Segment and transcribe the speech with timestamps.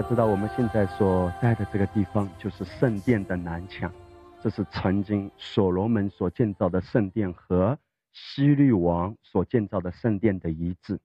[0.00, 3.92] 家知道，我们现在所在的这个地方就是圣殿的南墙，
[4.40, 7.76] 这是曾经所罗门所建造的圣殿和
[8.12, 11.00] 希律王所建造的圣殿的遗址。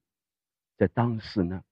[0.77, 1.63] 在当时呢，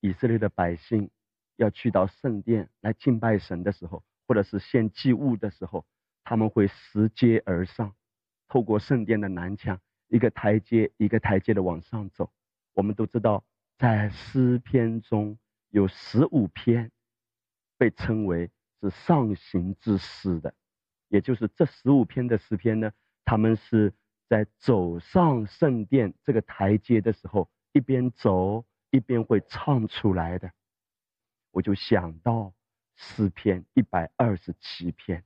[0.00, 1.10] 以色列的百姓
[1.56, 5.84] 要去到圣殿来敬拜神的时候，或者是献祭物的时候，
[6.22, 7.92] 他们会拾阶而上，
[8.46, 12.30] 透过圣殿的南墙，一个台阶一个台阶的往上走。
[12.72, 13.42] 我们都知道，
[13.78, 15.36] 在诗篇中。
[15.74, 16.92] 有十五篇
[17.76, 18.48] 被称为
[18.80, 20.54] 是上行之诗的，
[21.08, 22.92] 也就是这十五篇的诗篇呢，
[23.24, 23.92] 他们是
[24.28, 30.48] 在走上圣殿这个台阶的时候，一边走一边会唱出来的。
[31.50, 32.54] 我就想到
[32.94, 35.24] 诗篇一百二十七篇，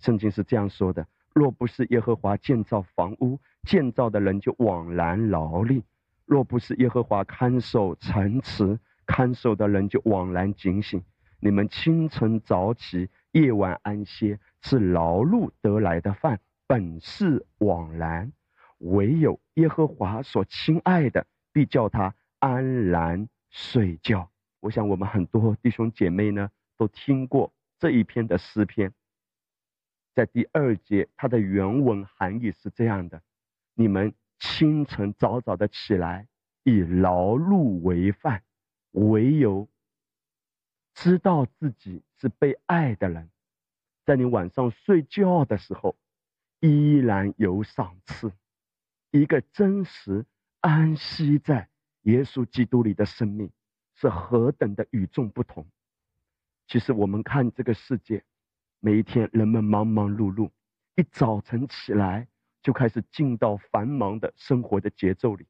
[0.00, 5.82] 圣经是这样说的：若不是耶和华建造房屋，建造的人就枉然劳力；
[6.24, 11.02] 若不是耶和华看守城池，看守的人就枉然警醒。
[11.40, 18.30] 你们清晨早起，夜晚安歇，是劳碌得来的饭，本是枉然。
[18.78, 24.30] 唯有耶和华所亲爱的，必叫他安然睡觉。
[24.60, 28.92] 我想，我们很多弟兄姐妹呢，都听过这一篇的诗篇。
[30.14, 33.22] 在第二节，它的原文含义是这样的：
[33.74, 36.26] 你们清晨早早的起来，
[36.64, 38.42] 以劳碌为饭。
[38.92, 39.68] 唯有
[40.94, 43.30] 知道自己是被爱的人，
[44.04, 45.96] 在你晚上睡觉的时候，
[46.60, 48.32] 依然有赏赐。
[49.10, 50.26] 一个真实
[50.60, 51.68] 安息在
[52.02, 53.50] 耶稣基督里的生命，
[53.94, 55.66] 是何等的与众不同。
[56.66, 58.24] 其实我们看这个世界，
[58.80, 60.50] 每一天人们忙忙碌碌，
[60.96, 62.28] 一早晨起来
[62.62, 65.46] 就开始进到繁忙的生活的节奏里。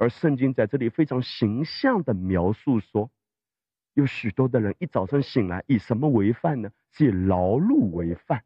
[0.00, 3.10] 而圣经在这里非常形象的描述说，
[3.92, 6.70] 有许多的人一早上醒来，以什么为饭呢？
[6.90, 8.42] 是以劳碌为饭。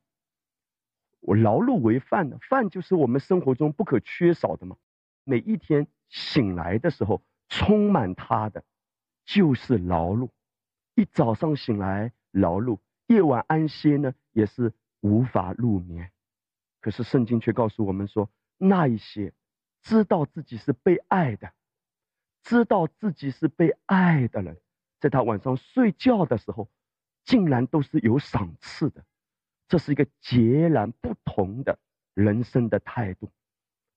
[1.20, 2.38] 我劳碌为饭呢？
[2.40, 4.76] 饭就是我们生活中不可缺少的嘛。
[5.22, 8.64] 每一天醒来的时候，充满它的
[9.24, 10.30] 就是劳碌。
[10.96, 14.72] 一早上醒来劳碌，夜晚安歇呢，也是
[15.02, 16.10] 无法入眠。
[16.80, 18.28] 可是圣经却告诉我们说，
[18.58, 19.32] 那一些。
[19.84, 21.52] 知道自己是被爱的，
[22.42, 24.58] 知道自己是被爱的人，
[24.98, 26.70] 在他晚上睡觉的时候，
[27.22, 29.04] 竟然都是有赏赐的。
[29.68, 31.78] 这是一个截然不同的
[32.14, 33.30] 人生的态度。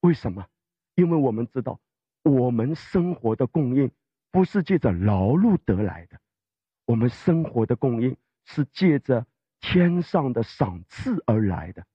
[0.00, 0.46] 为什么？
[0.94, 1.80] 因为我们知道，
[2.22, 3.90] 我们生活的供应
[4.30, 6.20] 不是借着劳碌得来的，
[6.84, 9.26] 我们生活的供应是借着
[9.58, 11.86] 天上的赏赐而来的。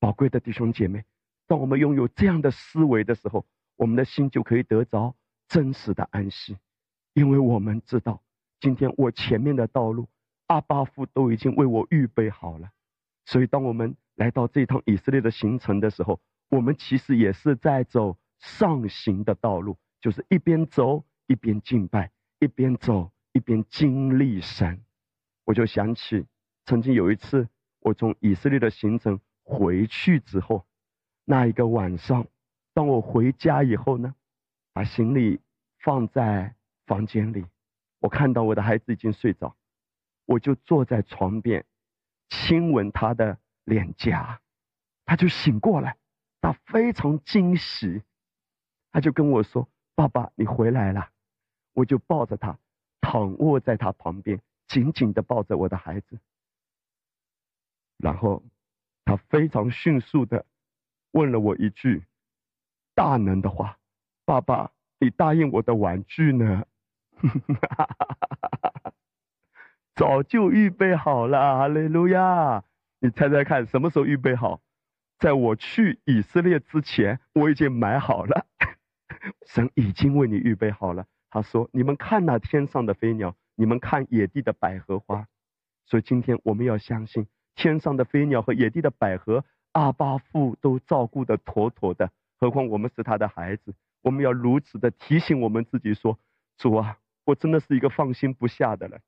[0.00, 1.04] 宝贵的弟兄姐妹。
[1.50, 3.44] 当我们拥有这样的思维的时候，
[3.74, 5.16] 我们的心就可以得着
[5.48, 6.56] 真实的安息，
[7.12, 8.22] 因为我们知道，
[8.60, 10.08] 今天我前面的道路，
[10.46, 12.70] 阿巴夫都已经为我预备好了。
[13.24, 24.84] 所以，当我们来到这趟以色列的行程的时候，我们其实也是在走上行的道路，就是一边走一边敬拜，一边走一边经历神。
[25.46, 26.24] 我就想起
[26.64, 27.48] 曾经有一次，
[27.80, 30.64] 我从以色列的行程回去之后。
[31.24, 32.26] 那一个晚上，
[32.74, 34.14] 当我回家以后呢，
[34.72, 35.40] 把行李
[35.78, 36.54] 放在
[36.86, 37.46] 房间里，
[38.00, 39.56] 我看到我的孩子已经睡着，
[40.26, 41.64] 我就坐在床边，
[42.28, 44.40] 亲吻他的脸颊，
[45.04, 45.96] 他就醒过来，
[46.40, 48.02] 他非常惊喜，
[48.90, 51.10] 他就跟我说：“爸爸，你回来了。”
[51.74, 52.58] 我就抱着他，
[53.00, 56.18] 躺卧在他旁边，紧紧的抱着我的孩子，
[57.98, 58.42] 然后
[59.04, 60.44] 他非常迅速的。
[61.12, 62.04] 问了我一句
[62.94, 63.78] 大能的话
[64.24, 66.64] ：“爸爸，你答应我的玩具呢？”
[69.94, 72.64] 早就预备好了，哈利路亚！
[73.00, 74.62] 你猜猜看，什么时候预备好？
[75.18, 78.46] 在我去以色列之前，我已经买好了。
[79.46, 81.06] 神已经为你预备好了。
[81.28, 85.26] 他说：“你们看那天上的飞鸟，你们看野地的百合花。”
[85.84, 89.44] 所以今天我们要相信，天上的飞鸟和野地的百合。
[89.72, 93.72] 阿巴父都照顾的妥妥的，何况我们是他的孩子，
[94.02, 96.18] 我们要如此的提醒我们自己说：
[96.58, 99.00] 主啊，我真的是一个放心不下的人。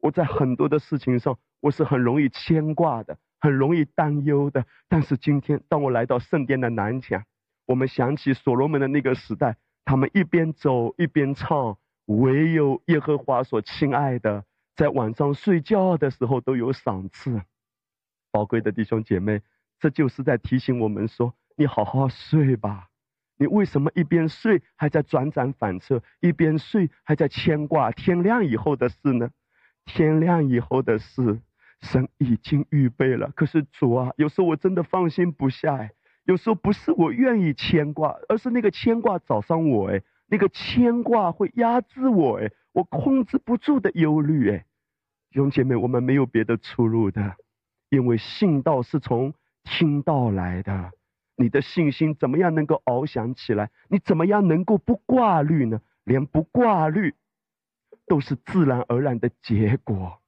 [0.00, 4.64] 我在很多的事情上，我是很容易牵挂的，很容易担忧的。
[4.88, 7.24] 但是今天，当我来到圣殿的南墙，
[7.66, 14.44] 我们想起所罗门的那个时代，他们一边走一边唱：唯有耶和华所亲爱的，
[14.76, 17.42] 在晚上睡觉的时候都有赏赐。
[18.30, 19.42] 宝贵的弟兄姐妹。
[19.78, 22.88] 这就是在提醒我们说：你好好睡吧。
[23.36, 29.30] 你为什么一边睡还在辗转反侧，一边睡还在牵挂天亮以后的事呢？
[29.84, 31.40] 天亮以后的事，
[31.80, 33.32] 神已经预备了。
[33.34, 35.90] 可是主啊，有时候我真的放心不下哎，
[36.24, 44.64] 有时候不是我愿意牵挂，而是那个牵挂找上我哎，那个牵挂会压制我哎，我控制不住的忧虑哎。
[45.30, 47.34] 弟兄姐妹，我们没有别的出路的，
[47.90, 49.34] 因为信道是从
[49.64, 50.92] 听到来的。
[51.36, 53.70] 你的信心怎么样能够翱翔起来？
[53.88, 55.80] 你怎么样能够不挂虑呢？
[56.04, 57.14] 连不挂虑，
[58.06, 60.20] 都是自然而然的结果。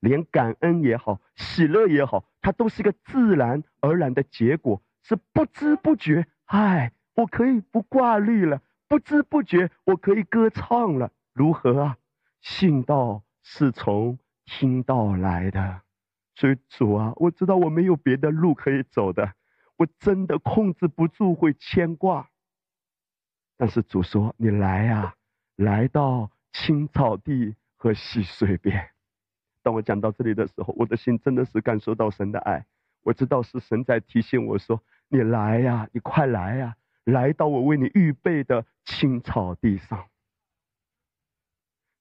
[0.00, 6.26] 连感恩也好，喜乐也好，它都是一个自然而然的结果，是不知不觉。
[6.46, 11.10] 唉，我可以不挂虑了，不知不觉我可以歌唱了。
[11.32, 11.96] 如何啊？
[12.40, 15.82] 信道是从听到来的，
[16.40, 19.34] 所以主啊，我知道我没有别的路可以走的。
[19.76, 22.30] 我真的控制不住会牵挂，
[23.58, 25.14] 但是主说：“你来呀，
[25.56, 28.88] 来到青草地和溪水边。”
[29.62, 32.64] 当我讲到这里的时候，我的心真的是感受到神的爱。
[33.02, 40.06] 我知道是神在提醒我说：“你来呀，你快来呀，来到我为你预备的青草地上。”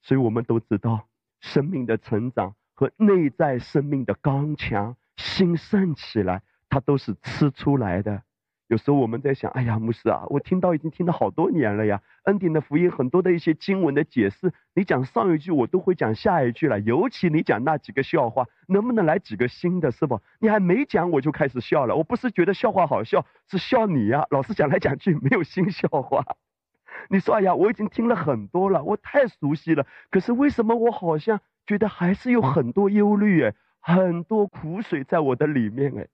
[0.02, 1.10] 所以我们都知道，
[1.42, 6.42] 生命的成长和内在生命的刚强兴盛起来。
[6.70, 8.22] 它都是吃出来的。
[8.68, 12.02] 有时候我们在想，哎呀，牧师啊，我听到已经听了好多年了呀。
[12.24, 16.80] 恩典的福音很多的一些经文的解释，你讲上一句，我都会讲下一句了。
[16.80, 20.22] 尤其你讲那几个笑话，能不能来几个新的，是不？
[20.40, 21.96] 你还没讲，我就开始笑了。
[21.98, 24.26] 我不是觉得笑话好笑，是笑你呀。
[24.30, 26.24] 老是讲来讲去没有新笑话。
[27.10, 29.88] 你说，哎呀，我已经听了很多了，我太熟悉了。
[30.12, 36.08] 可是为什么我好像觉得还是有很多忧虑哎，很多苦水在我的里面哎。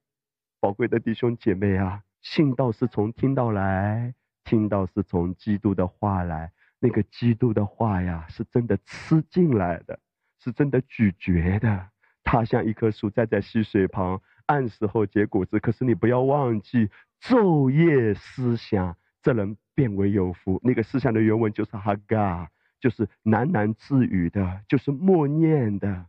[0.60, 4.14] 宝贵的弟兄姐妹啊，信道是从听到来，
[4.44, 6.52] 听到是从基督的话来。
[6.80, 9.98] 那个基督的话呀，是真的吃进来的，
[10.44, 11.88] 是真的咀嚼的。
[12.26, 15.58] 它像一棵树栽在溪水旁，按时候结果子。
[15.62, 16.90] 可是你不要忘记，
[17.22, 20.60] 昼夜思想，这人变为有福。
[20.66, 22.52] 那个思想的原文就是哈嘎，
[22.86, 26.06] 就是喃喃自语的，就是默念的。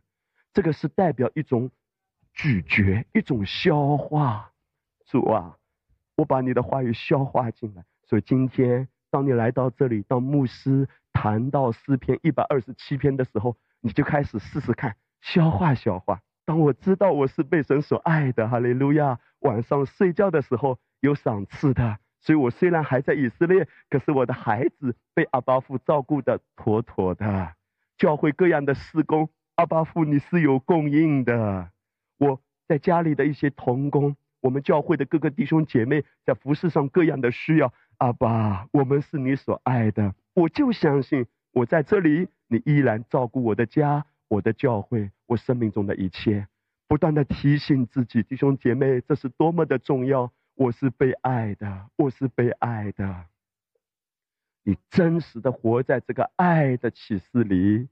[0.53, 1.71] 这个是代表一种。
[2.39, 4.51] 咀嚼一种消化，
[5.07, 5.57] 主啊，
[6.17, 7.83] 我把你的话语消化进来。
[8.05, 16.21] 所以今天，当你来到这里，当牧师谈到诗篇一百二十七篇的时候，你就开始试试看消化消化。
[16.45, 19.19] 当我知道我是被神所爱的，哈利路亚！
[19.39, 27.53] 晚上睡觉的时候有赏赐的，所以我虽然还在以色列，可是我的孩子被阿巴父照顾的妥妥的。
[27.97, 31.71] 教会各样的施工，阿巴父你是有供应的。
[32.19, 46.47] 我在家里的一些童工，我们教会的各个弟兄姐妹在服饰上各样的需要，阿爸，我们是你所爱的，我就相信我在这里，你依然照顾我的家、我的教会、我生命中的一切，
[46.87, 53.25] 不断的提醒自己，弟兄姐妹，这是多么的重要，我是被爱的，我是被爱的，
[54.63, 57.87] 你真实的活在这个爱的启示里，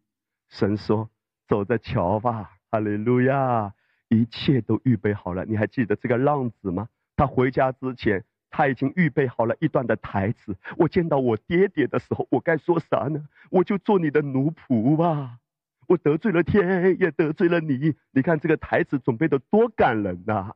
[0.50, 1.08] 神说，
[1.48, 3.74] 走着瞧吧，哈利路亚。
[4.08, 6.90] 一切都预备好了，你还记得这个浪子吗？
[7.16, 10.56] 他回家之前，他已经预备好了一段的台词。
[10.78, 13.28] 我见到我爹爹的时候，我该说啥呢？
[13.52, 15.40] 我就做你的奴仆吧。
[15.88, 17.96] 我得罪了天，也得罪了你。
[18.12, 20.54] 你看这个台词准备的多感人呐！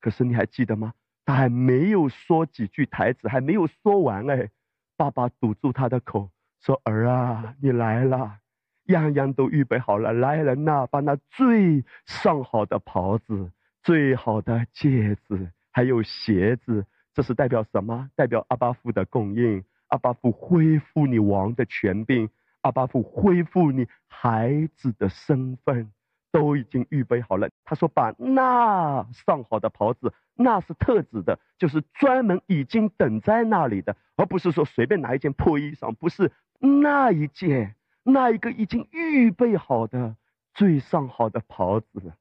[0.00, 0.94] 可是你还记得吗？
[1.32, 4.50] 还没有说几句台词，还没有说完哎，
[4.96, 8.38] 爸爸堵住他的口，说：“儿啊，你来了。”
[8.86, 13.52] 样样都预备好了，来人呐，把那最上好的袍子、
[13.84, 16.84] 最好的戒指，还有鞋子，
[17.14, 18.10] 这是代表什么？
[18.16, 22.28] 代表阿巴夫的供应，阿巴夫恢复你王的权柄，
[22.62, 25.92] 阿巴夫恢复你孩子的身份，
[26.32, 27.48] 都已经预备好了。
[27.64, 40.16] 他说：“把那上好的袍子，那是特指的，就是专门已经等在那里的，而不是说随便拿一件破衣裳，不是那一件。”那一个已经预备好的
[40.54, 42.14] 最上好的袍子，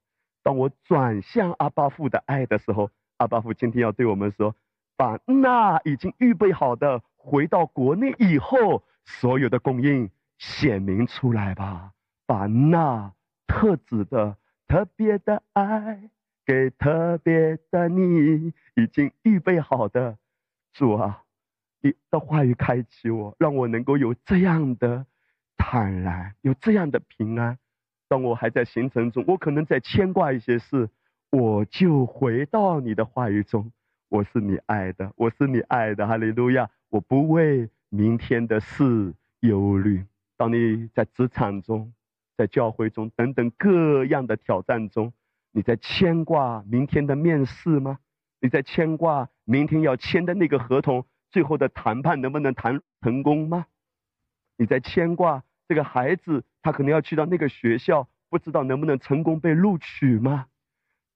[0.43, 4.53] 当我转向阿巴父的爱的时候，阿巴父今天要对我们说：
[4.97, 11.93] 把那已经预备好的回到国内以后所有的供应显明出来吧，
[12.27, 13.13] 把那
[13.49, 14.37] 特指的
[14.67, 16.09] 特别的爱
[16.45, 20.17] 给特别的你已经预备好的
[20.71, 21.23] 主啊，
[21.81, 25.05] 你的话语开启我，让我能够有这样的。
[25.61, 27.59] 坦然有这样的平安，
[28.07, 30.89] 当我还在行程中，我可能在牵挂一些事，
[31.31, 33.69] 我就回到你的话语中。
[34.07, 36.69] 我是你爱的，我是你爱的，哈利路亚！
[36.89, 40.05] 我不为明天的事忧虑。
[40.37, 41.91] 当你在职场中，
[42.39, 45.11] 在教会中等等各样的挑战中，
[45.51, 47.99] 你在牵挂明天的面试吗？
[48.39, 53.65] 你在牵挂明天要签的那个合同，最后的谈判能不能谈成功吗？
[54.55, 60.45] 你在牵挂这个孩子，他可能要去到那个学校，不知道能不能成功被录取吗？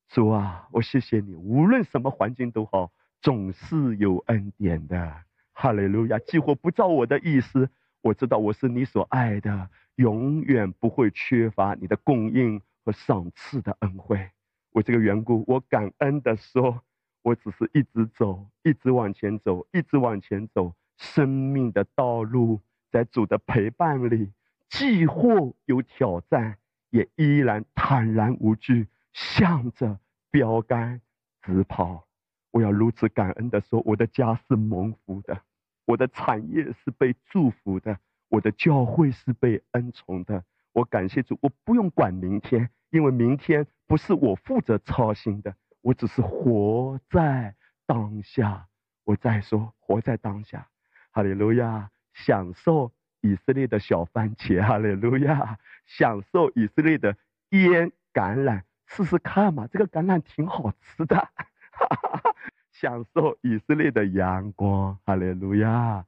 [0.09, 5.23] 主啊，我谢谢你，无论什么环境都好，总是有恩典的。
[5.53, 6.19] 哈利路亚！
[6.19, 7.69] 几乎不照我的意思，
[8.01, 14.29] 我知道我是你所爱的，永远不会缺乏你的供应和赏赐的恩惠。
[14.71, 16.81] 为这个缘故，我感恩的说，
[17.21, 20.73] 我只是一直走，一直往前走，一直往前走。
[20.97, 24.31] 生命的道路在主的陪伴里，
[24.69, 26.57] 既或有挑战，
[26.91, 29.99] 也依然坦然无惧，向着
[30.31, 31.01] 标杆
[31.41, 32.07] 直跑。
[32.51, 35.41] 我要如此感恩的说，我的家是蒙福的，
[35.85, 37.97] 我的产业是被祝福的，
[38.33, 40.43] 我的教会是被恩宠的。
[40.71, 47.53] 我感谢主，我不用管明天，因为明天不是我负责操心的，我只是活在
[47.85, 48.65] 当下。
[49.03, 50.67] 我再说，活在当下，
[51.11, 57.15] 哈利路亚，享受以色列的小番茄，哈利路亚，享受以色列的
[57.49, 61.17] 腌橄榄，试试看嘛，这个橄榄挺好吃的。
[61.17, 62.35] 哈哈哈
[62.71, 66.03] 享受以色列的阳光，哈利路亚！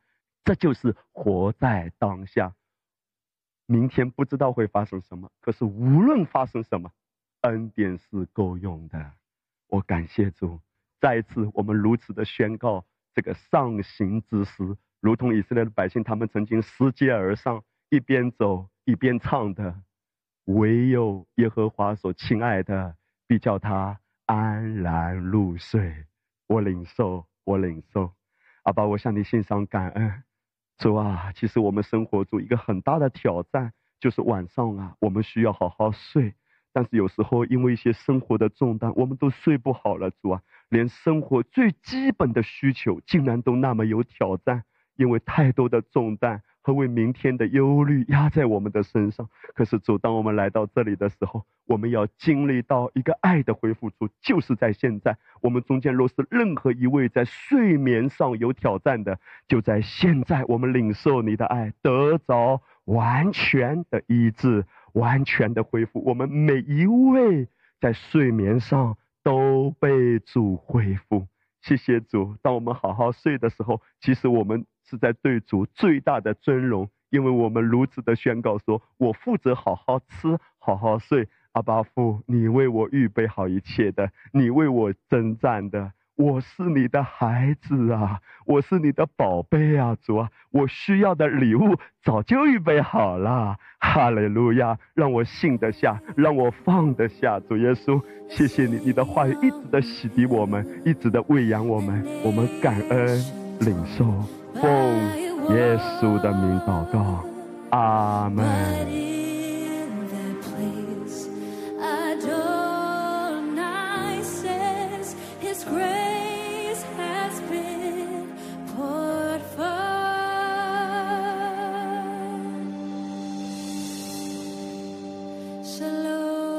[0.46, 2.56] 这就是活在当下。
[3.66, 6.92] 明天不知道会发生什么，可是无论发生什么，
[7.42, 9.12] 恩典是够用的。
[9.68, 10.62] 我感谢主，
[11.02, 19.82] 再一次我们如此的宣告这个上行之时，如同以色列的百姓，他们曾经拾阶而上，一边走一边唱的：
[20.46, 22.96] 唯有耶和华所亲爱的，
[23.28, 24.00] 必叫他。
[24.28, 26.06] 安然入睡，
[26.48, 28.12] 我领受，我领受。
[28.64, 30.24] 阿爸，我向你献上感恩。
[30.78, 36.36] 主啊，其实我们生活中一个很大的挑战，就是晚上啊，我们需要好好睡，
[36.74, 40.12] 但是有时候因为一些生活的重担，我们都睡不好了。
[40.22, 44.66] 主啊，连生活最基本的需求，竟然都那么有挑战，
[44.96, 46.42] 因为太多的重担。
[46.66, 49.30] 和为明天的忧虑压在我们的身上。
[49.54, 55.16] 可是主，当我们来到这里的时候，我们要经历到一个爱的恢复处，就是在现在。
[55.42, 66.04] 我们中间若是任何一位在睡眠上有挑战的，就在现在，我们领受你的爱，得着完全的医治，完全的恢复。
[66.04, 67.48] 我们每一位
[67.80, 71.28] 在睡眠上都被主恢复。
[71.62, 72.36] 谢谢主。
[72.42, 74.66] 当我们好好睡的时候，其实我们。
[74.90, 93.56] 是在对主最大的尊荣，因为我们如此的宣告说：“我负责好好吃，好好睡。”阿巴父，你为我预备好一切的，你为我征战的，我是你的孩子啊，我是你的宝贝啊，主啊，我需要的礼物早就预备好了。
[93.80, 97.40] 哈利路亚，让我信得下，让我放得下。
[97.40, 103.18] 主耶稣，谢谢你，你的话语一直的洗涤我们，一直的喂养我们，我们感恩
[103.62, 104.45] 领受。
[104.62, 104.66] 奉
[105.54, 107.24] 耶稣的名祷告，
[107.72, 108.46] 阿门。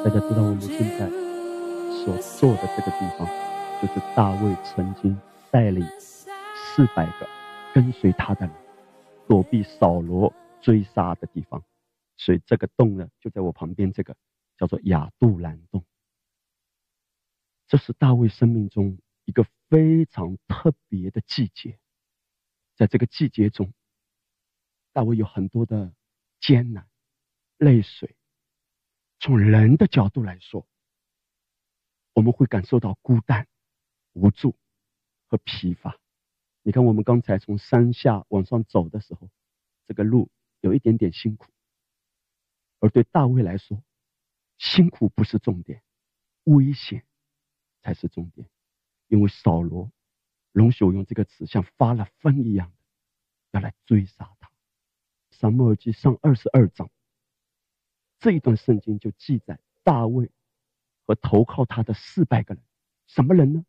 [0.04, 1.08] 大家知道我们现在
[2.04, 3.26] 所坐的这个地方，
[3.82, 5.18] 就是大卫曾经
[5.50, 7.35] 带领四百个。
[7.76, 8.56] 跟随他的人
[9.28, 11.62] 躲避扫罗追杀的地方，
[12.16, 13.92] 所以这个洞呢就在我旁边。
[13.92, 14.16] 这个
[14.56, 15.84] 叫做亚杜兰洞。
[17.66, 21.78] 这是大卫生命中一个非常特别的季节，
[22.76, 23.74] 在这个季节中，
[24.94, 25.94] 大卫有很多的
[26.40, 26.88] 艰难、
[27.58, 28.16] 泪水。
[29.20, 30.66] 从人的角度来说，
[32.14, 33.46] 我们会感受到孤单、
[34.14, 34.56] 无助
[35.26, 36.00] 和疲乏。
[36.66, 39.30] 你看，我们刚才从山下往上走的时候，
[39.86, 41.46] 这个路有一点点辛苦。
[42.80, 43.80] 而对大卫来说，
[44.58, 45.84] 辛苦不是重点，
[46.42, 47.04] 危险
[47.82, 48.48] 才是重点。
[49.06, 49.92] 因为扫罗，
[50.50, 52.76] 容许我用这个词，像发了疯一样的
[53.52, 54.50] 要来追杀他。
[55.30, 56.90] 撒母耳记上二十二章
[58.18, 60.32] 这一段圣经就记载大卫
[61.06, 62.64] 和投靠他的四百个人，
[63.06, 63.64] 什么人呢？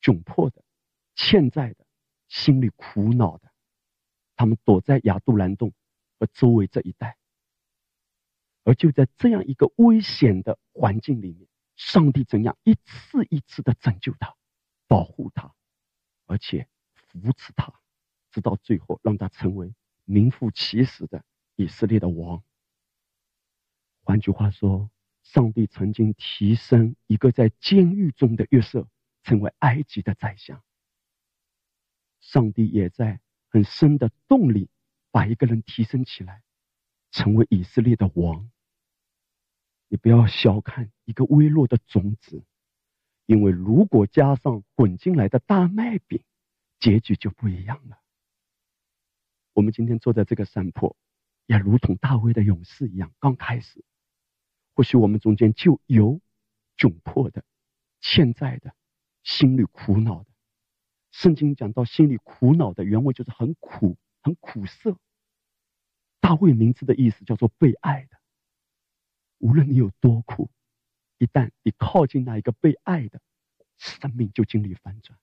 [0.00, 0.64] 窘迫的、
[1.14, 1.85] 欠债的。
[2.28, 3.52] 心里苦恼的，
[4.34, 5.72] 他们躲在亚杜兰洞
[6.18, 7.16] 和周围这一带，
[8.64, 14.34] 而就在这样一个危险的环境里面，上帝怎样一次一次的拯救他、
[14.88, 15.54] 保护他，
[16.26, 17.72] 而且扶持他，
[18.30, 22.42] 直到最后让他成为名副其实的以色列的王。
[24.02, 24.90] 换句话说，
[25.22, 28.88] 上帝曾经提升一个在监狱中的约瑟，
[29.22, 30.62] 成为埃及的宰相。
[32.26, 34.68] 上帝也在很深的动力，
[35.12, 36.42] 把一个人提升起来，
[37.12, 38.50] 成为以色列的王。
[39.86, 42.44] 你不要小看一个微弱的种子，
[43.26, 46.20] 因为如果加上滚进来的大麦饼，
[46.80, 48.00] 结局就不一样了。
[49.52, 50.96] 我们今天坐在这个山坡，
[51.46, 53.84] 也如同大卫的勇士一样，刚开始，
[54.74, 56.20] 或许我们中间就有
[56.76, 57.44] 窘迫的、
[58.00, 58.74] 欠债的、
[59.22, 60.35] 心里苦恼的。
[61.16, 64.98] 圣经讲到心里苦恼的原文就是很苦、很苦涩。
[66.20, 68.18] 大卫名字的意思叫做被爱的。
[69.38, 70.50] 无论你有多苦，
[71.16, 73.22] 一旦你靠近那一个被爱的，
[73.78, 75.18] 生命就经历翻转。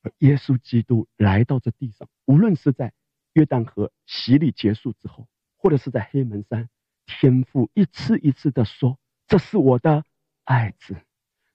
[0.00, 2.94] 而耶稣基督来到这地上，无论是在
[3.34, 5.28] 约旦河洗礼结束之后，
[5.58, 6.70] 或者是在黑门山，
[7.04, 10.02] 天父一次一次的说：“这是我的
[10.44, 10.96] 爱子。”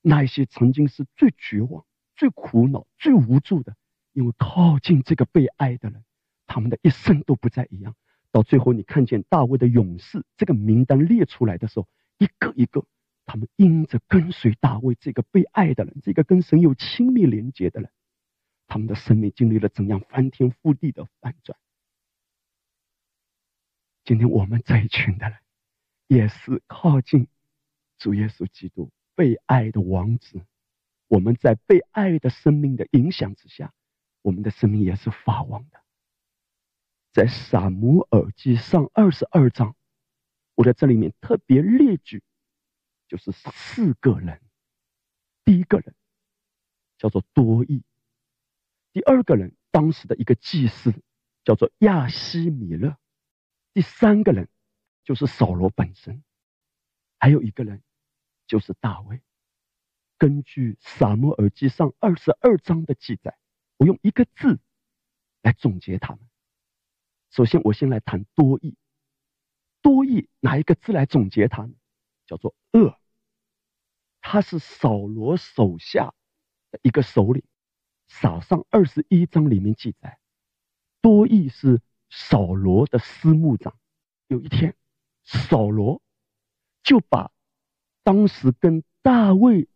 [0.04, 1.84] 那一些曾经是最绝望、
[2.22, 3.76] 最苦恼、最无助的，
[4.14, 6.04] 因为靠近这个被爱的人，
[6.46, 7.96] 他们的一生都不再一样。
[8.30, 11.88] 到最后，你看见大卫的勇士这个名单列出来的时候，
[12.20, 12.86] 一个一个，
[13.26, 17.90] 他们因着跟随大卫这个被爱的人，这个跟神有亲密连接的人，
[18.68, 21.58] 他们的生命经历了怎样翻天覆地的反转。
[24.04, 25.40] 今天我们这一群的人，
[26.06, 27.26] 也是靠近
[27.98, 30.46] 主耶稣基督被爱的王子，
[31.12, 33.74] 我们在被爱的生命的影响之下，
[34.22, 35.84] 我们的生命也是发旺的。
[37.12, 39.76] 在撒母耳记上二十二章，
[40.56, 42.24] 我在这里面特别列举，
[43.10, 44.42] 就是四个人。
[45.44, 45.94] 第一个人
[46.98, 47.84] 叫做多益，
[48.94, 50.94] 第二个人当时的一个祭司
[51.44, 52.96] 叫做亚西米勒，
[53.74, 54.48] 第三个人
[55.04, 56.24] 就是扫罗本身，
[57.20, 57.84] 还有一个人
[58.48, 59.22] 就是大卫。
[60.22, 63.40] 根据撒母耳记上二十二章的记载，
[63.78, 64.60] 我用一个字
[65.42, 66.20] 来总结他们。
[67.32, 68.78] 首先，我先来谈多义。
[69.82, 71.74] 多义拿一个字来总结它呢？
[72.28, 73.00] 叫做恶。
[74.22, 76.14] 他是扫罗手下
[76.70, 77.44] 的一个首领。
[78.08, 80.20] 撒上二十一章里面记载，
[81.02, 81.82] 多义是
[82.12, 83.76] 扫罗的司牧长。
[84.28, 84.76] 有一天，
[85.24, 86.00] 扫罗
[86.84, 87.32] 就把
[88.04, 89.68] 当时跟大卫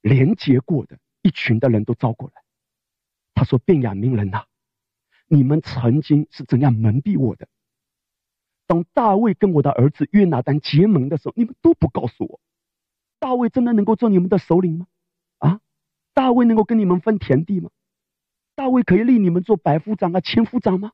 [0.00, 2.42] 连结过的一群的人都招过来。
[3.34, 4.46] 他说：“便雅悯人呐。”
[5.30, 7.46] 你们曾经是怎样蒙蔽我的？
[8.66, 12.40] 当大卫跟我的儿子约拿丹结盟的时候，你们都不告诉我。
[13.18, 14.86] 大卫真的能够做你们的首领吗？
[15.38, 15.60] 啊，
[16.14, 17.70] 大卫能够跟你们分田地吗？
[18.54, 20.92] 大卫可以立你们做百夫长啊、千夫长吗？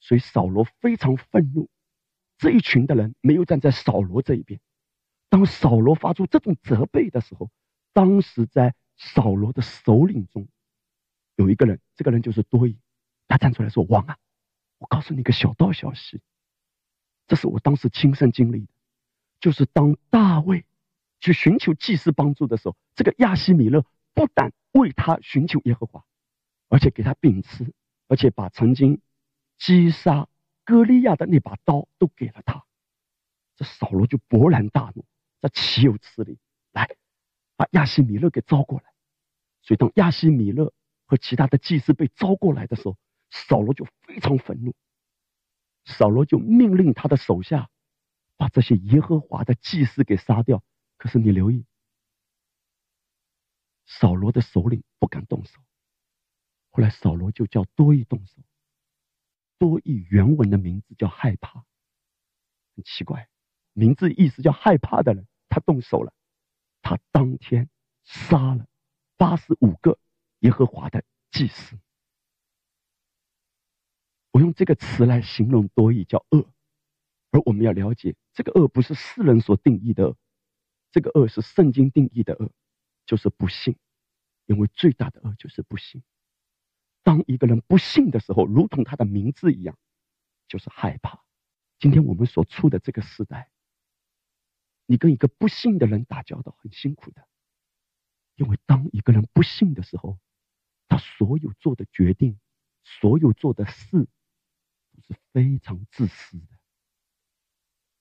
[0.00, 1.68] 所以扫罗非常愤怒，
[2.36, 4.60] 这一群的人没有站在扫罗这一边。
[5.28, 7.50] 当扫罗发出这种责备的时候，
[7.92, 10.48] 当时在扫罗的首领中。
[11.36, 12.76] 有一个人，这个人就是多疑，
[13.28, 14.16] 他站出来说：“王啊，
[14.78, 16.20] 我告诉你个小道消息，
[17.28, 18.72] 这是我当时亲身经历的。
[19.38, 20.64] 就是当大卫
[21.20, 26.04] 去寻求祭司帮助的时候，这个亚西米勒不但为他寻求耶和华，
[26.68, 27.72] 而且给他饼吃，
[28.08, 29.00] 而且把曾经
[29.58, 30.26] 击杀
[30.64, 32.64] 歌利亚的那把刀都给了他。
[33.54, 35.04] 这扫罗就勃然大怒，
[35.40, 36.38] 这岂有此理！
[36.72, 36.96] 来，
[37.56, 38.92] 把亚西米勒给招过来。
[39.62, 40.72] 所以当亚西米勒。”
[41.10, 42.98] 和其他的祭司被招过来的时候，
[43.30, 44.74] 扫罗就非常愤怒。
[45.86, 47.70] 扫罗就命令他的手下
[48.36, 50.62] 把这些耶和华的祭司给杀掉。
[50.98, 51.64] 可是你留意，
[53.86, 55.58] 扫罗的首领不敢动手。
[56.68, 58.42] 后来扫罗就叫多益动手。
[59.56, 61.64] 多益原文的名字叫害怕，
[62.76, 63.30] 很奇怪，
[63.78, 66.12] 名字意思叫害怕的人，他动手了。
[66.82, 67.70] 他当天
[68.04, 68.66] 杀了
[69.16, 69.98] 八十五个。
[70.42, 71.76] 耶和华的祭司，
[74.30, 76.48] 我用这个词来形容多义叫恶，
[77.32, 80.16] 而我们要了解，这个恶不是世人所定义的恶，
[80.92, 82.52] 这个恶是圣经定义的恶，
[83.04, 83.76] 就是不幸，
[84.46, 86.04] 因为最大的恶就是不幸。
[87.02, 89.76] 当一个人不幸的时候，如同他的名字一样，
[90.46, 91.24] 就是害怕。
[91.80, 93.50] 今天我们所处的这个时代，
[94.88, 97.28] 你跟一个不幸的人打交道很辛苦的，
[98.34, 100.18] 因为当一个人不幸的时候。
[100.90, 102.40] 他所有做的决定，
[102.82, 106.58] 所有做的事，都是非常自私的。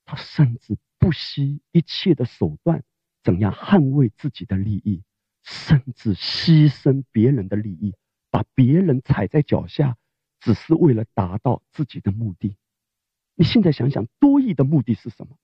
[0.06, 2.86] 他甚至不惜一切的手段，
[3.24, 5.04] 怎样捍卫自己的利益，
[5.44, 7.94] 甚至牺牲别人的利益，
[8.30, 9.98] 把别人踩在脚下，
[10.40, 12.56] 只是为了达到自己的目的。
[13.36, 15.38] 你现在想想，多义的目的是什么？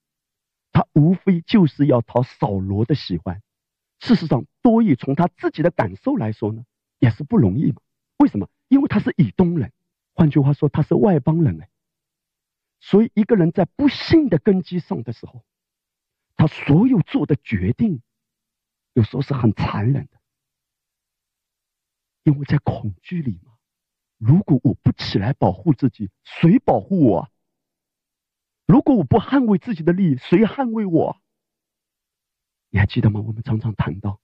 [0.73, 3.41] 他无非就是要讨扫罗的喜欢。
[3.99, 6.65] 事实上，多益从他自己的感受来说呢，
[6.99, 7.77] 也是不容易嘛。
[8.17, 8.49] 为什么？
[8.67, 9.71] 因为他是以东人，
[10.13, 11.69] 换句话说，他是外邦人哎。
[12.81, 15.45] 所以，一个人在不幸的根基上的时候，
[16.35, 18.01] 他所有做的决定，
[18.93, 20.19] 有时候是很残忍的。
[22.23, 23.53] 因为在恐惧里嘛，
[24.17, 27.29] 如果我不起来保护自己，谁保护我？
[28.73, 31.21] 如果我不捍卫自己的利益，谁捍卫我？
[32.69, 33.21] 你还记得吗？
[33.21, 34.19] 我们常常谈到，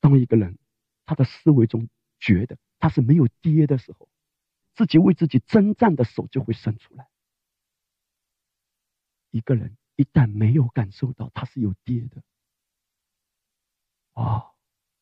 [0.00, 0.58] 当一个人
[1.06, 1.88] 他的思维中
[2.18, 4.08] 觉得他是没有爹的时候，
[4.74, 7.08] 自己为自己征战的手就会伸出来。
[9.30, 12.24] 一个人一旦没有感受到他是有爹的，
[14.14, 14.50] 啊，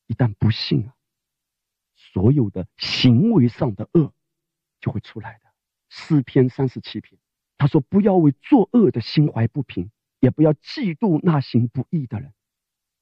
[0.05, 0.95] 一旦不幸啊。
[1.95, 4.13] 所有的行为上的恶
[4.79, 5.51] 就会出来的。
[5.89, 7.19] 诗篇三十七篇，
[7.59, 12.33] 他说：“不要为作恶的心怀不平，也不要嫉妒那行不义的人，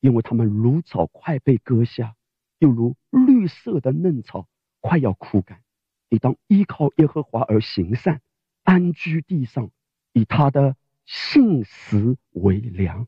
[0.02, 2.18] 因为他们如草快被割下，
[2.60, 4.50] 又如绿色的嫩草
[4.82, 5.64] 快要枯干。
[6.10, 8.22] 你当依靠耶和华而行善，
[8.64, 9.72] 安居地上，
[10.12, 13.08] 以他的信实为粮。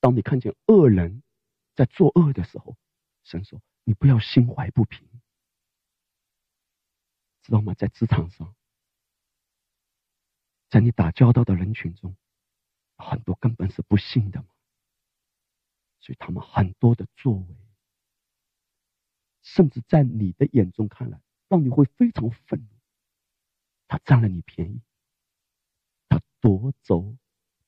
[0.00, 1.22] 当你看见恶人
[1.74, 2.76] 在作恶的时候，
[3.24, 5.06] 神说。”你不要心怀不平，
[7.44, 7.72] 知道吗？
[7.74, 8.52] 在职场上，
[10.68, 12.16] 在你打交道的人群中，
[12.96, 14.48] 很多根本是不幸的嘛。
[16.00, 17.56] 所以他们很多的作为，
[19.42, 22.68] 甚至在你的眼中看来，让你会非常愤怒。
[23.88, 24.80] 他占了你便宜，
[26.08, 27.16] 他夺走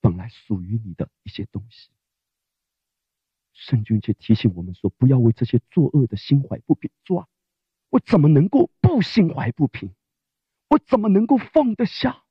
[0.01, 1.91] 本来属于你的一些东西。
[3.53, 6.91] 圣君却提醒我们说：“不要为这些作恶的心怀不平。
[7.05, 7.29] 主啊，
[7.91, 9.95] 我怎么能够不心怀不平？
[10.69, 12.25] 我怎么能够放得下？”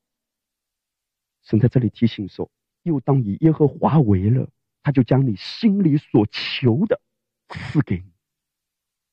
[1.48, 2.52] 神在这里提醒说
[2.84, 4.50] ：“又当以耶和华为乐，
[4.84, 7.00] 他就将你心里所求的
[7.48, 8.12] 赐给你。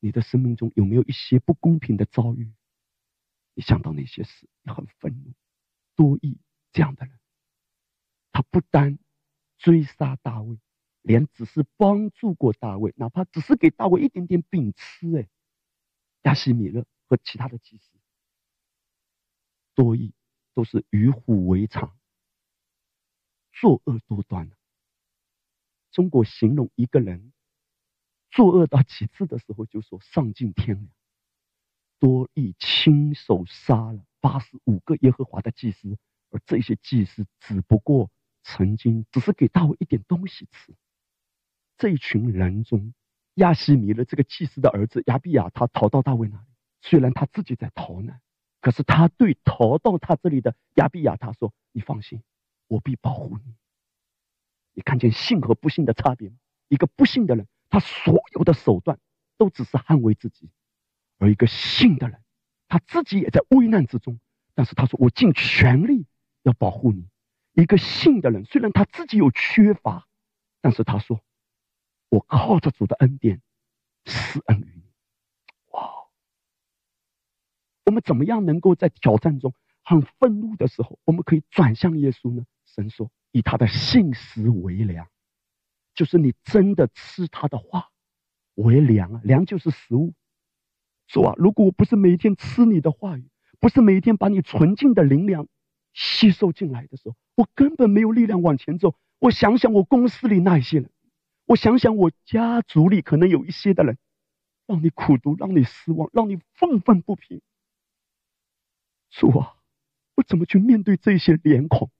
[0.01, 2.53] 你的生命中有没有一些不公平的遭遇？
[3.55, 5.33] 你想到那些事，你很愤怒。
[5.95, 6.37] 多疑
[6.73, 7.17] 这样的人，
[8.33, 8.99] 他不单
[9.57, 10.59] 追杀大卫。”
[11.07, 15.29] 连只是帮助过大卫，哪怕只是给大卫一点点饼吃，哎，
[16.23, 17.99] 亚西米勒和其他的祭司，
[19.75, 20.15] 多疑
[20.55, 21.95] 都是与虎为常，
[23.61, 24.51] 作恶多端
[25.91, 27.33] 中国形容一个人
[28.31, 30.89] 作恶到极致的时候，就说丧尽天良。
[32.01, 35.97] 多疑亲手杀了八十五个耶和华的祭司，
[36.31, 38.11] 而这些祭司只不过
[38.43, 40.75] 曾经只是给大卫一点东西吃。
[41.79, 42.93] 这一群人中，
[43.35, 46.49] 亚西米勒这个祭司的儿子亚比亚，他逃到大卫那里。
[46.83, 48.21] 虽然他自己在逃难，
[48.61, 52.23] 可是他对逃到他这里的亚比亚他说：“你放心，
[52.69, 53.55] 我必保护你。”
[54.75, 56.37] 你看见信和不幸的差别吗？
[56.69, 58.99] 一个不幸的人，他所有的手段
[59.37, 60.49] 都只是捍卫自己；
[61.19, 62.23] 而一个信的人，
[62.69, 64.19] 他自己也在危难之中，
[64.55, 66.07] 但是他说：“我尽全力
[66.43, 67.09] 要保护你。”
[67.53, 70.09] 一个信的人，虽然他自己有缺乏，
[70.61, 71.21] 但是他说。
[72.11, 73.43] 我靠着主的恩典
[74.05, 74.83] 施恩于你，
[75.73, 76.07] 哇！
[77.87, 82.47] 我们怎么样能够在挑战中很愤怒的时候，我们可以转向耶稣呢？
[82.75, 85.09] 神说：“以他的信实为粮，
[85.95, 87.91] 就是你真的吃他的话
[88.55, 90.15] 为粮啊，粮就是食物。
[91.07, 93.29] 说啊，如果我不是每天吃你的话语，
[93.61, 95.47] 不是每天把你纯净的灵粮
[95.93, 98.97] 吸收进来的时候，我根本没有力量往前走。
[99.21, 100.91] 我想想，我公司里那一些人。”
[101.47, 103.99] 我想想，我家族里可能有一些的人，
[104.67, 107.43] 让你苦读，让你失望，让你愤愤不平。
[109.11, 109.55] 主啊，
[110.15, 111.91] 我怎么去面对这些脸孔？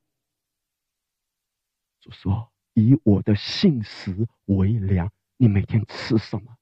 [2.05, 6.59] 主说：“以我的信实为粮，你每天吃什么？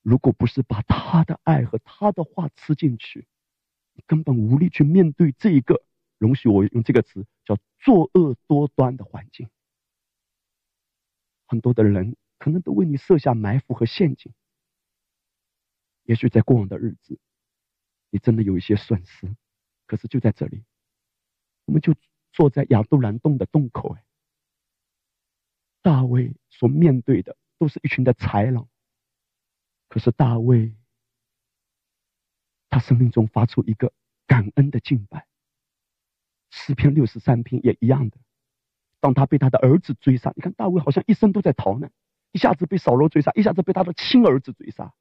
[0.00, 3.28] 如果不是把他的爱和他的话吃进去，
[3.92, 5.84] 你根本无力去面对这一个。
[6.16, 9.50] 容许我用这个词，叫作恶多端的环境。”
[11.44, 14.32] 很多的人可能都为你设下埋伏和陷阱。
[16.04, 17.18] 也许在过往的日子，
[18.08, 19.36] 你真的有一些损失，
[19.86, 20.64] 可是就在这里，
[21.66, 21.94] 我们就
[22.32, 23.94] 坐在亚杜兰洞的洞口。
[23.94, 24.04] 哎，
[25.84, 28.66] 大卫所面对的都是一群的豺狼，
[29.90, 30.74] 可是大卫，
[32.70, 33.92] 他生命中发出一个
[34.26, 35.26] 感恩的敬拜。
[36.50, 38.16] 诗篇六十三篇也一样的。
[38.98, 41.92] 当他被他的儿子追杀，你看大卫好像一生都在逃难，
[42.32, 44.94] 一下子被扫罗追杀，一下子被他的亲儿子追杀。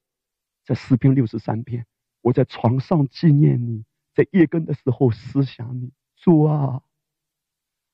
[0.66, 1.86] 在诗篇六十三篇，
[2.20, 5.94] 我在床上纪念你，在夜更的时候思想你。
[6.18, 6.84] 主啊，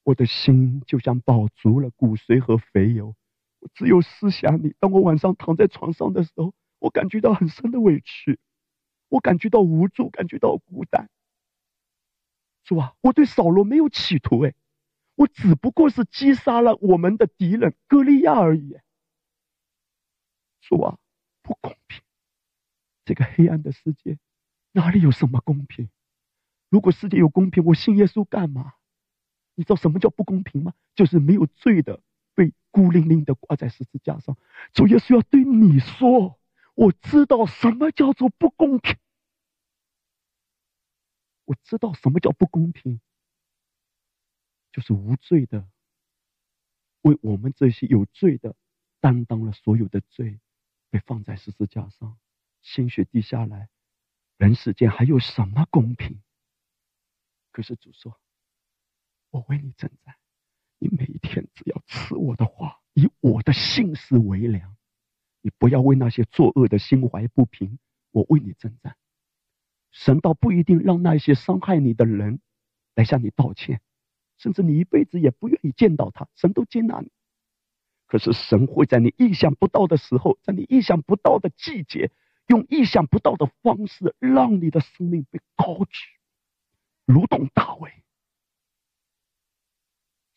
[0.10, 3.15] 我的心就像饱足了骨髓和肥油，
[3.60, 4.74] 我只有思想你。
[4.80, 8.39] 当我晚上躺在床上的时候，我感觉到很深的委屈，
[9.08, 11.12] 我感觉到无助，感觉到孤单。
[12.63, 14.56] 主啊，我对扫罗没有企图，哎，
[15.13, 18.80] 我只不过是击杀了我们的敌人歌利亚而已。
[20.62, 20.98] 主啊，
[21.43, 22.02] 不公平！
[23.06, 24.17] 这个黑暗的世界，
[24.72, 25.88] 哪里有什么公平？
[26.69, 28.74] 如果世界有公平，我信耶稣干嘛？
[29.60, 30.74] 你知道什么叫不公平吗？
[30.95, 32.02] 就是没有罪的
[32.34, 34.38] 被孤零零的挂在十字架上。
[34.72, 36.39] 主耶稣要对你说
[36.76, 38.95] ：“我知道什么叫做不公平，
[41.43, 43.02] 我知道什么叫不公平，
[44.72, 45.67] 就是无罪的
[47.02, 48.56] 为我们这些有罪的
[49.02, 50.39] 担当了所有的罪，
[50.89, 52.17] 被放在十字架上，
[52.62, 53.67] 鲜血滴下来，
[54.38, 56.22] 人世间还有什么公平？
[57.52, 58.17] 可是主说。”
[59.31, 60.15] 我为你征战，
[60.79, 64.75] 你每一天只要吃我的话，以我的信实为粮。
[65.41, 67.79] 你不要为那些作恶的心怀不平。
[68.11, 68.97] 我为你征战，
[69.91, 72.41] 神倒不一定让那些伤害你的人
[72.95, 73.81] 来向你道歉，
[74.39, 77.11] 甚至你一辈子也不愿意见到他，神都接纳你。
[78.07, 82.11] 可是神会在你意想不到的时候，在你意想不到的季节，
[82.47, 86.09] 用意想不到的方式，让你的生命被高举，
[87.05, 87.91] 如同大卫。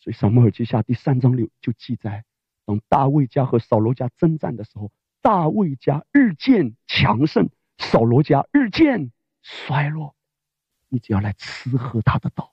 [0.02, 2.24] 所以《撒母耳记下》第三章六就记载，
[2.64, 9.12] 当大卫家和扫罗家征战的时候，大卫家日渐强盛，扫罗家日渐
[9.42, 10.16] 衰落。
[10.88, 12.52] 你只要来吃喝他的道，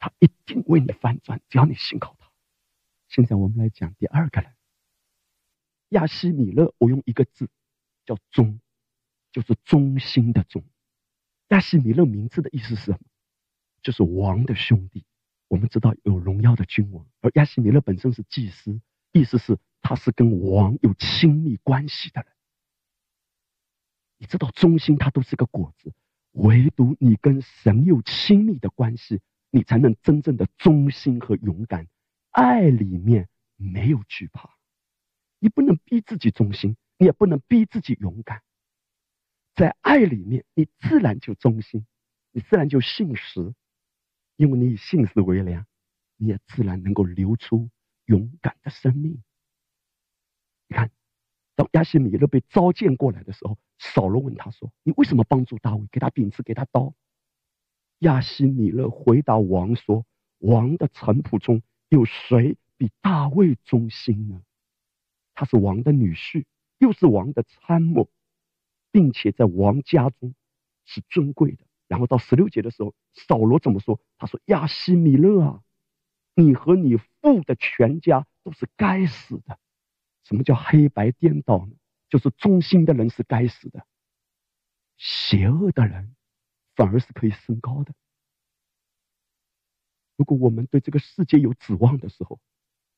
[0.00, 1.40] 他一定为你翻转。
[1.48, 2.28] 只要你信靠他。
[3.06, 4.52] 现在我们来讲第二个人，
[5.90, 6.74] 亚西米勒。
[6.78, 7.48] 我用一个字
[8.04, 8.60] 叫“忠”，
[9.30, 10.64] 就是忠心的“忠”。
[11.50, 12.98] 亚西米勒名字的意思是什么？
[13.80, 15.04] 就是王的兄弟。
[15.48, 18.80] 我们知道有荣耀的君王，而亚西米勒本身是祭司，
[19.12, 22.30] 意思是他是跟王有亲密关系的人。
[24.18, 25.92] 你知道忠心，它都是个果子，
[26.32, 31.86] 唯独你跟神有亲密的关系，你才能真正的忠心和勇敢。
[32.30, 34.50] 爱里面没有惧怕，
[35.38, 38.42] 你不能逼自己忠心，你也不能逼自己勇敢。
[39.54, 41.86] 在爱里面，你自然就忠心，
[42.32, 43.54] 你自然就信实。
[44.38, 45.66] 因为你以信实为粮，
[46.16, 47.68] 你也自然能够流出
[48.04, 49.20] 勇敢的生命。
[50.68, 50.92] 你看，
[51.56, 55.88] 当亚西米勒被召见过来的时候，扫罗问他说：“你为什么帮助大卫？
[55.90, 56.94] 给他饼子，给他刀。”
[57.98, 60.06] 亚西米勒回答王说
[60.38, 64.40] ：“王的臣仆中有谁比大卫忠心呢？
[65.34, 66.44] 他是王的女婿，
[66.78, 68.08] 又是王的参谋，
[68.92, 70.32] 并且在王家中
[70.84, 73.98] 是尊贵的。”然后到十六节的时候，扫罗怎么说？
[74.18, 75.62] 他说：“亚西米勒啊，
[76.34, 79.58] 你和你父的全家都是该死的。
[80.22, 81.72] 什么叫黑白颠倒呢？
[82.10, 83.86] 就是忠心的人是该死的，
[84.98, 86.14] 邪恶的人
[86.76, 87.94] 反而是可以升高的。
[90.16, 92.38] 如果我们对这个世界有指望的时候，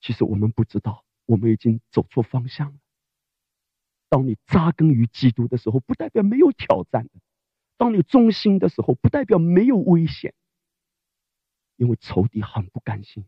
[0.01, 2.79] 其实我们不知道，我们已经走错方向了。
[4.09, 7.11] 当你扎根于基督的时候，不代表没有挑战的。”
[7.81, 10.35] 当你忠心的时候，不代表没有危险，
[11.77, 13.25] 因为仇敌很不甘心。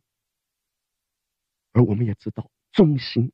[1.73, 3.33] 而我们也知道，忠心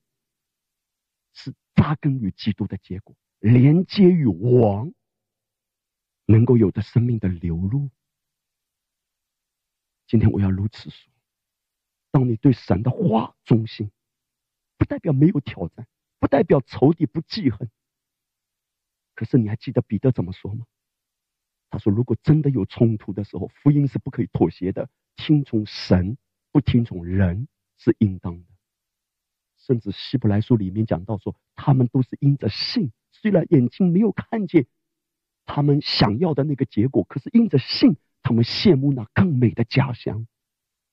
[1.33, 4.95] 是扎根于基督的结果，连接于王
[6.25, 7.91] 能够有的生命的流露。
[10.07, 11.13] 今天我要如此说：
[12.13, 13.91] 当你对神的话忠心，
[14.77, 15.89] 不代表没有挑战，
[16.21, 17.69] 不代表仇敌不记恨。
[19.17, 20.65] 可是你还记得彼得怎么说吗？
[21.71, 24.89] 他说：“如果真的有冲突的时候，福音是不可以妥协的。
[25.17, 26.17] 听从神，
[26.51, 28.47] 不听从人是应当的。
[29.59, 34.67] 甚至希伯来书里面讲到说，他们都是因着信，虽然眼睛没有看见
[35.45, 40.27] 他们想要的那个结果，可是因着信，他们羡慕那更美的家乡。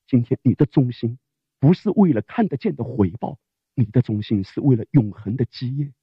[0.07, 1.17] 今天你的忠心
[1.59, 3.39] 不是为了看得见的回报，
[3.75, 5.93] 你的忠心是为了永恒的基业。”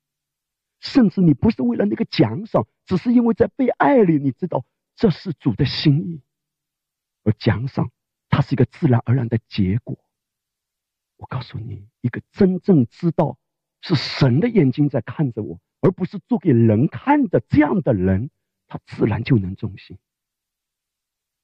[0.83, 4.67] 甚至你不是为了那个奖赏，只是因为在被爱里，你知道
[4.97, 6.23] 这是主的心意，
[7.23, 7.93] 而奖赏
[8.29, 9.97] 它是一个自然而然的结果。
[11.19, 13.39] 我告诉你，一个真正知道
[13.81, 18.31] 是神的眼睛在看着我，而不是做给人看的这样的人，
[18.67, 19.97] 他自然就能忠心。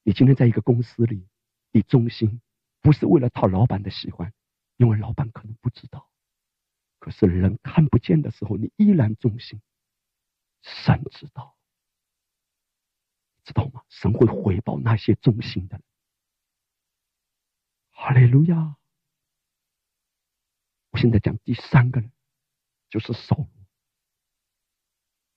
[0.03, 1.29] 你今天在一个公司里，
[1.70, 2.40] 你忠心
[2.81, 4.33] 不是为了讨老板的喜欢，
[4.79, 6.11] 因为老板可能不知道。
[7.09, 9.62] 可是人看不见的时候，你依然忠心。
[10.61, 11.57] 神知道，
[13.44, 13.83] 知道吗？
[13.88, 15.85] 神会回报那些忠心的人。
[17.88, 18.77] 哈利路亚！
[20.90, 22.12] 我现在讲第三个人，
[22.90, 23.49] 就是扫罗。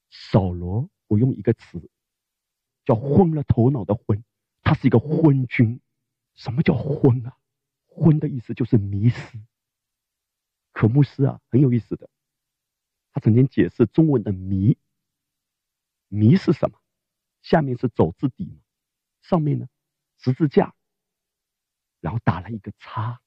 [0.10, 1.90] 扫罗，我用一个词，
[2.84, 4.22] 叫昏了头脑的昏，
[4.62, 5.80] 他是一个昏君。
[6.34, 7.38] 什么叫昏啊？
[7.88, 9.42] 昏的意思就是迷失。
[10.82, 12.10] 可牧师啊，很有意思的，
[13.14, 14.76] 他曾经解释中文的迷。
[16.08, 16.80] 迷是什么？
[17.44, 18.60] 下面是走字底，
[19.22, 19.68] 上面呢
[20.18, 20.74] 十字架，
[22.00, 23.22] 然后打了一个叉。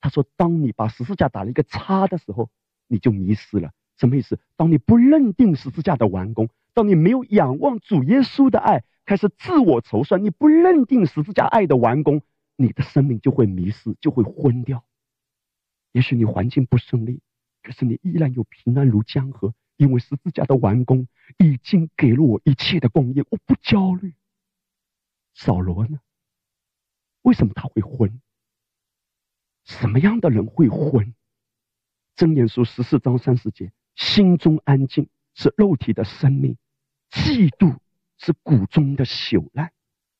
[0.00, 2.50] 他说：“当你把十字架打了一个叉的时候，
[2.88, 3.70] 你就迷失了。
[3.96, 4.40] 什么意思？
[4.56, 12.20] 当你不认定十字架的完工，当你没有仰望主耶稣的爱，开始自我筹算，你不认定十字架爱的完工，
[12.56, 14.84] 你的生命就会迷失，就会昏掉。
[15.98, 17.20] 也许你环境不顺利，
[17.60, 21.08] 可是你依然有平安如江河，因为十字架的完工
[21.38, 24.14] 已经给了我一切的供应，我不焦虑。
[25.34, 25.98] 扫罗呢？
[27.22, 28.20] 为什么他会昏？”
[29.66, 31.16] 什么样的人会昏？
[32.14, 36.56] 箴言书十四章三十节：心中安静是肉体的生命，
[37.10, 37.76] 嫉妒
[38.18, 39.72] 是骨中的朽烂。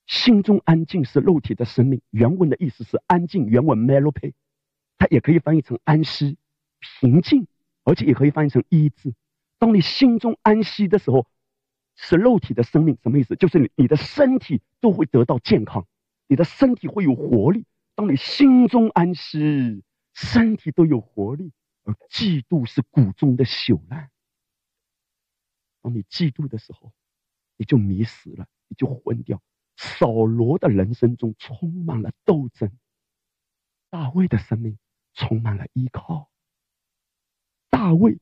[0.07, 2.01] 心中安静是肉体的生命。
[2.09, 4.33] 原文的意思是安静，原文 melope，
[4.99, 6.37] 它也可以翻译成安息、
[6.99, 7.47] 平静，
[7.83, 9.15] 而且也可以翻译成医治。
[9.57, 11.25] 当你心中安息的时候，
[11.95, 13.35] 是肉体的生命，什么意思？
[13.35, 15.87] 就是你你的身体都会得到健康，
[16.27, 17.65] 你的身体会有活力。
[17.95, 19.83] 当你心中安息，
[20.13, 21.49] 身体都有活力；
[21.83, 24.11] 而嫉妒是骨中的朽烂。
[25.81, 26.91] 当你嫉妒的时候，
[27.55, 29.41] 你就迷失了，你就昏掉。
[29.75, 32.69] 扫罗的人生中充满了斗争，
[33.89, 34.77] 大卫的生命
[35.13, 36.29] 充满了依靠。
[37.69, 38.19] 大卫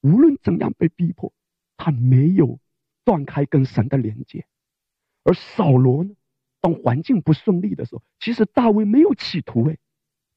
[0.00, 1.32] 无论怎样被逼迫，
[1.76, 2.58] 他没有
[3.04, 4.46] 断开跟神的连接，
[5.22, 6.14] 而扫罗呢？
[6.60, 9.76] 当环境不顺利的时候，其实大卫没有企图哎，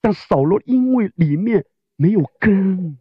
[0.02, 2.98] 但扫罗因为里面没有根，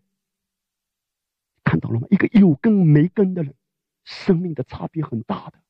[1.64, 2.06] 看到了吗？
[2.10, 3.54] 一个有根没根的人，
[4.04, 5.60] 生命的差别很大的。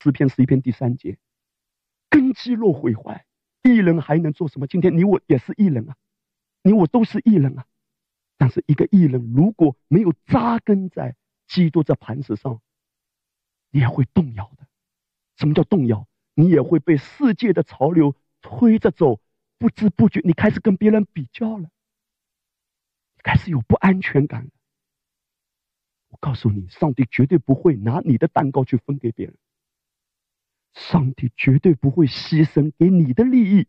[0.00, 1.18] 诗篇十一篇第三节，
[2.08, 3.26] 根基若毁坏，
[3.68, 4.66] 艺人还能做什么？
[4.66, 5.96] 今天你我也是艺人啊，
[6.62, 7.66] 你我都是艺人啊。
[8.38, 12.60] 但是一个艺人如果没有扎根在基督这磐石上，
[13.70, 14.66] 你也会动摇的。
[15.36, 16.06] 什么叫动摇？
[16.34, 19.20] 你也会被世界的潮流推着走，
[19.58, 21.68] 不知不觉你开始跟别人比较了，
[23.22, 24.48] 开始有不安全感。
[26.08, 29.36] 我告诉你，上帝绝对不会拿你的蛋糕去分给别人，
[30.78, 33.66] 上帝绝对不会牺牲给你的利益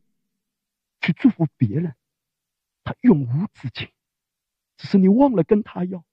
[1.02, 1.96] 去祝福别人，
[2.84, 3.90] 他永无止境，
[4.78, 6.06] 只是你忘了跟他要。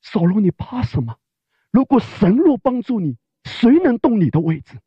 [0.00, 1.18] 扫罗，你怕什么？
[1.70, 4.80] 如果神若帮助你，谁能动你的位置？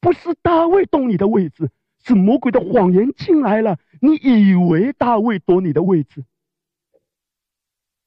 [0.00, 1.70] 不是大卫动你的位置，
[2.04, 3.78] 是魔鬼的谎言进来了。
[4.00, 6.24] 你以为大卫夺你的位置？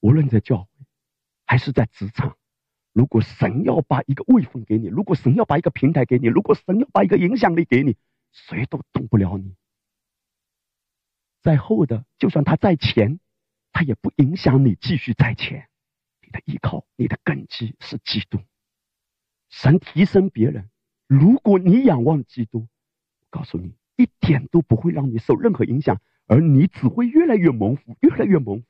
[0.01, 0.69] 无论在教会
[1.45, 2.37] 还是在职场，
[2.97, 7.95] 如果神要把一个位分给你，如果神要把一个平台给你，如果神要把一个影响力给你，
[8.31, 9.53] 谁都动不了你。
[11.43, 13.19] 在后的，就算他在前，
[13.71, 15.69] 他也不影响你继续在前。
[16.23, 18.39] 你的依靠，你的根基是基督。
[19.47, 20.67] 神提升别人。
[21.05, 22.67] 如果你仰望基督，
[23.29, 28.65] 告诉你，一点都不会让你受任何影响，而你只会越来越蒙福，越来越蒙福。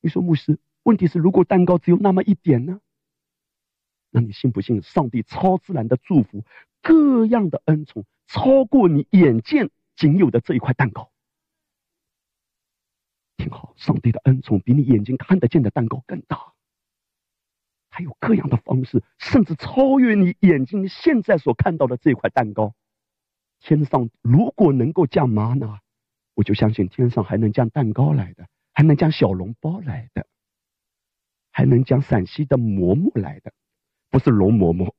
[0.00, 2.80] 你说牧师，问题是如果蛋糕只有那么一点呢？
[4.10, 6.44] 那你信不信上帝超自然的祝福，
[6.82, 11.10] 各样的恩宠超过你眼见仅有的这一块蛋糕？
[13.36, 16.54] 听好，上帝的恩宠比你眼睛看得见的蛋糕更大。
[17.90, 22.74] 还有各样的方式，甚至超越你眼睛现在所看到的这块蛋糕。
[23.60, 25.80] 天上如果能够降玛瑙，
[26.34, 30.26] 我就相信天上还能降蛋糕来的，还能降小笼包来的，
[31.50, 33.52] 还能降陕西的馍馍来的，
[34.10, 34.94] 不是龙嬷嬷。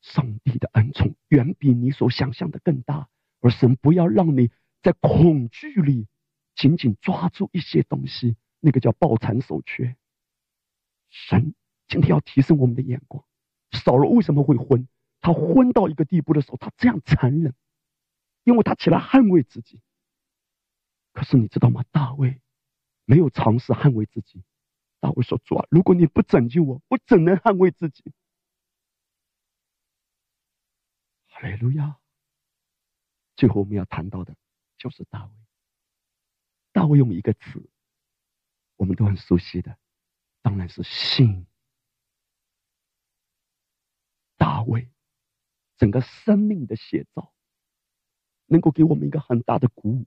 [0.00, 3.08] 上帝的恩宠远比你所想象的更大，
[3.40, 4.50] 而神不要让你
[4.82, 6.06] 在恐惧里
[6.54, 9.96] 紧紧抓住一些东西，那个叫抱残守缺。
[11.08, 11.54] 神
[11.86, 13.24] 今天要提升我们的眼光。
[13.72, 14.88] 扫罗为什么会昏？
[15.20, 17.54] 他昏到一个地步的时候，他这样残忍，
[18.44, 19.80] 因为他起来捍卫自己。
[21.12, 21.84] 可是你知道吗？
[21.92, 22.40] 大卫
[23.04, 24.42] 没有尝试捍卫自己。
[25.02, 28.04] 大卫说：“主啊，如果你不拯救我，我怎能捍卫自己？”
[31.26, 31.98] 哈利路亚。
[33.34, 34.36] 最后我们要谈到的
[34.78, 35.32] 就是大卫。
[36.70, 37.68] 大卫用一个词，
[38.76, 39.76] 我们都很熟悉的。
[40.40, 41.48] 当然是信
[44.36, 44.88] 大卫，
[45.78, 47.34] 整个生命的写照，
[48.46, 50.06] 能够给我们一个很大的鼓舞，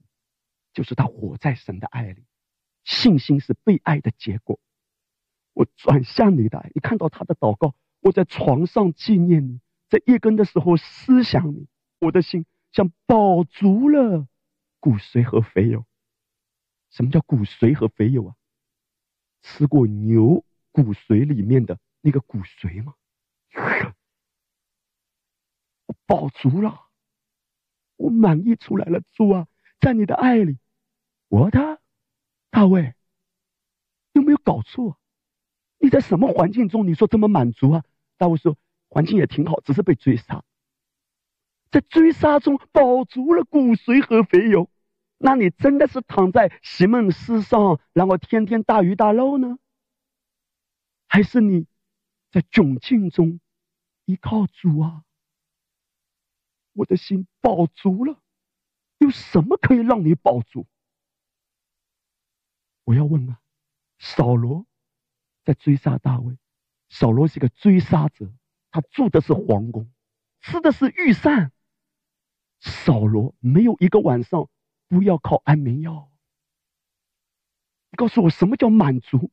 [0.72, 2.24] 就是他活在神的爱里，
[2.82, 4.58] 信心是被爱的结果。
[5.56, 11.66] 我转向你的爱，你看到他的祷告，我在床上纪念你，在夜更的时候思想你，
[11.98, 14.28] 我的心像饱足了
[14.80, 15.86] 骨髓和肥油。
[16.90, 18.36] 什么叫骨髓和肥油啊？
[19.40, 22.94] 吃过牛骨髓里面的那个骨髓吗？
[25.86, 26.90] 我饱足了，
[27.96, 29.00] 我满意出来了。
[29.10, 29.48] 主啊，
[29.80, 30.58] 在你的爱里，
[31.28, 31.80] 我的
[32.50, 32.94] 大卫
[34.12, 34.98] 有没有搞错？
[35.78, 36.86] 你在什么环境中？
[36.86, 37.84] 你说这么满足啊？
[38.16, 38.56] 大卫说
[38.88, 40.44] 环境也挺好，只是被追杀，
[41.70, 44.70] 在追杀中饱足了骨髓和肥油。
[45.18, 49.58] 那你真的是躺在席梦思上，然后天天大鱼大肉呢？
[51.08, 51.66] 还是你
[52.30, 53.40] 在窘境中
[54.04, 55.04] 依靠主啊？
[56.72, 58.20] 我的心饱足了，
[58.98, 60.66] 有什么可以让你饱足？
[62.84, 63.40] 我要问啊，
[63.98, 64.66] 扫罗
[65.46, 66.36] 在追杀大卫，
[66.90, 68.30] 扫罗是个追杀者，
[68.70, 69.90] 他住的是皇宫，
[70.40, 71.52] 吃的是御膳，
[72.60, 74.50] 扫罗没有一个晚上。
[74.88, 76.12] 不要靠安眠药。
[77.90, 79.32] 你告诉我什么叫满足？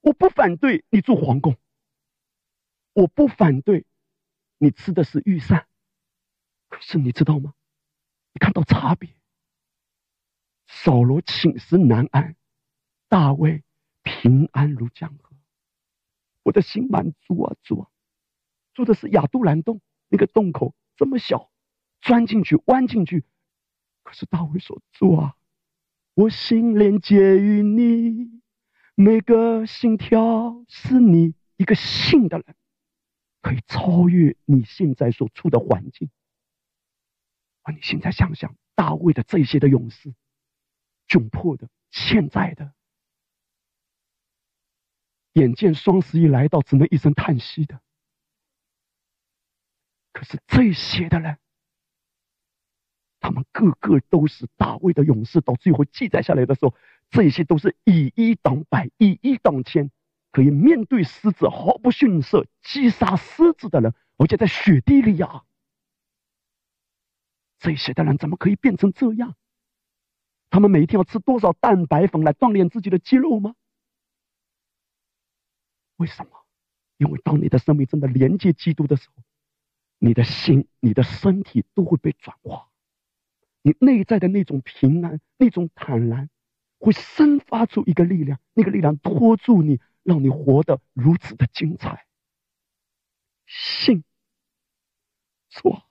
[0.00, 1.58] 我不反对你住皇宫，
[2.94, 3.84] 我不反对
[4.56, 5.66] 你吃的是御膳，
[6.70, 7.52] 可是你知道吗？
[8.32, 9.14] 你看到差别？
[10.66, 12.34] 扫罗寝食难安，
[13.08, 13.62] 大卫
[14.02, 15.25] 平安如江河。
[16.46, 17.88] 我的心满足啊，主啊！
[18.72, 21.50] 住的是亚杜兰洞，那个洞口这么小，
[22.00, 23.24] 钻进去，弯进去。
[24.04, 25.34] 可是大卫说：“主啊，
[26.14, 28.40] 我心连接于你，
[28.94, 32.54] 每个心跳是你一个信的人，
[33.42, 36.08] 可以超越你现在所处的环境。
[37.62, 40.14] 啊，你现在想想大卫的这些的勇士，
[41.08, 42.72] 窘迫的、欠债的，
[45.36, 47.80] 眼见双十一来到，只能一声叹息的。
[50.12, 51.38] 可是这些的人。”
[53.18, 56.74] 他们个个都是大卫的勇士，到最后记载下来的时候，
[57.10, 59.90] 这些都是以一挡百，以一挡千，
[60.30, 65.42] 可以面对狮子毫不逊色，击杀狮子的人，而且在雪地里呀，
[67.58, 69.34] 这些的人怎么可以变成这样？
[70.48, 73.56] 他们每天要吃多少蛋白粉来锻炼自己的肌肉吗？
[75.96, 76.30] 为什么？
[76.98, 79.22] 因为当你的生命真的连接基督的时候，
[79.98, 82.68] 你的心、你的身体都会被转化。
[83.62, 86.30] 你内在的那种平安、那种坦然，
[86.78, 92.06] 会生发出一个力量，那个力量托住你，让你活得如此的精彩。
[93.46, 94.04] 信，
[95.50, 95.82] 错，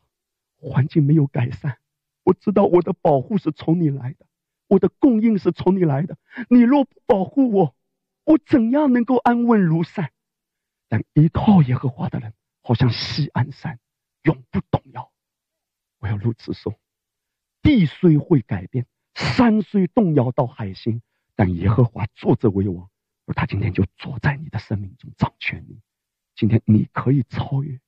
[0.56, 1.78] 环境没有改善，
[2.24, 4.26] 我知道我的保护是从你来的，
[4.68, 6.18] 我的供应是从你来的。
[6.50, 7.76] 你若不保护我，
[8.26, 10.12] 我怎样能够安稳如山？
[10.88, 13.80] 但依靠耶和华的人，好像西安山，
[14.24, 15.12] 永不动摇。
[16.00, 16.80] 我要如此说。
[17.62, 21.02] 地虽会改变，山虽动摇到海心，
[21.36, 22.92] 但耶和华坐着为王，
[23.26, 25.66] 而他今天就坐在你的生命中掌权。
[26.36, 27.80] 今天你可以超越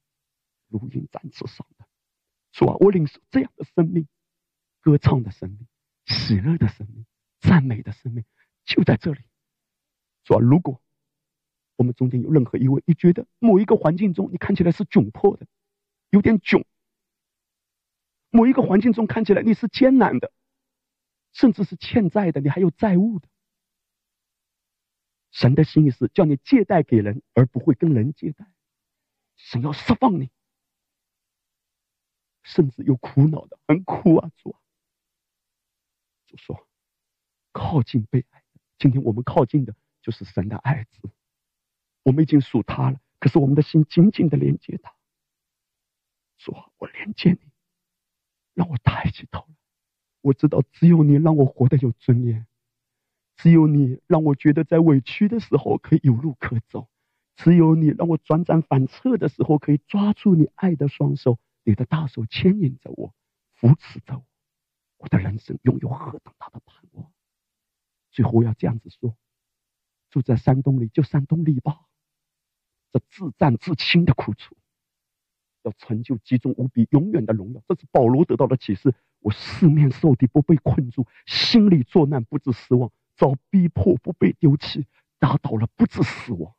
[0.68, 1.86] 如鹰展翅上的
[2.52, 2.76] 主啊！
[2.80, 4.08] 我领受这样的生命，
[4.82, 5.68] 歌唱的生命，
[6.06, 7.06] 喜乐的生命，
[7.40, 8.26] 赞美的生命，
[8.66, 9.22] 就在这里。
[10.28, 10.40] 主啊！
[10.42, 10.82] 如果
[11.78, 15.48] 我们中间有任何一位，你觉得某一个环境中你看起来是窘迫的，
[16.10, 16.66] 有点窘。
[18.30, 20.34] 某一个环境中看起来你是艰难的，
[21.32, 23.30] 甚至是欠债的，你还有债务的。
[25.32, 28.46] 神的心意是叫你借贷给人，而不会跟人借贷。
[29.38, 30.30] 神要释放你，
[32.44, 34.60] 甚至有苦恼的，很苦啊，主啊。
[36.26, 36.68] 主说
[37.54, 38.44] 靠近被爱。
[38.78, 39.74] 今天我们靠近的
[40.08, 41.12] 就是神的爱子，
[42.04, 44.96] 我们已经属他了，可是我们的心紧紧的连接他。
[46.38, 47.40] 说，我连接你。
[48.54, 49.56] 让我抬起头来，
[50.22, 52.48] 我知道只有你让我活得有尊严，
[53.36, 56.88] 只有你让我觉得在委屈的时候可以有路可走，
[57.36, 63.14] 只有你让我转转反侧的时候可以抓住你爱的双手，你的大手牵引着我，
[63.56, 64.26] 扶持着我，
[65.00, 67.12] 我的人生拥有何等大的盼望！
[68.10, 69.18] 最后要这样子说：
[70.10, 71.82] 住在山洞里就山洞里吧，
[72.92, 74.56] 这自战自清的苦楚。
[75.64, 78.94] 要成就集中无比、永远的荣耀，这是保罗得到的启示。
[79.20, 84.84] 我四面受敌，不被困住；心里作难，不致失望；遭逼迫，不被丢弃；
[85.20, 86.54] 打倒了，不致死亡。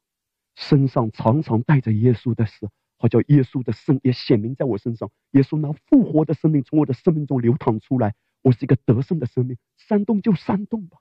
[0.55, 2.69] 身上常常带着耶稣的死，
[2.99, 5.11] 好叫耶稣的生也显明在我身上。
[5.31, 9.57] 耶稣那复活的生命从我的生命中流淌出来，我是一个得胜的生命。
[9.79, 10.99] 煽动就煽动吧，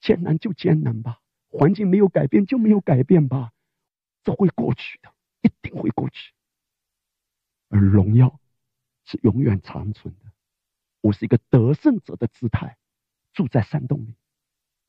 [0.00, 1.20] 艰难就艰难吧，
[1.52, 3.52] 环境没有改变就没有改变吧，
[4.24, 6.32] 这会过去的，一定会过去。
[7.68, 8.40] 而荣耀
[9.04, 10.32] 是永远长存的。
[11.02, 12.78] 我是一个得胜者的姿态，
[13.32, 14.16] 住在山洞里。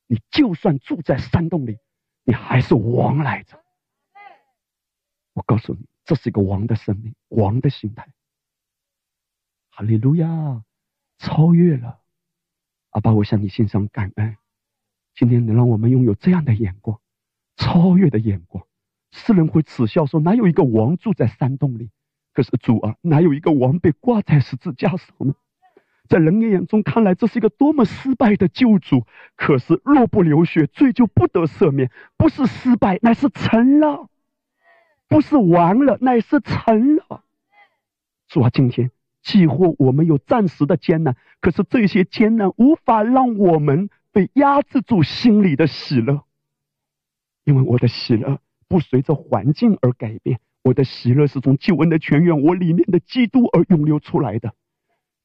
[0.08, 1.80] 你就算住在山洞里，
[2.24, 3.62] 你还是王来着。
[5.34, 8.14] 我告诉你，这是一个王的生命，王的心态。
[9.70, 10.64] 哈利路亚，
[11.18, 12.02] 超越了。
[12.92, 14.38] 阿爸，我向你献上感恩。
[15.16, 17.00] 今天能让我们拥有这样的眼光，
[17.56, 18.66] 超越的眼光。
[19.12, 21.92] 世人会耻笑说，哪有一个王住在山洞里？
[22.34, 25.36] 可是主啊，哪有一个王被挂在十字架上呢？
[26.10, 29.06] 在人的眼中看来，这是一个多么失败的救主。
[29.36, 31.92] 可是若不流血，罪就不得赦免。
[32.18, 34.08] 不是失败，乃是成了；
[35.08, 37.24] 不是完了，乃是成了。
[38.28, 38.90] 主啊，今天
[39.22, 46.24] 几乎我们有暂时的艰难，可是这些艰难无法让我们被压制住心里的喜乐，
[47.44, 48.40] 因为我的喜乐
[48.70, 54.54] 不随着环境而改变，我的喜乐是从救恩的泉源，我里面的基督而涌流出来的。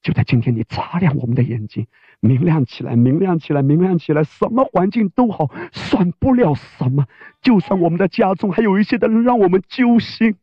[0.00, 1.86] 就在今天，你擦亮我们的眼睛，
[2.20, 4.24] 明亮起来，明亮起来，明亮起来。
[4.24, 7.06] 什么环境都好，算不了什么。
[7.42, 10.36] 就算我们的家中还有一些的人让我们揪心，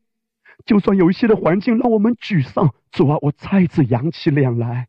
[0.65, 4.87] 就算有一些的环境让我们沮丧，主啊，我再次扬起脸来，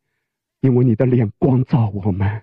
[0.61, 2.42] 因为你的脸光照我们。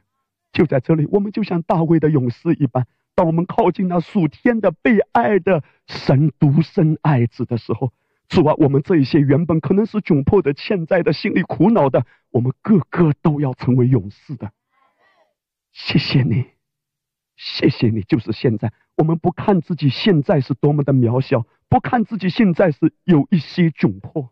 [0.53, 7.91] 就在这里，我们就像大卫的勇士一般，当我们靠近那属天的被爱的神独生爱子的时候。
[8.29, 14.51] 主啊，我们这一些原本可能是窘迫的、欠债的、心里苦恼的，我们个个都要成为勇士的。
[15.71, 16.45] 谢谢你，
[17.35, 24.31] 谢谢你，就是现在，我们不看自己现在是多么的渺小，不看自己现在是有一些窘迫，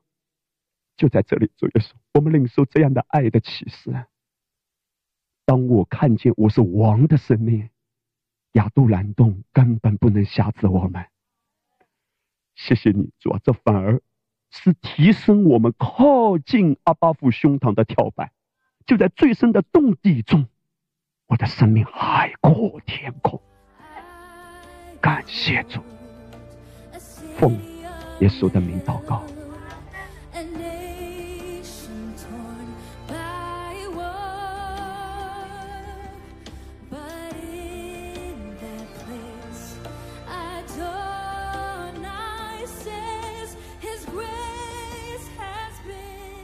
[0.95, 3.91] 就在这里，主耶稣，我们领受这样的爱的启示。
[5.51, 7.69] 当我看见我是王的生命，
[8.53, 11.05] 亚杜兰洞根本不能吓死我们。
[12.55, 14.01] 谢谢你，主啊，这反而
[14.49, 18.31] 是提升我们靠近阿巴夫胸膛的跳板。
[18.85, 20.47] 就在最深的洞地中，
[21.27, 23.41] 我的生命海阔天空。
[25.01, 25.81] 感谢主，
[27.35, 27.59] 奉
[28.21, 29.21] 耶稣的名祷告。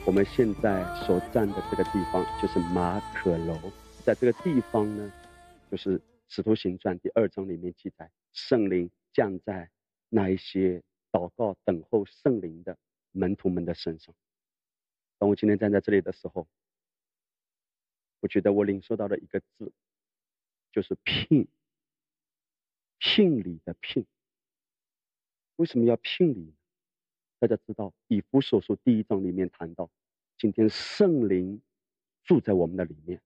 [0.08, 3.60] 我们现在所站的这个地方就是马可楼，
[4.06, 5.12] 在这个地方呢，
[5.70, 6.00] 就是
[6.30, 9.70] 《使徒行传》第二章里面记载，圣灵降在
[10.08, 10.82] 那一些
[11.12, 12.78] 祷告等候圣灵的
[13.12, 14.16] 门徒们的身上。
[15.18, 16.48] 当我今天站在这里的时候，
[18.22, 19.74] 我觉得我领受到的一个字，
[20.72, 21.50] 就是“聘”，
[22.98, 24.08] 聘礼的“聘”。
[25.58, 26.54] 为什么要聘礼？
[27.40, 29.92] 大家知道，《以弗所书》第一章里面谈到，
[30.40, 31.62] 今天圣灵
[32.24, 33.22] 住在我们的里面，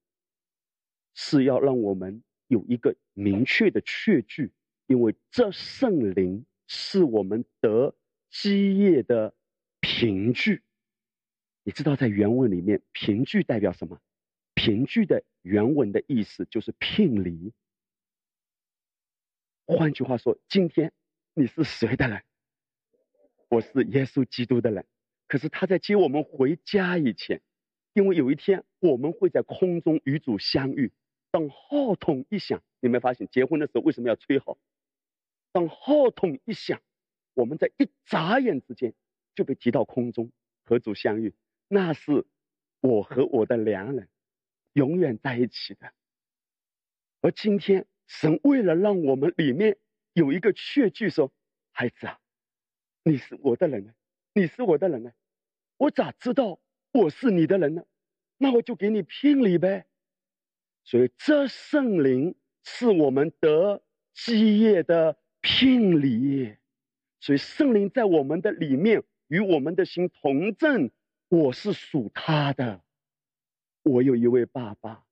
[1.14, 4.52] 是要让我们有一个明确的确据，
[4.88, 7.96] 因为这圣灵是我们得
[8.30, 9.34] 基业的
[9.80, 10.62] 凭据。
[11.64, 14.02] 你知道，在原文里面，凭据代表什么？
[14.56, 17.54] 凭据的原文的意思就是聘礼。
[19.66, 20.92] 换句话说，今天
[21.34, 22.22] 你是谁的人？
[23.52, 24.86] 我是耶稣基督的人，
[25.28, 27.42] 可是他在接我们回家以前，
[27.92, 30.94] 因为有一天我们会在空中与主相遇。
[31.32, 34.58] 当号筒一响，你没发现结婚的时候为什么要吹号？
[35.52, 36.82] 当号筒一响，
[37.34, 38.94] 我们在一眨眼之间
[39.36, 40.32] 就被提到空中
[40.64, 41.34] 和主相遇。
[41.68, 42.26] 那是
[42.80, 44.08] 我和我的良人
[44.72, 45.92] 永远在一起的。
[47.20, 49.78] 而今天神为了让我们里面
[50.14, 51.34] 有一个确据，说
[51.74, 52.21] 孩子啊。
[53.04, 53.94] 你是我的人呢，
[54.34, 55.12] 你是我的人呢，
[55.78, 56.60] 我咋知道
[56.92, 57.84] 我是你的人呢？
[58.38, 59.86] 那我就给你聘礼呗。
[60.84, 63.82] 所以这圣灵是我们得
[64.14, 66.56] 基业的聘礼。
[67.20, 70.90] 所以圣灵在我们的里面与我们的心同证，
[71.30, 72.82] 我是属他的。
[73.84, 75.04] 我有一位爸爸，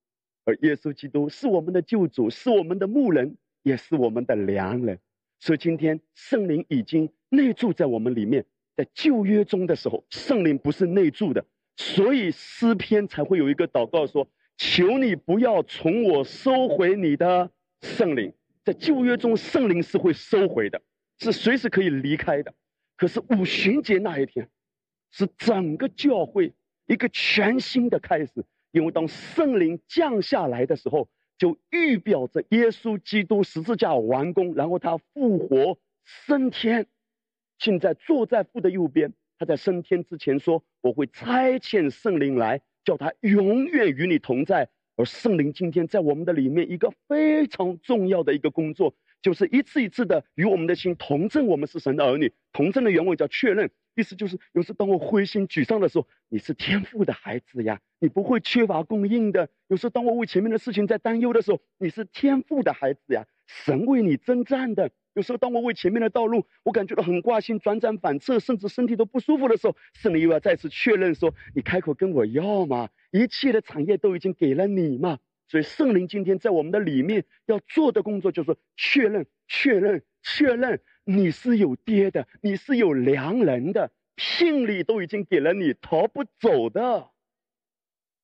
[0.43, 4.99] 而耶稣基督是我们的救主，是我们的牧人，也是我们的良人。
[5.39, 7.11] 所以今天圣灵已经。
[7.31, 8.43] 内住在我们里面，
[8.75, 11.45] 在旧约中的时候，圣灵不是内住的，
[11.77, 14.27] 所以诗篇才会有一个祷告说
[14.57, 17.51] ：“求你不要从我收回你的
[17.83, 18.33] 圣灵。”
[18.65, 20.81] 在旧约中，圣灵是会收回的，
[21.19, 22.51] 是随时可以离开的。
[22.97, 24.49] 可是五旬节那一天，
[25.11, 26.53] 是整个教会
[26.87, 28.43] 一个全新的开始。
[28.71, 31.07] 因为当圣灵降下来的时候，
[31.39, 36.85] 就预表着耶稣基督十字架完工，然后他复活升天，
[37.57, 39.13] 现在坐在父的右边。
[39.39, 52.33] 他在升天之前说：“我会差遣圣灵来，叫他永远与你同在。”而圣灵今天在我们的里面，一个非常重要的一个工作，就是一次一次的与我们的心同证，我们是神的儿女。
[52.51, 59.49] 同证的原文叫确认，意思就是有时当我灰心沮丧的时候，你是天赋的孩子呀，你不会缺乏供应的。
[59.67, 64.89] 有时候当我为前面的事情在担忧的时候，你是天赋的孩子呀，神为你征战的。
[65.15, 75.19] 有时候，当我为前面的道路，我感觉到很挂心、辗转反侧，甚至身体都不舒服的时候，圣灵又要再次确认说：“你开口跟我要嘛，一切的产业都已经给了你嘛。”
[75.49, 80.79] 所以，圣灵今天在我们的里面要做的工作，就是确认、确认、确认
[81.09, 87.09] 你是有爹的，你是有良人的，聘礼都已经给了你，逃不走的。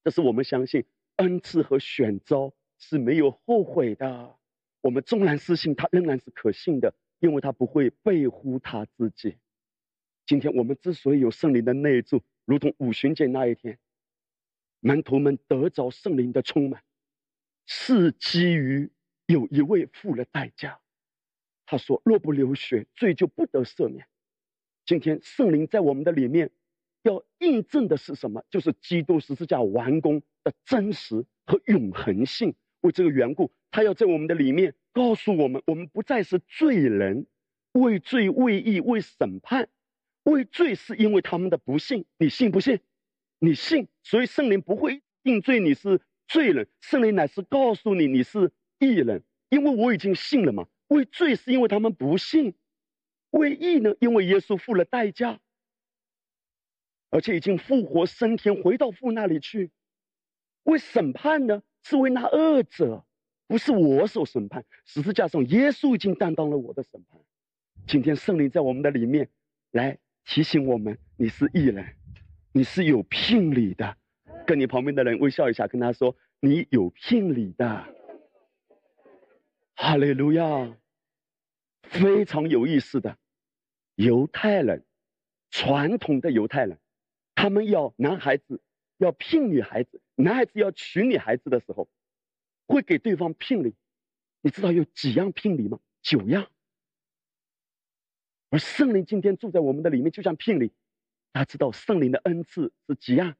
[0.03, 4.35] 这是我们相信恩赐和选召是没有后悔的。
[4.81, 9.37] 我们纵然失信，他仍然是可信的，因为他不会背乎他自己。
[10.27, 13.79] 今天我们之所以有圣灵的内助，如同五旬节那一天，
[14.79, 16.83] 门徒们得着圣灵的充满，
[17.65, 18.91] 是基于
[19.25, 20.79] 有一位付了代价。
[21.65, 24.07] 他说：“若不流血，罪就不得赦免。”
[24.85, 26.51] 今天圣灵在我们的里面，
[27.01, 28.43] 要印证的是什么？
[28.49, 32.55] 就是基督十字架完工的真实和永恒性。
[32.81, 33.51] 为这个缘故。
[33.71, 37.25] 他要在我们的里面告诉我们：我们不再是罪人，
[37.73, 39.67] 为罪、为义、为审判。
[40.23, 42.79] 为罪是因为他们的不信，你信不信？
[43.39, 46.67] 你信，所以圣灵不会定罪你是罪人。
[46.79, 50.67] 圣灵乃是告诉你你是义人，因为我已经信了嘛。
[50.87, 52.55] 为罪是因为他们不信，
[53.31, 53.95] 为义呢？
[53.99, 55.39] 因为耶稣付了代价，
[57.09, 59.71] 而且已经复活升天，回到父那里去。
[60.63, 61.63] 为审判呢？
[61.83, 63.05] 是为那恶者。
[63.47, 67.21] 不是我受审判，十字架上耶稣已经担当了我的审判。
[67.85, 69.29] 今天圣灵在我们的里面
[69.69, 71.95] 来提醒我们：你是义人，
[72.53, 73.95] 你是有聘礼的。
[74.47, 77.94] 跟你旁边的人微笑一下，跟他说：你有聘礼的。
[79.77, 80.77] 哈利路亚！
[81.83, 83.17] 非常有意思的，
[83.95, 84.85] 犹太人，
[85.51, 86.79] 传统的犹太人，
[87.35, 88.61] 他们要男孩子
[88.97, 91.89] 要聘女孩子，男孩子要娶女孩子的时候。
[92.67, 93.75] 会给对方聘礼，
[94.41, 95.79] 你知道有几样聘礼吗？
[96.01, 96.49] 九样。
[98.49, 100.71] 而圣灵今天住在我们的里面，就像聘礼。
[101.31, 103.37] 大家知道圣灵的恩赐是几样？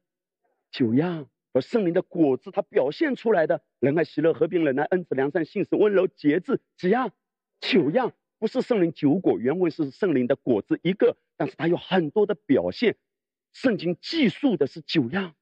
[0.69, 1.27] 九样。
[1.56, 7.14] 而圣灵的果子，它表现出来的仁爱、喜乐、和平、忍耐、恩慈、良善、信实、温柔、节制，几样？
[7.62, 8.12] 九样。
[8.39, 12.97] 不是圣灵九果，原文是圣灵的果子一个，但是它有很多的表现。
[13.53, 15.34] 圣经记述的是九样，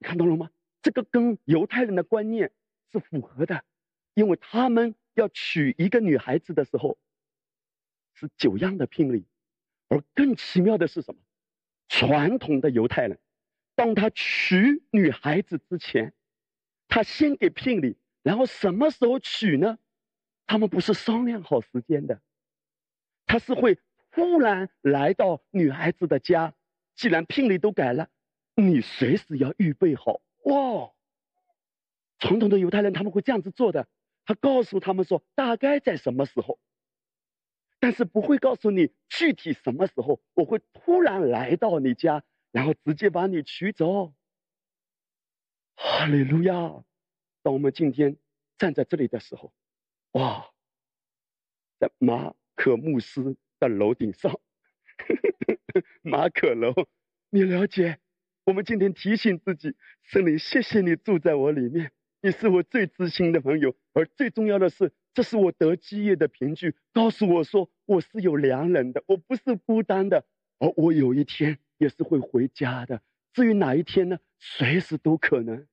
[0.00, 0.50] 看到了吗？
[0.82, 2.52] 这个跟犹太人的观念。
[2.92, 3.64] 是符合的，
[4.12, 6.98] 因为他们要娶一个女孩子的时候，
[8.12, 9.24] 是九样的聘礼，
[9.88, 11.20] 而更奇妙的是什么？
[11.88, 13.18] 传统的犹太人，
[13.74, 16.12] 当他娶女孩子之前，
[16.88, 19.78] 他先给聘礼，然后什么时候娶呢？
[20.46, 22.20] 他们不是商量好时间的，
[23.26, 23.78] 他是会
[24.10, 26.54] 突然来到女孩子的家，
[26.94, 28.10] 既然聘礼都改了，
[28.54, 30.92] 你随时要预备好哇。
[32.18, 33.88] 传统的犹太人他们会这样子做的，
[34.26, 36.58] 他告诉他们说大概在什么时候，
[37.80, 40.20] 但是不会告诉你具体什么时候。
[40.34, 44.14] 我会突然来到你家，然后直接把你娶走。
[45.74, 46.84] 哈利路亚！
[47.42, 48.16] 当我们今天
[48.56, 49.52] 站在这里的时候，
[50.12, 50.52] 哇，
[51.80, 54.38] 在马可牧师的楼顶上，呵
[55.74, 56.72] 呵马可楼，
[57.30, 57.98] 你了解？
[58.44, 61.90] 我们今天提醒自己，圣灵，谢谢你住在我里面。
[62.20, 70.24] 你是我最知心的朋友，而最重要的是，这是我得基业的凭据，告诉我说我是有良人的，我不是孤单的，
[70.58, 73.02] 而我有一天也是会回家的。
[73.32, 74.18] 至于哪一天呢？
[74.38, 75.66] 随时都可能。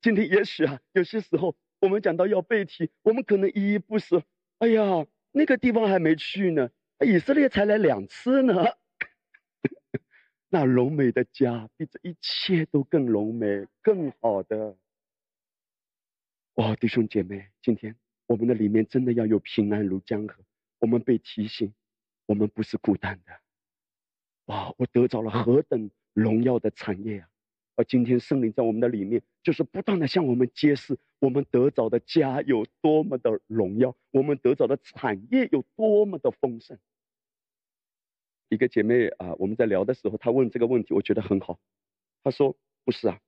[0.00, 4.22] 今天也许啊，有些时候我们讲到要背题，我们可能依依不舍。
[4.58, 6.70] 哎呀，那个地方还没去呢，
[7.04, 8.54] 以色列才来两次呢。
[10.48, 14.76] 那荣美的家比这一切都更荣美、更好的。
[16.54, 17.96] 哇，弟兄姐妹，今天
[18.26, 20.36] 我们的里面真的要有平安如江河。
[20.78, 21.74] 我们被提醒，
[22.26, 23.32] 我们不是孤单的。
[24.46, 27.28] 哇，我得着了何等荣耀的产业啊！
[27.74, 36.78] 而今天圣灵在我们的里面，就是不断的向我们揭示，我们得着的家有多么的荣耀，我们得着的产业有多么的丰盛。
[38.48, 41.58] 一个姐妹啊，我们在聊的时候，她问这个问题，我觉得很好。
[42.22, 43.18] 她说：“不是啊，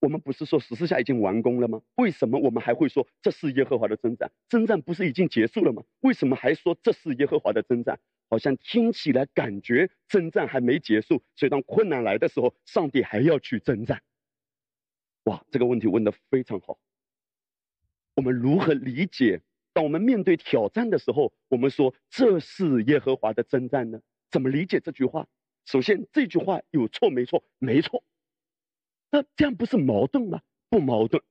[0.00, 1.82] 我们不是说十四下已经完工了吗？
[1.96, 4.30] 为什么我们还会说这是耶和华的征战？
[4.48, 5.82] 征战不是已经结束了吗？
[6.00, 7.98] 为什么还说这是耶和华的征战？
[8.30, 14.00] 好像听起来感觉征战还没结束，所以当困难来的时候，上帝还要去征战。
[15.24, 16.78] 哇，这个问题问得非常好。
[18.14, 19.42] 我们如何理解？
[19.72, 24.00] 当我们面对挑战的时候，我们说这是耶和华的征战呢？”
[24.30, 25.26] 怎么理解这句话？
[25.64, 27.44] 首先，这句话有错没错？
[27.58, 28.04] 没错。
[29.10, 30.40] 那这样不是矛盾吗？
[30.68, 31.22] 不矛盾。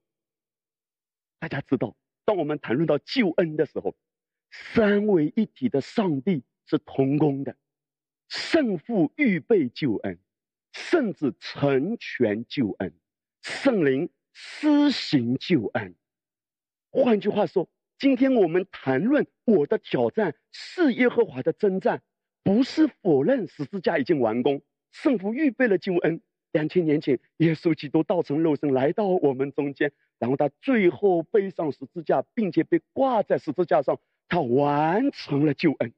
[1.40, 1.96] 大家知道，
[2.26, 3.96] 当我们谈论到救恩的时候，
[4.52, 7.56] 三位一体的上帝是同工的，
[8.28, 10.20] 圣父预备救恩，
[10.72, 12.94] 甚至成全救恩，
[13.42, 15.96] 圣灵施行救恩。
[16.92, 17.68] 换句话说，
[17.98, 22.04] 今天我们谈论我的挑战是耶和华的征战。
[22.42, 24.62] 不是否认十字架已经完工，
[24.92, 26.22] 圣父预备了救恩。
[26.52, 35.94] 两千年前，耶稣基督道成肉身来到我们中间，然后他最后背上十字架，并且被挂在十字架上，他完成了救恩。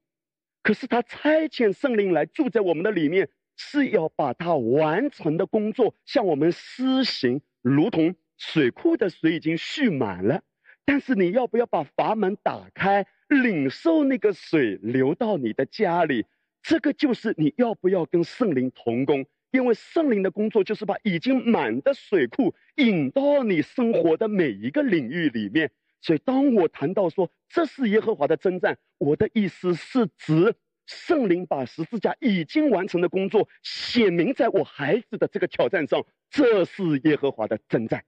[0.64, 10.43] 可是他差遣圣灵来住在我们的里面，是要把他完成的工作向我们施行，如同水库的水已经蓄满了，
[10.86, 13.05] 但是你要不要把阀门打开？
[13.28, 16.26] 领受那个水流到你的家里，
[16.62, 19.26] 这个就是你要不要跟圣灵同工？
[19.51, 25.72] 因为圣灵的工作就是把已经满的水库引到你生活的每一个领域里面。
[26.01, 38.03] 所以，当我谈到说这是耶和华的征战，我的意思是指圣灵把十字架已经完成的工作写明在我孩子的这个挑战上，这是耶和华的征战。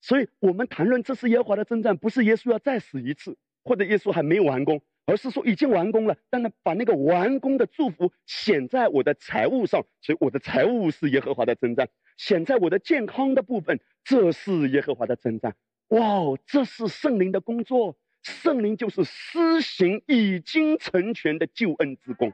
[0.00, 3.36] 所以我们谈论这是耶和华的征战，不是耶稣要再死一次。
[3.66, 6.14] 或者耶稣还没有完工，而是说已经完工了。
[6.28, 11.86] 但他把那个完工的祝福显在我的财务上，所以我的财务是耶和华的征战；
[12.18, 15.54] 显在我的健康的部分，这是耶和华的征战。
[15.88, 22.32] 哇哦，这是圣灵的工作，圣灵就是施行已经成全的救恩之功。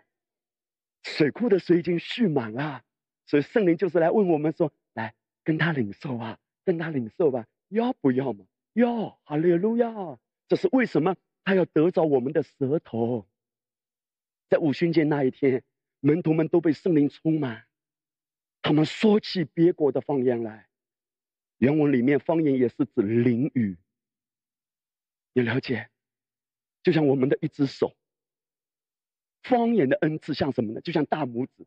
[1.02, 2.82] 水库的水已经蓄满了，
[3.26, 8.46] 所以圣灵就是来问我们说：来跟他领受啊，跟他领受吧，要不要嘛？
[8.74, 10.18] 要，哈利路亚。
[10.48, 11.16] 这是为什么？
[11.44, 13.26] 他要得着我们的舌头。
[14.48, 15.62] 在五旬节那一天，
[16.00, 17.66] 门徒们都被圣灵充满，
[18.62, 20.69] 他们说起别国的方言来。
[21.60, 23.76] 原文里面方言也是指灵语。
[25.34, 25.88] 你了解？
[26.82, 27.94] 就像我们的一只手，
[29.42, 30.80] 方言的恩赐像什么呢？
[30.80, 31.66] 就像大拇指，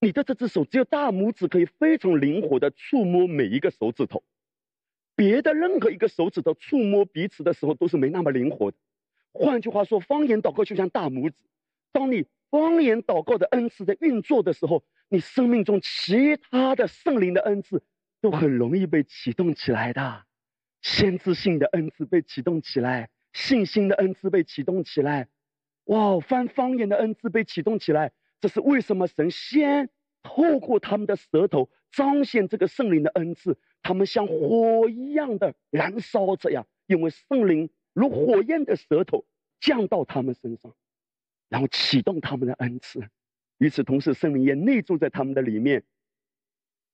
[0.00, 4.24] 你的这只手只有大拇指可以非常灵活的触摸每一个手指头。
[5.14, 8.78] 别的任何一个手指头触摸彼此的时候都是没那么灵活的。
[9.32, 11.44] 换句话说，方言祷告就像大拇指。
[11.92, 17.82] 当你方言祷告的恩赐在运作的时候，你生命中其他的圣灵的恩赐
[18.20, 20.24] 都很容易被启动起来的。
[20.80, 25.28] 先知性的恩赐被启动起来，信心的恩赐被启动起来，
[25.84, 28.12] 哇，翻方言的恩赐被启动起来。
[28.40, 29.90] 这是为什么神先
[30.22, 33.58] 透过他们的舌头彰显这个圣灵的恩赐？
[33.82, 39.24] 他们像火一样的燃烧着呀，因为圣灵如火焰的舌头
[39.60, 40.74] 降到他们身上，
[41.48, 43.08] 然后启动他们的恩赐。
[43.58, 45.82] 与此同时，圣灵也内住在他们的里面，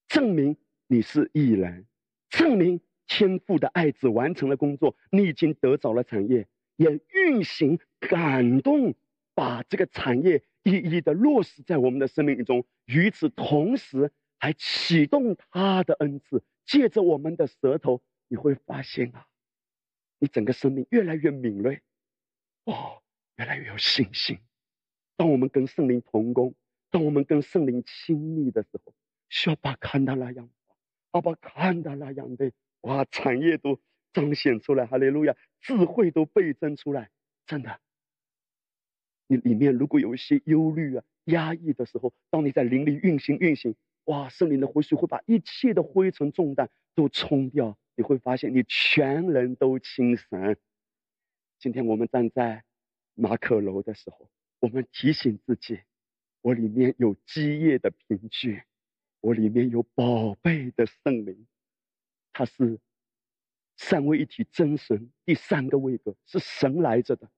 [0.09, 0.57] 证明
[0.87, 1.87] 你是艺人，
[2.29, 8.95] 证明天父的爱子完成了工作，你已经得着了产业，也运行感动，
[9.35, 12.67] 把这个产业一一的落实在我们的生命中。
[12.85, 16.43] 与此同时，还启动他的恩赐。
[16.67, 19.27] 借着我们的舌头，你会发现啊，
[20.19, 21.83] 你整个生命越来越敏锐，
[22.65, 23.03] 哦，
[23.37, 24.39] 越来越有信心。
[25.17, 26.55] 当我们跟圣灵同工，
[26.91, 28.95] 当我们跟圣灵亲密的时候，
[29.29, 30.49] 需要把看到那样，
[31.15, 32.51] 阿爸看到那样的，
[32.81, 33.81] 哇，产业都
[34.13, 37.09] 彰显出来，哈利路亚，智慧都倍增出来，
[37.47, 37.79] 真的。
[39.29, 43.77] 你里面如果有一些忧虑啊、压抑的时候，当你在灵里运行、运行。
[44.07, 44.29] 哇！
[44.29, 50.59] 圣灵的活水会把一切的灰尘重担都冲掉，你会发现你全人都清神。
[51.59, 52.65] 今天我们站在
[53.15, 54.29] 马可楼的时候，
[54.61, 55.81] 我们提醒自己：
[56.43, 58.65] 我里面有基业的凭据，
[59.25, 61.47] 我里面有宝贝的圣灵，
[62.35, 62.79] 他是
[63.75, 67.31] 三位一体真神第三个位格，是神来着的，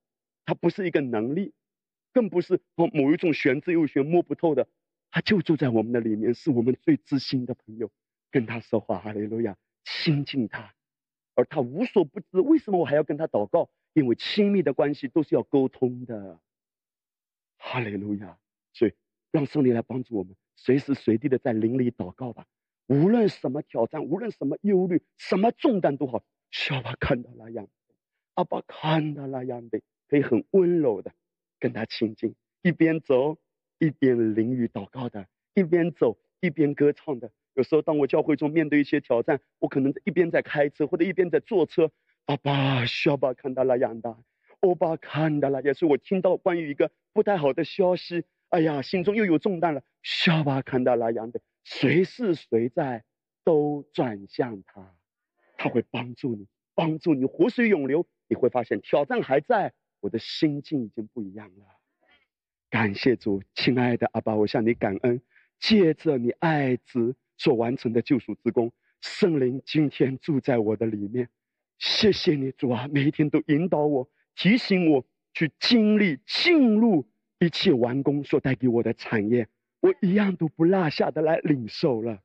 [0.45, 1.55] 他不是一个能力，
[2.13, 4.67] 更不是哦某一种玄之又玄摸不透的。
[5.13, 7.89] 他就住在我们的里面，是我们最知心的朋友。
[8.33, 10.75] 跟他说话，哈利路亚，亲近他，
[11.37, 12.41] 而他无所不知。
[12.41, 13.71] 为什么我还要跟他祷告？
[13.93, 16.41] 因为亲密的关系都是要沟通的。
[17.59, 18.37] 哈利路亚。
[18.73, 18.93] 所以
[19.31, 22.47] 让圣灵来帮助我们，随时随地的在灵里祷告吧。
[22.89, 27.69] 无论什么挑战，无论什么忧虑，什么重担都好，小巴看到那样，
[28.35, 31.13] 阿爸看到那样的，可以很温柔的
[31.59, 33.39] 跟他亲近，一边走
[33.79, 37.33] 一边淋雨祷告的，一边走一边歌唱的。
[37.55, 41.91] 有时候，当我教会中面对一些挑战，我可能一边在开车，或者一边在坐车。
[42.27, 44.17] 阿爸，小巴看到那样的，
[44.61, 48.25] 欧巴看到了，也是我听到关于一个不太好的消息。
[48.51, 49.83] 哎呀，心中又有重担了。
[50.03, 53.05] 小巴看到那样的，谁是谁在，
[53.45, 54.95] 都转向他，
[55.57, 58.07] 他会帮助你，帮助你活水涌流。
[58.29, 61.65] 你会发现挑战还在，我的心境已经不一样了。
[62.71, 65.21] 感谢主，亲爱的阿爸，我向你感恩。
[65.59, 71.29] 借着你爱子所完成的救赎之功，圣灵今天住在我的里面。
[71.79, 77.09] 谢谢你，主啊，每一天都引导我，提醒我去经历进入。
[77.39, 79.49] 一切完工所带给我的产业，
[79.81, 82.21] 我一样都不落下的来领受了。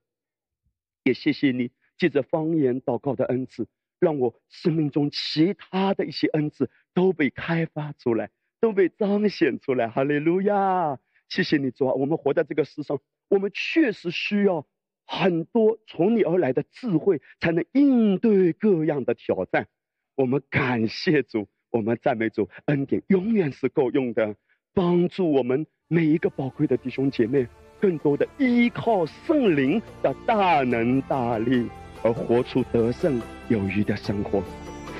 [1.03, 3.67] 也谢谢你借着方言祷告的恩赐，
[3.99, 9.87] 让我生命中其他的一些恩赐都被开发出来，都被彰显出来。
[9.89, 10.99] 哈利路亚！
[11.27, 12.99] 谢谢你主啊，我们活在这个世上，
[13.29, 14.67] 我们确实需要
[15.05, 19.67] 很多从你而来的智慧，才能应对各样的挑战。
[20.15, 24.35] 我们感谢主，我们赞美主，恩典永远是够用的。
[24.73, 27.45] 帮助我们每一个宝贵的弟兄姐妹，
[27.79, 31.67] 更多的依靠圣灵的大能大力，
[32.03, 34.41] 而活出得胜有余的生活。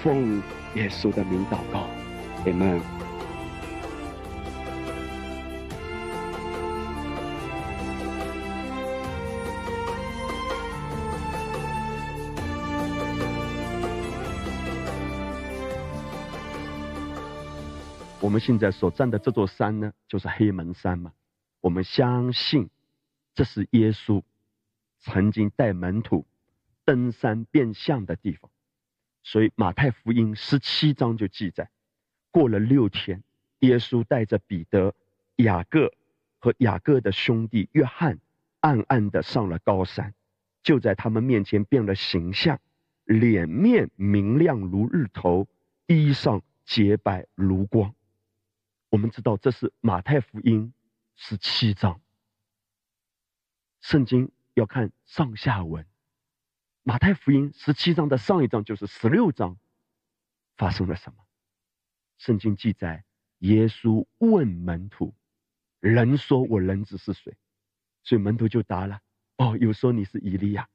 [0.03, 0.41] 奉
[0.76, 1.88] 耶稣的名祷告，
[2.45, 3.01] 阿门。
[18.32, 21.12] 我们现在所站的这座山呢，就是黑门山嘛。
[21.60, 22.70] 我们相信，
[23.36, 24.24] 这是耶稣
[25.00, 26.26] 曾经带门徒
[26.86, 28.50] 登山变相的地方。
[29.22, 31.70] 所以马太福音十七章就记载，
[32.32, 33.22] 过了六天，
[33.60, 34.96] 耶稣带着彼得、
[35.36, 35.92] 雅各
[36.40, 38.18] 和雅各的兄弟约翰，
[38.62, 40.14] 暗暗的上了高山，
[40.64, 42.58] 就在他们面前变了形象，
[43.04, 45.50] 脸面明亮如日头，
[45.88, 47.94] 衣裳洁白如光。
[48.92, 50.74] 我们知道这是马太福音
[51.16, 52.02] 十七章。
[53.80, 55.88] 圣经要看上下文。
[56.84, 59.58] 马太福音十七章的上一章就是十六章，
[60.58, 61.24] 发生了什么？
[62.18, 63.06] 圣经记载，
[63.38, 65.16] 耶稣问门徒
[65.80, 67.38] ：“人说我人子是谁？”
[68.04, 69.00] 所以门徒就答了
[69.38, 70.68] ：“哦，有说你是以利亚，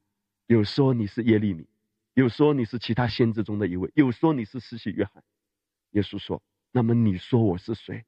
[0.47, 1.67] 有说你是耶利米，
[2.15, 5.23] 有说你是其他先知中的一位，有说你是施洗约翰。”
[5.91, 6.41] 耶稣说。
[6.71, 8.05] 那么你说我是谁？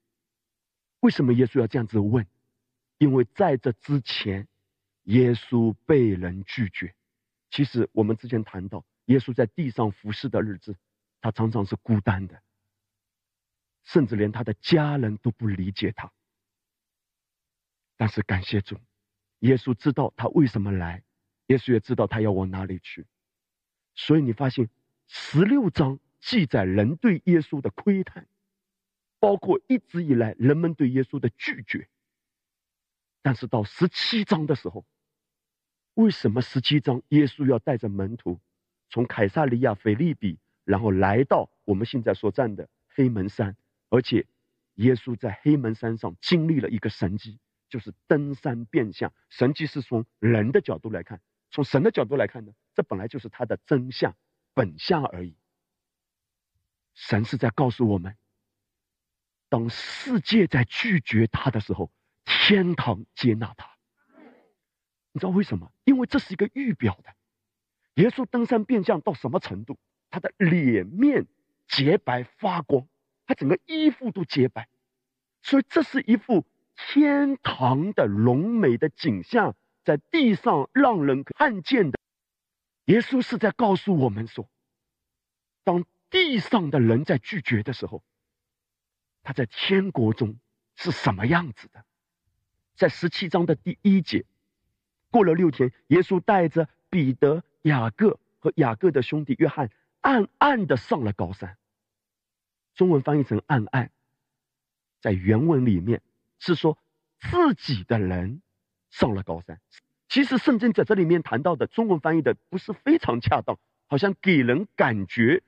[1.00, 2.28] 为什么耶稣要这样子问？
[2.98, 4.48] 因为在这之前，
[5.04, 6.94] 耶稣被人拒绝。
[7.50, 10.76] 其实我们之前谈到，耶稣在地上服侍的日子，
[11.22, 12.44] 他常常是孤单的，
[13.84, 16.12] 甚至连他的家人都不理解他。
[17.96, 18.78] 但是感谢主，
[19.40, 21.02] 耶稣知道他为什么来，
[21.48, 23.08] 耶稣也知道他要往哪里去。
[23.96, 24.70] 所以你发现
[25.08, 28.28] 十六章记载人对耶稣的窥探。
[29.20, 31.90] 包括一直以来人们对耶稣的拒绝，
[33.22, 34.86] 但是到十七章的时候，
[35.96, 38.40] 为什么十七章耶稣要带着门徒
[38.90, 43.58] 从凯撒利亚腓利比，然后来到我们现在所站的黑门山，
[43.90, 44.26] 而且
[44.76, 49.12] 耶稣在黑门山上经历了一个神迹，就是登山变相。
[49.30, 51.20] 神迹是从人的角度来看，
[51.52, 54.16] 从神的角度来看呢，这本来就是他的真相
[54.54, 55.36] 本相而已。
[56.94, 58.16] 神是在告诉我们。
[59.50, 61.92] 当世界在拒绝他的时候，
[62.24, 63.68] 天堂接纳他。
[65.12, 65.72] 你知道为什么？
[65.84, 67.14] 因为这是一个预表的。
[67.96, 69.78] 耶稣登山变相到什么程度？
[70.12, 71.26] 他的脸面
[71.68, 72.88] 洁白发光，
[73.26, 74.70] 他整个衣服都洁白，
[75.42, 76.46] 所以这是一幅
[76.76, 82.00] 天堂的荣美的景象，在地上让人看见的。
[82.86, 84.50] 耶稣是在告诉我们说，
[85.64, 88.04] 当地上的人在拒绝的时候。
[89.24, 90.38] 他在天国中
[90.76, 91.84] 是什么样子的？
[92.76, 94.26] 在十七章的第一节，
[95.12, 99.70] 过了六天，耶稣带着彼得、雅各和雅各的兄弟约翰，
[100.02, 101.58] 暗暗的上了高山。
[102.74, 103.92] 中文翻译成“暗暗”，
[105.02, 106.02] 在原文里面
[106.40, 106.78] 是说
[107.20, 108.42] 自己的人
[108.90, 109.60] 上了高山。
[110.08, 115.44] 其实圣经在这里面谈到的中文翻译的不是非常恰当，好像给人感觉，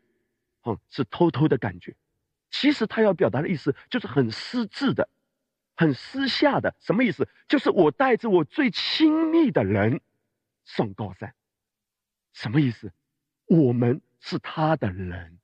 [0.65, 1.95] 嗯，是偷偷的感觉。
[2.51, 5.09] 其实他要表达的意思就是很私自的、
[5.75, 7.27] 很私下的，什么意思？
[7.47, 10.01] 就是我带着我最亲密的人
[10.65, 11.33] 上高山。
[12.33, 12.91] 什么意思？
[13.47, 15.39] 我们是他的人，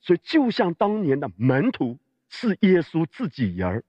[0.00, 3.84] 所以就像当年的门徒是耶稣自己人儿，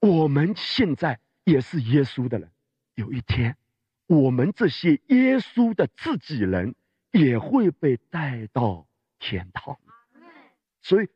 [0.00, 2.50] 我们现在也是耶稣的人。
[2.94, 3.56] 有一天，
[4.06, 6.74] 我们这些耶稣的自己人
[7.12, 8.86] 也会被带到
[9.18, 9.78] 天堂。
[10.82, 11.08] 所以，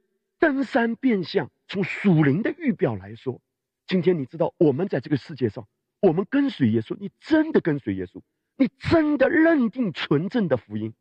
[0.42, 3.40] 登山变相，从属灵的预表来说，
[3.86, 5.68] 今天你知道，我们在这个世界上，
[6.00, 8.20] 我们跟随耶稣，你真的跟随耶稣，
[8.56, 10.94] 你真的认定纯正的福音，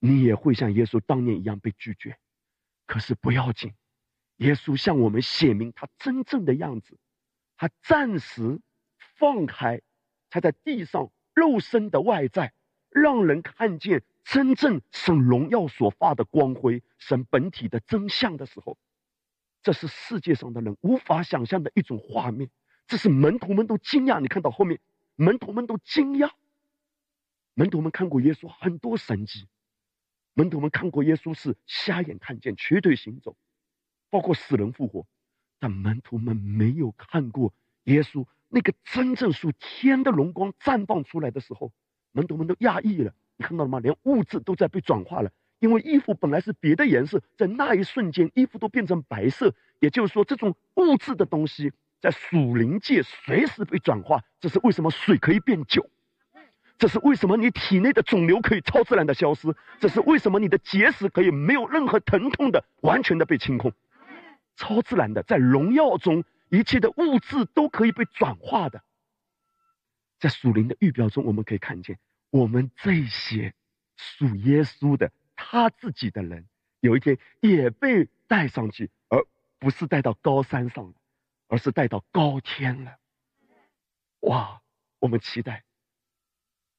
[0.00, 2.18] 你也会像耶稣当年一样被拒绝。
[2.84, 3.72] 可是不要紧，
[4.38, 6.98] 耶稣向我们显明他真正的样子，
[7.56, 8.60] 他暂时
[9.16, 9.80] 放开
[10.28, 12.52] 他在地上肉身的外在，
[12.90, 14.02] 让人看见。
[14.24, 18.78] 真正神荣耀所发的光辉，神本体的真相的时候，
[19.62, 22.50] 这是世界上的人无法想象的一种画面。
[22.86, 24.20] 这是门徒们都惊讶。
[24.20, 24.80] 你看到后面，
[25.16, 26.30] 门徒们都惊讶。
[27.54, 29.46] 门徒们看过耶稣很多神迹，
[30.34, 33.36] 门徒们看过耶稣是瞎眼看见、瘸腿行走，
[34.08, 35.06] 包括死人复活，
[35.58, 37.52] 但门徒们没有看过
[37.84, 41.72] 耶稣那个真正属天的荣光绽放出来的时候，
[42.12, 43.14] 门徒们都讶异了。
[43.36, 43.80] 你看到了吗？
[43.80, 49.54] 连物质都在被转化了，因为衣服本来是别的颜色，在那一瞬间，衣服都变成白色。
[49.80, 54.22] 也就是说，这种物质的东西在属灵界随时被转化。
[54.40, 55.88] 这是为什么水可以变酒？
[56.78, 59.54] 这是为什么你体内的肿瘤可以超自然的消失？
[59.78, 63.72] 这是为什么你的结石可以没有任何疼痛的完全的被清空？
[64.56, 68.82] 超自然的，在荣耀中，一切的物质都可以被转化的。
[70.18, 71.98] 在属灵的预表中，我们可以看见。
[72.32, 73.52] 我们这些
[73.94, 76.48] 属耶稣的他自己的人，
[76.80, 79.22] 有一天也被带上去，而
[79.58, 80.94] 不是带到高山上了，
[81.48, 82.96] 而是带到高天了。
[84.20, 84.62] 哇！
[84.98, 85.64] 我们期待，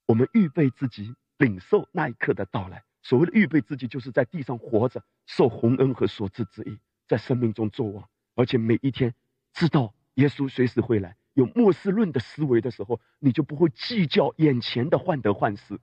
[0.06, 2.82] 我们预备自己领受那一刻的到来。
[3.02, 9.14] 所谓的预备自己，就是在地上活着，受洪恩和所赐之意，在生命中作王，而且每一天
[9.52, 11.16] 知道耶稣随时会来。
[11.34, 15.78] 有末世论的思维的时候，你就不会计较眼前的患得患失。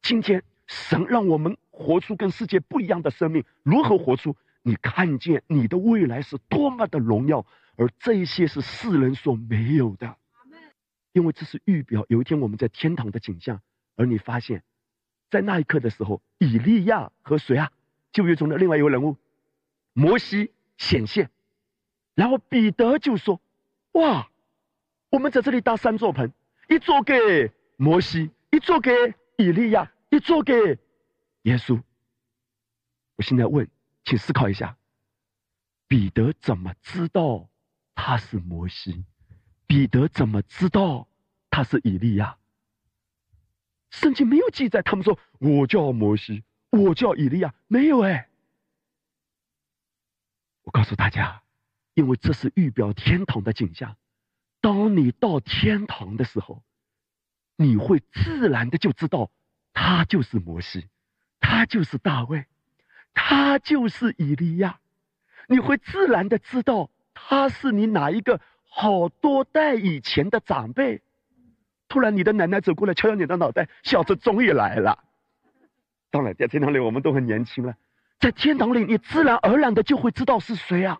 [0.00, 4.36] 今天神让我们活出跟世界不一样的生命，如何活出？
[4.62, 10.16] 你看见你的未来是多么的荣耀，而这一些是世人所没有的。
[11.12, 13.60] 因为这是预表，有一天我们在天堂的景象。
[13.96, 14.62] 而你发现，
[15.30, 17.72] 在那一刻的时候，以利亚和谁啊？
[18.12, 19.16] 旧约中的另外一位人物，
[19.92, 21.30] 摩西显现，
[22.14, 23.40] 然后彼得就说
[23.92, 24.28] ：“哇！”
[25.10, 26.32] 我们在这里搭三座棚，
[26.68, 27.14] 一座给
[27.76, 28.90] 摩西，一座给
[29.38, 30.52] 以利亚，一座给
[31.42, 31.80] 耶稣。
[33.16, 33.68] 我现在问，
[34.04, 34.76] 请思考一下：
[35.86, 37.48] 彼得怎么知道
[37.94, 39.04] 他是摩西？
[39.66, 41.08] 彼得怎么知道
[41.50, 42.36] 他是以利亚？
[43.90, 48.28] 圣经没有记载，他们说我叫摩西，我叫以利亚，没有哎。
[50.62, 51.42] 我告诉大家，
[51.94, 53.96] 因为这是预表天堂的景象。
[54.66, 56.60] 当你到天堂的时候，
[57.54, 59.30] 你会自然的就知道，
[59.72, 60.88] 他就是摩西，
[61.38, 62.46] 他就是大卫，
[63.14, 64.80] 他就是以利亚。
[65.46, 71.00] 你会自然的知道，他是你哪一个好多代以前的长辈。
[71.86, 75.04] 突然，你的奶奶走过来，敲敲你的脑袋，小子终于来了。
[76.10, 77.76] 当然，在天堂里我们都很年轻了，
[78.18, 80.98] 在天堂里，你自然而然的就会知道是谁啊。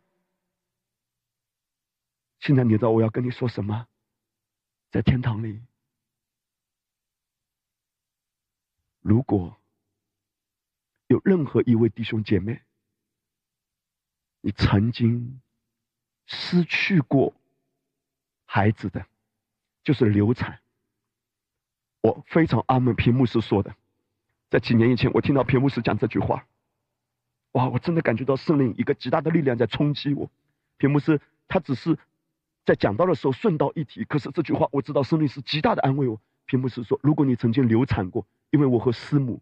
[2.41, 3.87] 现在你知道我要跟你说什么？
[4.93, 5.61] 在天堂里，
[9.01, 9.57] 如果
[11.09, 12.63] 有任何一位弟兄姐妹，
[14.41, 15.41] 你曾经
[16.25, 17.35] 失去过
[18.45, 19.05] 孩子的，
[19.83, 20.61] 就是流产。
[22.01, 23.75] 我非常阿门，屏幕是说的，
[24.49, 26.47] 在几年以前，我听到屏幕是讲这句话，
[27.53, 30.31] 哇，我真的感觉到圣灵一个极大的力量在冲击我。
[30.79, 31.99] 屏幕是他只是。
[32.67, 36.09] 在讲到的时候顺道一提，可是这句话我知道，生命是极大的安慰。
[36.09, 39.41] 我屏幕是说，如果你曾经流产过，因为我和师母，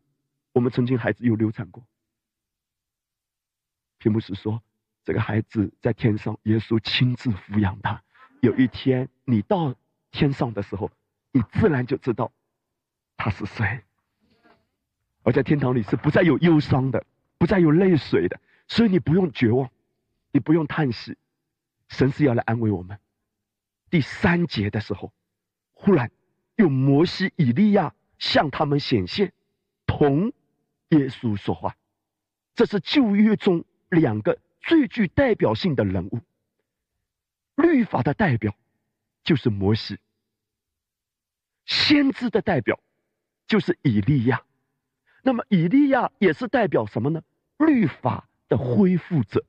[0.52, 1.82] 我们曾经孩子有流产过。
[3.96, 4.62] 屏幕是说，
[5.04, 8.02] 这个孩子在天上，耶稣亲自抚养他。
[8.42, 9.74] 有一天你到
[10.10, 10.90] 天上的时候，
[11.32, 12.30] 你自然就知道
[13.16, 13.80] 他是谁。
[15.22, 17.06] 而在天堂里是不再有忧伤的，
[17.38, 19.70] 不再有泪水的，所以你不用绝望，
[20.30, 21.16] 你不用叹息，
[21.88, 22.98] 神是要来安慰我们。
[23.94, 25.12] 第三节的时候，
[25.72, 26.10] 忽然
[26.56, 29.32] 有摩西、以利亚向他们显现，
[29.86, 30.32] 同
[30.88, 31.76] 耶稣说话。
[32.56, 36.18] 这是旧约中两个最具代表性的人物。
[37.54, 38.56] 律法的代表
[39.22, 40.00] 就是摩西，
[41.64, 42.80] 先知的代表
[43.46, 44.42] 就是以利亚。
[45.22, 47.22] 那么以利亚也是代表什么呢？
[47.58, 49.44] 律法的恢复者。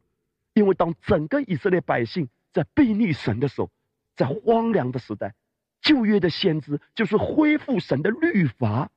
[0.54, 3.72] 因为当整个以色列百姓在背逆神的时候，
[4.16, 5.34] 在荒凉的时代，
[5.82, 8.90] 旧约的先知就是恢复神的律法，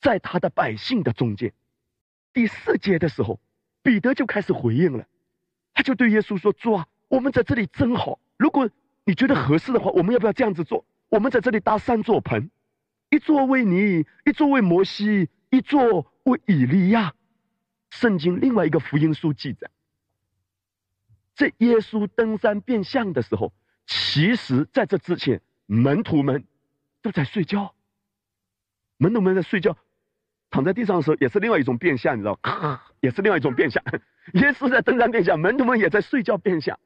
[0.00, 1.52] 在他的百姓的中间。
[2.32, 3.38] 第四节的时候，
[3.82, 5.06] 彼得就开始回应了，
[5.74, 8.18] 他就对耶稣说：“主啊，我们在这里真好。
[8.38, 8.70] 如果
[9.04, 10.84] 你觉得合适的话，我们要不要这样子做？
[11.10, 12.50] 我们在这里搭三座棚，
[13.10, 17.14] 一座为你，一座为摩西，一座为以利亚。”
[17.90, 19.68] 圣经另外一个福音书记载。
[21.34, 23.52] 在耶稣登山变相的时候，
[23.86, 26.44] 其实在这之前，门徒们
[27.02, 27.74] 都在睡觉。
[28.96, 29.76] 门徒们在睡觉，
[30.50, 32.38] 躺在地上的时候，也是另外一种变相，你知道
[33.00, 33.82] 也是另外一种变相。
[34.34, 36.78] 耶稣在登山变相，门徒们也在睡觉变相。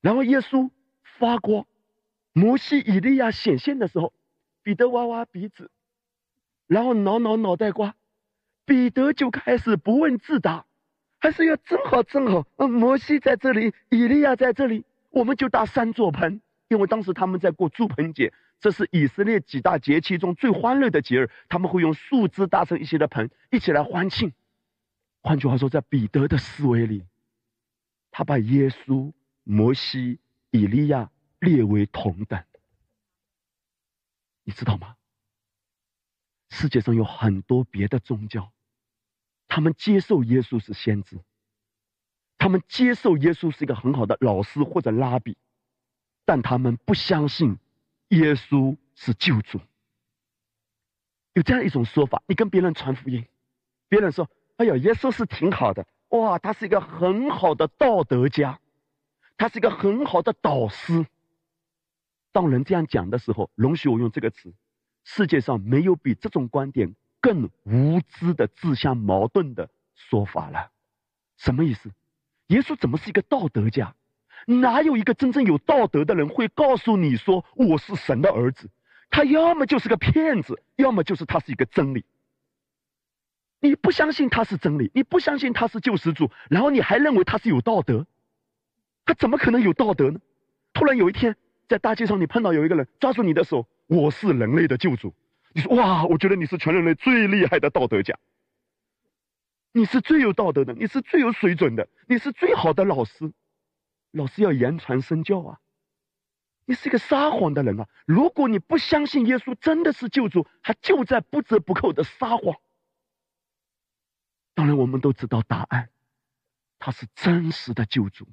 [0.00, 0.70] 然后耶稣
[1.18, 1.66] 发光，
[2.32, 4.12] 摩西、以利亚显现的时候，
[4.62, 5.70] 彼得挖挖鼻子，
[6.66, 7.94] 然后挠挠脑袋瓜，
[8.66, 10.66] 彼得就开始不问自答。
[11.18, 24.32] 还是要正好正好，嗯，摩西在这里，以利亚在这里，我们就搭三座棚，因为当时他们在过祝棚节，这是以色列几大节气中最欢乐的节日，他们会用树枝搭成一些的棚，一起来欢庆。
[25.22, 27.04] 换句话说，在彼得的思维里，
[28.10, 29.12] 他把耶稣、
[29.44, 30.18] 摩西、
[30.50, 32.42] 以利亚列为同等。
[34.44, 34.96] 你知道吗？
[36.48, 38.50] 世界上有很多别的宗教。
[39.46, 41.20] 他们接受耶稣是先知，
[42.42, 45.36] 他们接受耶稣是一个很好的老师或者拉比，
[46.24, 47.56] 但他们不相信
[48.08, 49.60] 耶稣是救主。
[51.34, 53.24] 有这样一种说法：你跟别人传福音，
[53.88, 54.28] 别人说
[54.58, 58.58] ：“哎呀，耶稣是挺好的，哇，他是一个很好的道德家，
[59.36, 61.06] 他是一个很好的导师。”
[62.32, 64.52] 当人这样讲的时候，容许我用这个词：
[65.04, 66.96] 世界上没有比这种观点。
[67.20, 70.72] 更无知的自相矛盾的说法了，
[71.36, 71.92] 什么意思？
[72.48, 73.94] 耶稣怎么是一个道德家？
[74.46, 78.68] 哪有一个真正有道德的人会告诉你说我是神的儿子？
[79.10, 82.04] 他要么就是个骗子，要么就是他是一个真理。
[83.60, 88.06] 你不相信他是真理，你不相信他是救世主，然后你还认为他是有道德？
[89.04, 90.18] 他怎么可能有道德呢？
[90.72, 91.36] 突然有一天
[91.68, 95.14] 在大街上你碰到有一个人抓住你的手，我是人类的救主。
[95.52, 98.18] 你说哇，我觉得你是全人类最厉害的道德家，
[99.72, 103.32] 你是最有道德的，你是最有水准的，你是最好的老师，
[104.10, 105.60] 老师要言传身教啊。
[106.64, 107.88] 你是一个撒谎的人啊！
[108.06, 112.60] 如果你不相信耶稣真的是救主，他就在不折不扣的撒谎。
[114.54, 115.90] 当然，我们都知道答案，
[116.78, 118.28] 他是真实的救主。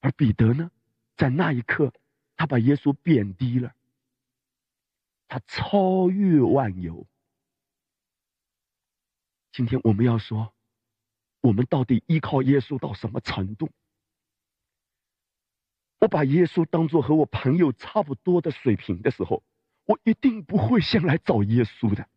[0.00, 0.72] 而彼得呢，
[1.16, 1.92] 在那一刻，
[2.36, 3.72] 他把耶稣贬低了。
[5.28, 7.06] 他超越万有。
[9.52, 10.52] 今天我们要说，
[11.42, 13.68] 我们到底依靠耶稣到什么程度？
[15.98, 19.42] 我把耶稣当做和我朋友差不多的水平的时候，
[19.84, 22.08] 我一定不会先来找耶稣的。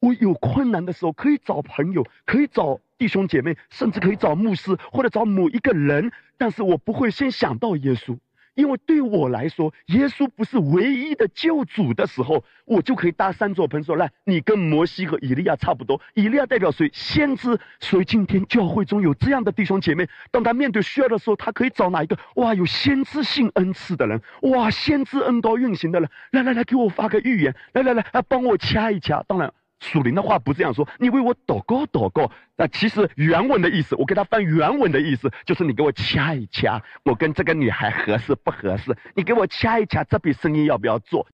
[0.00, 8.18] 我有困难的时候，可以找朋友，可以找弟兄姐妹，甚至可以找牧师或者找某一个人，但是我不会先想到耶稣。
[8.58, 16.00] 因为对我来说，耶稣不是唯一的救主的时候，我就可以搭三座盆说：“来，你跟摩西和以利亚差不多。
[16.14, 16.90] 以利亚代表谁？
[16.92, 17.56] 先知。
[17.78, 22.18] 所以今天教会中有这样的弟兄姐妹，当他面对需要的时候，他可以找哪一个？
[22.34, 29.22] 哇，有先知性恩赐的人，哇，先知恩高运行的人，来来来，给我发个预言，来来来，啊，帮我掐一掐。
[29.28, 29.52] 当然。
[29.80, 32.30] 属灵的话不这样说，你为我祷告祷告。
[32.56, 38.96] 那其实原文的意思，我给他翻原文的意思，就是你给我掐一掐，我跟这个女孩合适不合适？
[39.14, 41.28] 你给我掐一掐，这笔生意要不要做？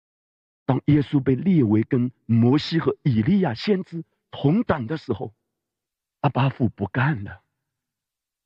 [0.66, 5.34] 当耶稣被列为跟摩西和以利亚先知同等的时候，
[6.22, 7.42] 阿巴父不干了，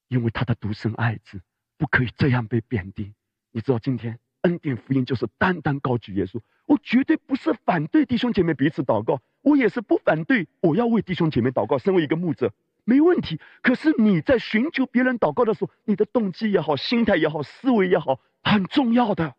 [0.07, 1.41] 因为他的独生爱子
[1.77, 3.13] 不可以这样被贬低。
[3.51, 4.19] 你知道今天？
[4.45, 11.79] 恩典福音就是单单高举耶稣，我绝对不是反对弟兄姐妹彼此祷告，我也是不反对我要为弟兄姐妹祷告。
[11.79, 12.53] 身为一个牧者，
[12.83, 13.39] 没问题。
[13.63, 19.33] 可是你在寻求别人祷告的时候，你的动机也好，心态也好，思维也好，很重要的。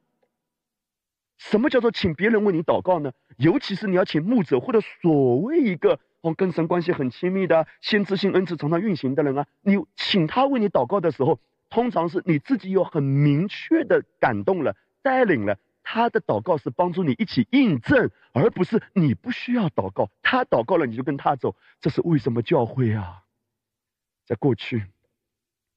[1.39, 3.12] 什么叫做请别人为你祷告呢？
[3.37, 11.39] 尤其是你要请牧者或者所谓一个哦跟神关系很亲密的先知性恩赐常常运行的人啊，你请他为你祷告的时候，
[11.70, 14.74] 通常是你自己有很明确的感动了。
[15.07, 21.55] 带领了他的祷告是帮助你一起印证，而不是你不需要祷告，他祷告了你就跟他走。
[21.81, 23.23] 这是为什么教会啊？
[24.24, 24.85] 在过去，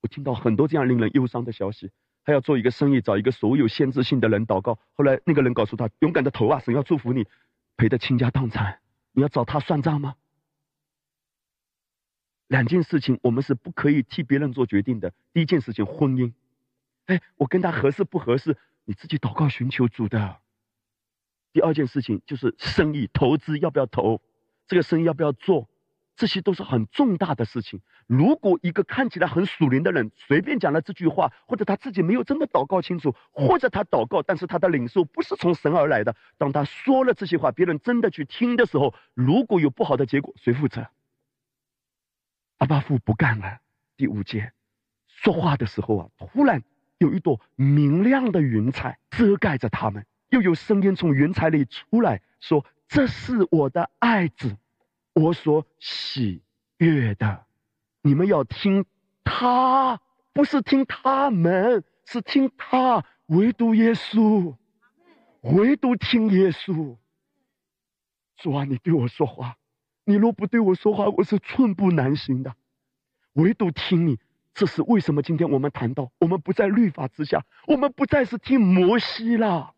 [0.02, 1.92] 我听到很多这样令人忧伤的消息。
[2.24, 4.80] 他要做一个生意，找一个所有限制性的人祷告。
[4.96, 7.28] 后来那个人告诉他：“勇敢的投啊，神要祝福你，
[7.78, 8.80] 赔得倾家荡产。
[9.12, 10.16] 你要找他算账吗？”
[12.48, 15.14] 两件事情我们是不可以替别人做决定的。
[15.34, 16.34] 第一件事情，婚姻，
[17.06, 18.58] 哎，我跟他合适不合适，
[18.90, 20.40] 你自己祷告寻求主的。
[21.54, 24.20] 第二件事情就是生意投资要不要投，
[24.66, 25.70] 这个生意要不要做。
[26.16, 27.82] 这些都是很重大的事情。
[28.08, 40.90] 如果一个看起来很属灵的人随便讲了这句话，或者他自己没有真的祷告清楚，或者他祷告，但是他的领受不是从神而来的，当他说了这些话，别人真的去听的时候，如果有不好的结果，谁负责？
[42.58, 43.60] 阿巴夫不干了。
[43.96, 44.52] 第五节，
[45.06, 46.64] 说话的时候啊，突然
[47.00, 54.56] 有一朵明亮的云彩遮盖着他们，又有声音从云彩里出来说：“这是我的爱子。”
[55.16, 56.42] 我所喜
[56.78, 57.46] 悦的，
[58.02, 58.86] 你们要听
[59.24, 60.00] 他，
[60.32, 63.04] 不是听他们，是听他。
[63.26, 64.56] 唯独耶稣，
[65.42, 66.96] 唯独听耶稣。
[68.38, 69.58] 主啊，你对我说话，
[70.06, 72.56] 你若不对我说话，我是寸步难行的。
[73.34, 74.20] 唯独听你，
[74.60, 75.22] 这是为什么？
[75.22, 79.74] 今天我们谈到，我们不在律法之下，我们不再是听摩西了，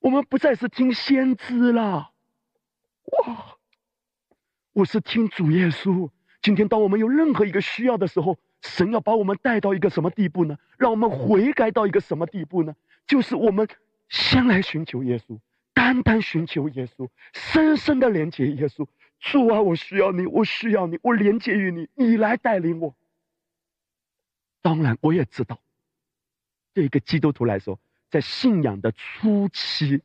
[0.00, 2.10] 我们不再是听先知了。
[3.06, 3.56] 哇！
[4.74, 6.10] 我是听主耶稣。
[6.42, 10.58] 今天，当我们有任何一个需要的时候，神要把我们带到一个什么地步呢？
[10.76, 12.76] 让我们悔改到一个什么地步呢？
[13.06, 13.66] 就是我们
[14.10, 15.38] 先来寻求耶稣，
[15.72, 18.86] 单单寻求耶稣，深深的连接耶稣。
[19.30, 22.94] 主啊，我需要你，我需要你，我连接于你，你来带领我。
[24.62, 25.58] 当然，我也知道，
[26.72, 27.78] 对一个基督徒来说，
[28.10, 30.02] 在信仰的初期，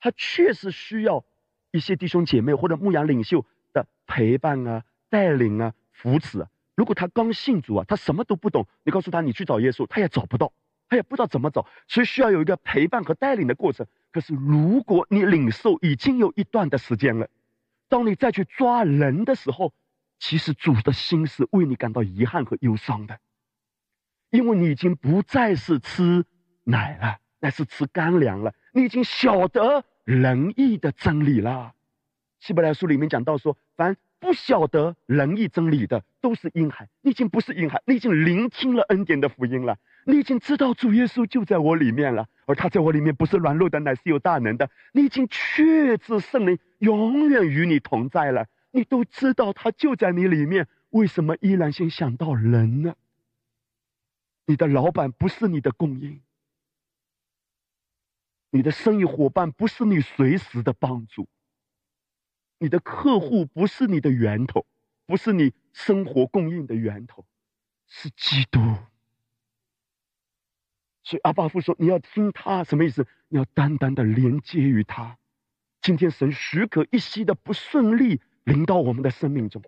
[0.00, 1.24] 他确实需要。
[1.72, 3.44] 一些弟兄姐妹或者牧羊领袖
[3.74, 6.48] 的陪伴啊、带领啊、扶持啊。
[6.74, 10.50] 如果他刚信主啊，他什么都不懂，你告诉他你去找耶稣，他也找不到，
[10.88, 13.86] 他也不知道怎么找，所以需要有一个陪伴和带领的过程。
[14.10, 17.28] 可是如果你领受已经有一段的时间了，
[17.88, 19.72] 当你再去抓人的时候，
[20.18, 23.18] 其实主的心是为你感到遗憾和忧伤的，
[24.30, 26.24] 因为你已经不再是吃
[26.64, 29.84] 奶了，乃是吃干粮了，你已经晓得。
[30.06, 31.74] 仁义的真理啦，
[32.38, 36.88] 希伯来书里面讲到说，凡不晓得仁义真理的，都是婴孩。
[37.00, 44.70] 你已经不是婴孩，你已经聆听了恩典的福音了，你已经知道主耶稣就在我里面了，而他在我里面不是软弱的，乃是有大能的。
[44.92, 52.94] 你已经确知圣灵永远与你同在了，你都知道他就在你里面，为什么依然先想到人呢？
[54.46, 56.20] 你的老板不是你的供应。
[58.50, 61.28] 你的生意伙伴不是你随时的帮助，
[62.58, 64.64] 你的客户不是你的源头，
[65.04, 67.26] 不是你生活供应的源头，
[67.88, 68.60] 是基督。
[71.06, 73.06] 所以阿巴父说：“你要听他什么意思？
[73.28, 75.16] 你要单单的连接于他。
[75.80, 79.62] 今天神许可一息的不顺利临到我们的生命中，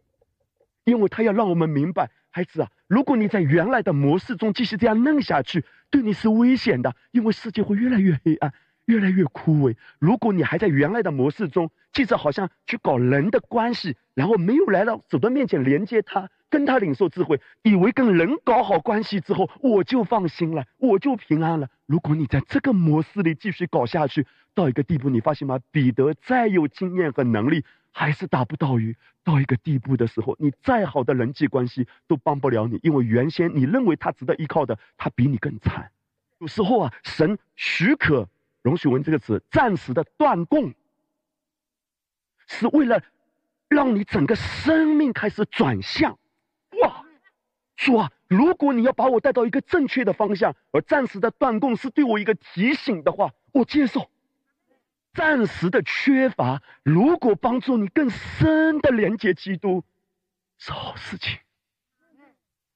[0.83, 8.53] 因为他要让我们明白，孩子啊，如果你在原来的模式中继续这样弄下去，对你是危险的，因为世界会越来越黑暗。”
[8.89, 9.77] 越来越枯萎。
[9.99, 21.69] 如果你还在原来的模式中，记着好像去搞人的关系，然后没有来到主的面前连接他，跟他领受智慧，以为跟人搞好关系之后我就放心了，我就平安了。
[21.85, 25.61] 如果你在这个模式里继续搞下去，到一个地步，你发现吗？
[25.71, 28.97] 彼得再有经验和能力，还是打不到鱼。
[29.23, 35.91] 到一个地步的时候，你再好的人际关系都帮不了你，因为原先你认为他值得依靠的，他比你更惨。
[36.39, 38.27] 有时候啊，神许可。
[38.69, 40.75] 容许文这个词暂时的断供，
[42.47, 43.03] 是为了
[43.67, 46.19] 让你整个生命开始转向。
[46.83, 47.03] 哇，
[47.77, 54.11] 主啊，如果你要把我带到一个正确的方向，而暂时的断供是对我一个提醒的话，我接受。
[55.15, 59.83] 暂时的缺乏，如果帮助你更深的连接基督，
[60.59, 61.39] 是好事情。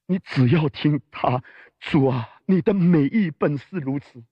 [0.06, 1.44] 你只要听他，
[1.78, 4.24] 主啊，你的美意本是如此。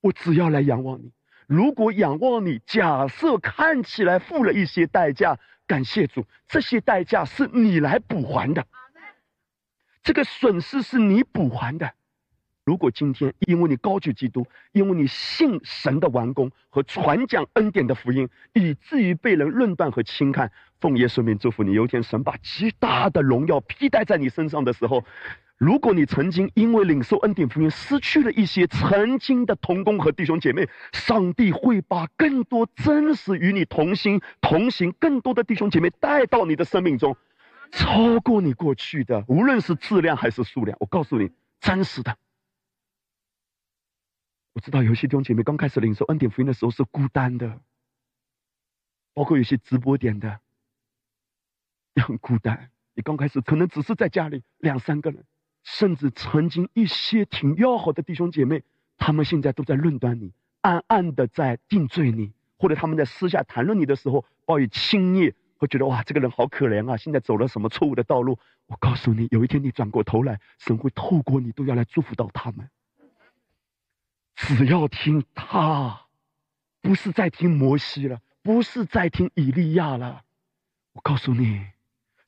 [0.00, 1.10] 我只要来仰望你。
[1.46, 8.66] 如果仰望你，假设看起来付了一些代价，感谢主，这些代价是你来补还的。
[10.02, 11.90] 这个损失是你补还的。
[12.64, 25.02] 如果今天因为你高举基督，因为你信神的完工和传讲恩典的福音，以至于被人论断和轻看，奉耶稣名祝福你，有一天神把极大的荣耀披戴在你身上的时候。
[25.58, 37.16] 如果你曾经因为领受恩典福音失去了一些曾经的同工和弟兄姐妹，上帝会把更多真实与你同心同行、更多的弟兄姐妹带到你的生命中，
[37.72, 40.76] 超过你过去的，无论是质量还是数量。
[40.80, 42.16] 我告诉你，真实的，
[44.52, 47.60] 我知道有些弟兄姐妹刚开始领受恩典福音的时候是孤单的，
[49.12, 50.38] 包括有些直播点的
[51.94, 52.70] 也很孤单。
[52.94, 55.24] 你刚开始可能只是在家里两三个人，
[55.70, 58.62] 甚至曾经一些挺要好的弟兄姐妹，
[58.96, 60.32] 他们现在都在论断你，
[60.62, 68.38] 暗暗的在定罪你，或者他们在私下谈论你的时候报以轻蔑，会觉得哇，这个人好可怜啊，现在走了什么错误的道路？
[68.66, 72.70] 我告诉你，有一天你转过头来，神会透过你都要来祝福到他们。
[74.36, 76.06] 只要听他，
[76.80, 80.22] 不是在听摩西了，不是在听以利亚了。
[80.94, 81.66] 我告诉你，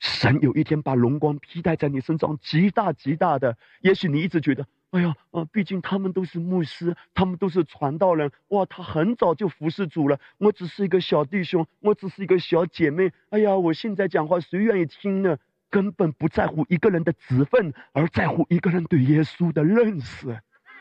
[0.00, 3.56] 神有一天把荣光披戴在你身上，极大极大的。
[3.82, 10.18] 也许你一直觉得，哎呀，啊，毕竟他们都是牧师，他们都是传道人，哇，他很早就服侍主了。
[10.38, 13.12] 我只是一个小弟兄，我只是一个小姐妹。
[13.28, 15.36] 哎呀，我现在讲话谁愿意听呢？
[15.68, 20.40] 根本不在乎一个人的职分，而在乎一个人对耶稣的认识。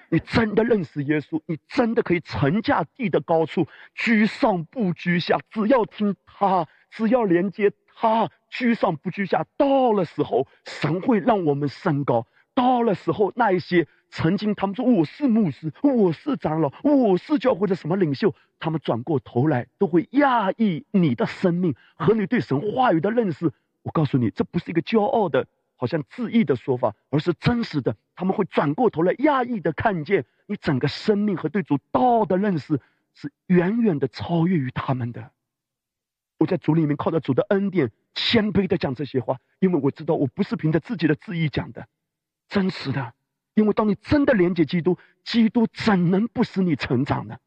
[0.10, 5.38] 你真的认识耶稣，你真的可以沉驾地的高处，居上不居下。
[5.52, 7.72] 只要听他，只要连接
[8.02, 9.46] 他，居上不居下。
[9.58, 12.26] 到了时候，神会让我们升高。
[12.56, 23.52] 到了时候，那一些曾经他们说我是牧师，我是长老，我是教会的什么领袖，他们转过头来都会讶异你的生命和你对神话语的认识。
[23.82, 25.46] 我告诉你，这不是一个骄傲的。
[25.76, 27.96] 好像自意的说法，而是真实的。
[28.16, 32.82] 他们会转过头来，讶异的看见你整个生命和对主道的认识
[33.14, 35.32] 是远远的超越于他们的。
[36.40, 41.88] 我在主里面靠着主的恩典，谦卑的讲这些话，因为我知道我不是凭着自己的自意讲的，
[42.48, 43.14] 真实的。
[43.54, 47.38] 因为当你真的连接基督，基督怎能不使你成长呢？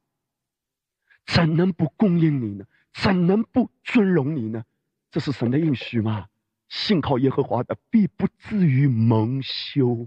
[1.24, 2.66] 怎能不供应你呢？
[2.92, 4.64] 怎能不尊荣你呢？
[5.10, 6.28] 这是神的应许吗？
[6.68, 10.06] 信靠耶和华的，必不至于蒙羞。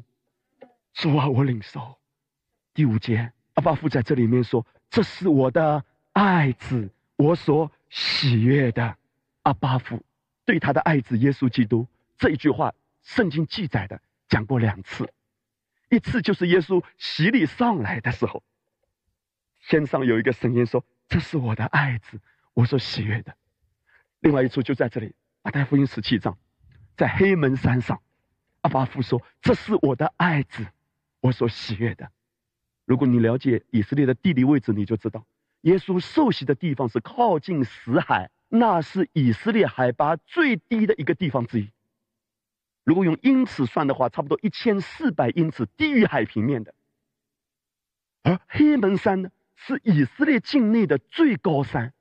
[0.94, 1.98] 主啊，我领受。
[2.74, 5.84] 第五节，阿巴父在这里面说：“这是我的
[6.14, 8.98] 爱子，我所喜悦的。”
[9.44, 10.04] 阿巴父
[10.44, 12.74] 对他的爱子耶稣基督这一句话，
[13.04, 15.14] 圣经记载的讲过两次，
[15.90, 18.44] 一次就是耶稣洗礼上来的时候，
[19.68, 22.20] 天上有一个声音说：“这是我的爱子，
[22.54, 23.36] 我所喜悦的。”
[24.22, 25.14] 另外一处就在这里，
[25.44, 26.36] 马太福音十七章。
[26.98, 28.02] 在黑门山上，
[28.62, 30.66] 阿巴夫说：“这是我的爱子，
[31.20, 32.10] 我所喜悦的。”
[32.86, 35.24] 如果你了解以色列的地理位置，你就知道，
[35.66, 41.72] 耶稣受洗的地方是靠近死海，那是以色列海拔最低的一个地方之一。
[42.84, 46.76] 如果用英尺算的话，差不多一千四百英尺，低于海平面的。
[48.22, 51.94] 而黑门山呢，是以色列境内的最高山，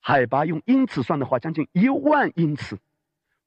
[0.00, 2.78] 海拔用英尺算的话，将近一万英尺。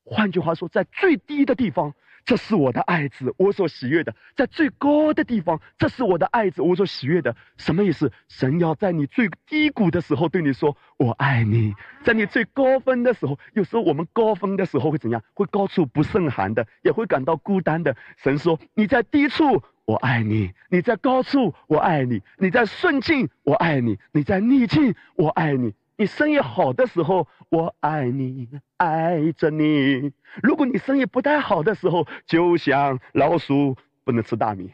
[0.04, 7.36] 换句话说，在最低的地方，这是我的爱子，我所喜悦的；在最高的地方，这是我的爱子，我所喜悦的。
[7.58, 8.12] 什么意思？
[8.28, 11.74] 神要在你最低谷的时候对你说“我爱你”，
[12.04, 15.22] 在你最高峰的时候，有时候我们高峰的时候会怎样？
[15.34, 17.96] 会高处不胜寒的，也会感到孤单的。
[18.18, 30.12] 神说：“你在低处，我爱你；你在高处，我爱你；你在顺境，我爱你；你在逆境，我爱你。”你生意好的时候，我爱你，爱着你；
[30.42, 34.74] 如果你生意不太好的时候，就像老鼠不能吃大米。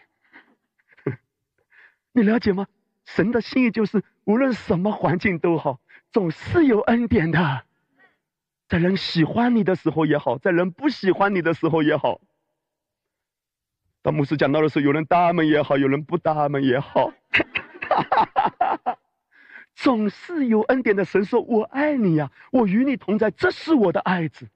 [2.16, 2.66] 你了解吗？
[3.04, 5.82] 神的心意就是，无论什么环境都好，
[6.14, 7.64] 总是有恩典的。
[8.70, 12.22] 在人喜欢你的时候也好，在人不喜欢你的时候也好。
[14.02, 17.12] 当牧师讲到的时候，有人搭门也好，有人不搭门也好。
[19.78, 24.50] 总是有恩典的神说：“我爱你呀，我与你同在，这是我的爱子。”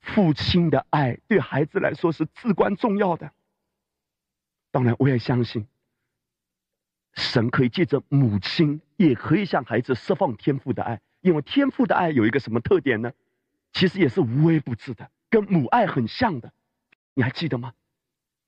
[0.00, 3.32] 父亲的爱对孩子来说是至关重要的。
[4.70, 5.66] 当然，我也相信，
[7.14, 11.00] 神可以借着母亲，也可以向孩子释放天赋的爱。
[11.20, 13.12] 因为天赋的爱有一个什么特点呢？
[13.72, 16.52] 其实也是无微不至的，跟母爱很像的。
[17.14, 17.74] 你还记得吗？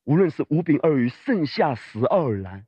[0.05, 2.65] 无论是五饼二鱼，剩下十二篮，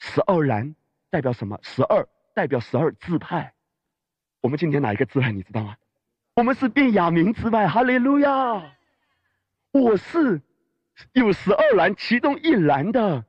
[0.00, 0.74] 十二篮。
[1.10, 1.58] 代表什么？
[1.62, 3.52] 十二代表十二支派。
[4.40, 5.76] 我们今天哪一个支派你知道吗？
[6.36, 7.66] 我们是变雅明支派。
[7.66, 8.62] 哈利路亚！
[9.72, 10.40] 我是
[11.12, 13.24] 有十二栏其中一栏的，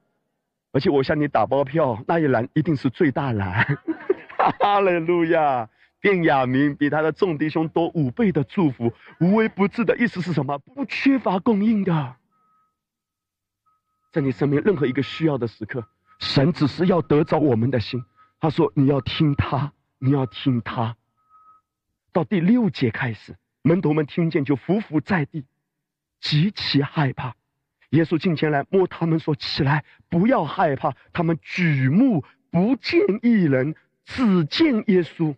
[0.71, 3.77] 而且我向你打包票，那一栏一定是最大栏。
[4.59, 5.69] 哈利路亚！
[6.01, 10.57] 变雅明比他的众弟兄多五倍的祝福，无微不至的意思是什么？
[10.59, 12.15] 不缺乏供应的，
[14.13, 15.85] 在你身边任何一个需要的时刻。
[16.19, 18.03] 神只是要得着我们的心，
[18.39, 20.95] 他说：“你要听他，你要听他。”
[22.11, 25.45] 到第六节开始，门徒们听见就伏伏在地，
[26.19, 27.35] 极其害怕，
[27.91, 35.35] 耶稣近前来摸他们说：“起来，不要害怕。”他们举目不见一人，只见耶稣。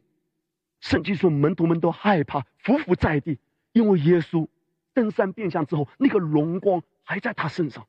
[0.80, 3.38] 圣经说门徒们都害怕，伏伏在地，
[3.72, 4.48] 因为耶稣
[4.96, 7.86] 登山变相之后，那个荣光还在他身上。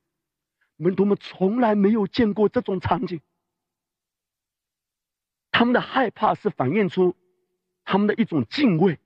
[0.82, 3.20] 门徒们从来没有见过这种场景，
[5.52, 7.14] 他们的害怕是反映出
[7.84, 8.98] 他们的一种敬畏。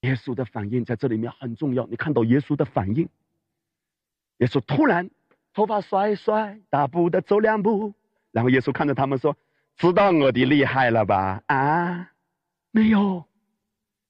[0.00, 3.08] 耶稣的反应在这里面很重要，你看到耶稣的反应。
[4.38, 5.10] 耶稣突然
[5.52, 7.92] 头发甩一甩，大步的走两步，
[8.32, 9.36] 然后耶稣看着他们说
[9.76, 12.10] ：“知道我的厉害了吧？”啊，
[12.70, 13.24] 没有。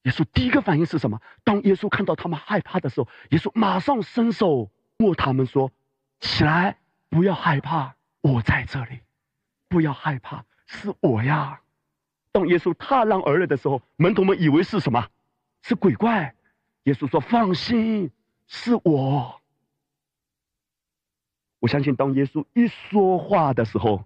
[0.02, 1.20] 耶稣第一个反应是什么？
[1.42, 5.70] 当耶稣看到他们害怕的时候，耶稣马上伸手握他们说
[6.24, 6.78] ：“起来，
[7.10, 9.00] 不要害怕，我在这里，
[9.68, 11.60] 不要害怕，是我呀。”
[12.32, 15.06] 当耶稣踏浪而来的时候，门徒们以为是什么？
[15.62, 16.34] 是鬼怪。
[16.84, 18.10] 耶稣说：“放心，
[18.46, 19.40] 是我。”
[21.60, 24.04] 我相信，当耶稣一说话的时候，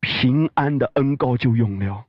[0.00, 2.06] 平安的恩高就涌了。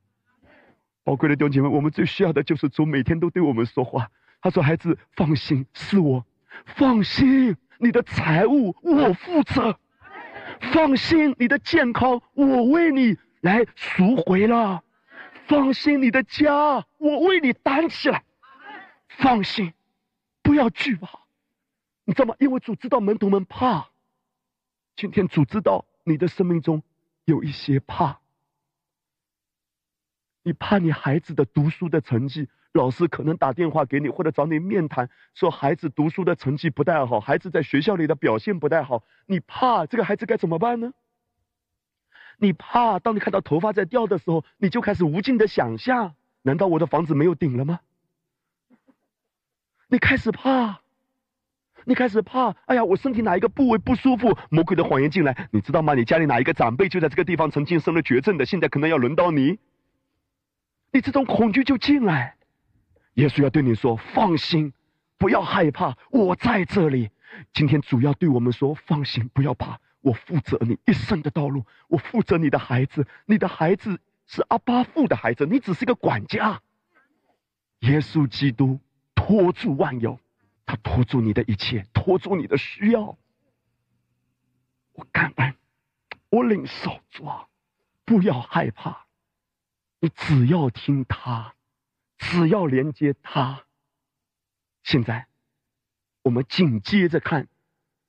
[1.03, 4.11] 宝贵的弟兄姐妹，我们最需要的就是主每天都对我们说话。
[4.39, 6.25] 他说：“孩子，放心，是我。
[6.65, 9.79] 放心，你的财物我负责。
[10.73, 14.83] 放心，你的健康我为你来赎回了。
[15.47, 18.23] 放心，你的家我为你担起来。
[19.07, 19.73] 放心，
[20.41, 21.19] 不要惧怕。
[22.05, 22.35] 你知道吗？
[22.39, 23.89] 因为主知道门徒们怕。”
[24.95, 26.81] 今天主知道你的生命中
[27.25, 28.19] 有一些怕，
[30.41, 40.93] 你怕你孩子的读书的成绩，老师可能打电话给你或者找你面谈，说孩子读书的成绩不太好，孩子在学校里的表现不太好，你怕这个孩子该怎么办呢？
[42.37, 46.13] 你怕当你看到头发在掉的时候，你就开始无尽的想象，
[46.43, 47.79] 难道我的房子没有顶了吗？
[49.89, 50.79] 你开始怕。
[51.85, 54.37] 你开始怕，哎呀，我身体哪一个部位不舒服？
[54.49, 55.93] 魔鬼的谎言进来，你知道吗？
[55.93, 59.57] 你家里哪一个长辈就在这个地方曾经生了绝症的，现在可能要轮到你。
[60.91, 62.36] 你这种恐惧就进来，
[63.17, 64.73] 耶稣要对你说：放心，
[65.17, 67.11] 不要害怕，我在这里。
[67.53, 76.61] 今天主要对我们说：放心，不要怕，我负责你一生的道路，我负责你的孩子，你的孩子是阿巴父的孩子，你只是个管家。
[77.79, 78.79] 耶稣基督
[79.13, 80.19] 托住万有。
[80.69, 83.17] 他托住你的一切，托住你的需要。
[84.91, 85.55] 我感恩，
[86.29, 87.47] 我领受主啊！
[88.03, 89.05] 不要害怕，
[90.01, 91.53] 你只要听他，
[92.17, 93.63] 只要连接他。
[94.83, 95.27] 现在，
[96.23, 97.47] 我们紧接着看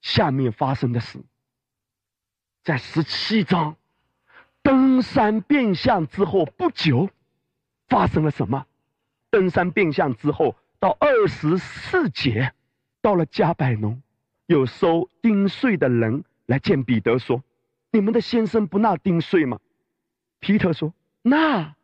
[0.00, 1.20] 下面发生的事。
[2.62, 3.76] 在十七章
[4.62, 7.10] 登山变相之后不久，
[7.88, 8.66] 发生了什么？
[9.30, 10.56] 登山变相之后。
[10.80, 12.54] 到二十四节，
[13.00, 14.00] 到了加百农，
[14.46, 17.42] 有收丁税的人来见彼得说
[17.90, 19.58] ：“你们的先生不纳丁税吗？”
[20.38, 21.74] 皮特说：“那。”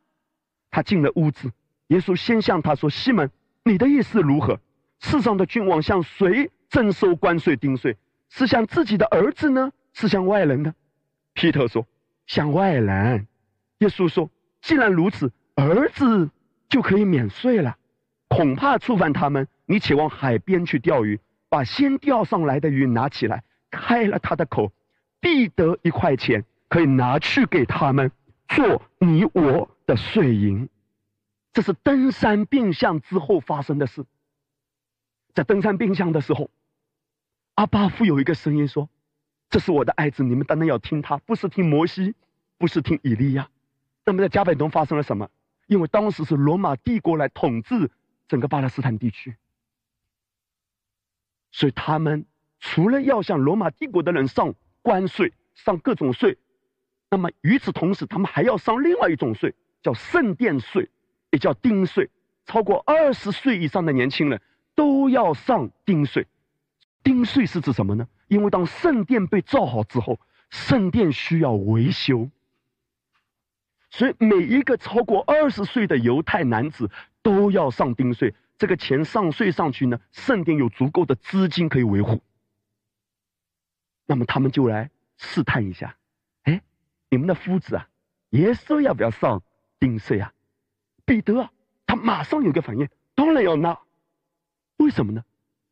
[0.70, 1.50] 他进了屋子，
[1.88, 3.30] 耶稣先向他说：“西门，
[3.64, 4.58] 你的意思如何？
[5.00, 7.96] 世上的君王向谁征收关税丁税？
[8.30, 10.74] 是向自己的儿子呢，是向外人呢？”
[11.34, 11.86] 皮特说
[12.26, 13.26] ：“向外人。”
[13.78, 14.30] 耶稣说
[14.62, 16.30] ：“既然如此，儿子
[16.68, 17.76] 就可以免税了。”
[18.28, 24.72] 恐怕触犯他们，你且往海边去钓鱼，把先钓上来的鱼拿起来，开了他的口，
[25.20, 28.10] 必得一块钱，可以拿去给他们
[28.48, 30.68] 做你我的税银。
[31.54, 34.04] 这是登山变相之后发生的事。
[35.32, 36.50] 在登山变相的时候，
[37.54, 38.90] 阿巴夫有一个声音说
[39.48, 42.14] ：“这是我的爱子，你们当然要听他，不是听摩西，
[42.58, 43.48] 不是听以利亚。”
[44.04, 45.30] 那么在加百农发生了什么？
[45.66, 47.90] 因为当时是罗马帝国来统治。
[48.26, 49.36] 整个巴勒斯坦地区，
[51.52, 52.24] 所以他们
[52.58, 56.38] 除了要向罗马帝国的人上关税、上各种税，
[57.10, 60.88] 那么与此同时，他们还要上另外一种税，叫圣殿税，
[61.34, 62.08] 也叫丁税。
[62.46, 64.40] 超过二十岁以上的年轻人
[64.74, 66.26] 都要上丁税。
[67.02, 68.06] 丁税是指什么呢？
[68.28, 70.20] 因为当圣殿被造好之后，
[70.50, 72.30] 圣殿需要维修，
[73.90, 76.90] 所以每一个超过二十岁的犹太男子。
[77.24, 82.20] 都要上丁税，这个钱上税上去呢，圣殿有足够的资金可以维护。
[84.04, 85.96] 那么他们就来试探一下，
[86.42, 86.60] 哎，
[87.08, 87.88] 你们的夫子啊，
[88.32, 89.42] 耶稣要不要上
[89.80, 90.33] 丁税啊？
[91.04, 91.50] 彼得啊，
[91.86, 93.78] 他马上有个反应，当然要纳。
[94.78, 95.24] 为什么呢？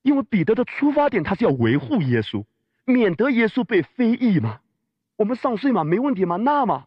[0.03, 2.45] 因为彼得的出发点他是要维护耶稣，
[2.85, 4.61] 免得耶稣被非议嘛。
[5.17, 6.87] 我们上税嘛，没问题嘛，纳嘛。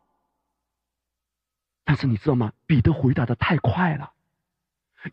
[1.84, 2.52] 但是你知道吗？
[2.66, 4.12] 彼得回答的太快了。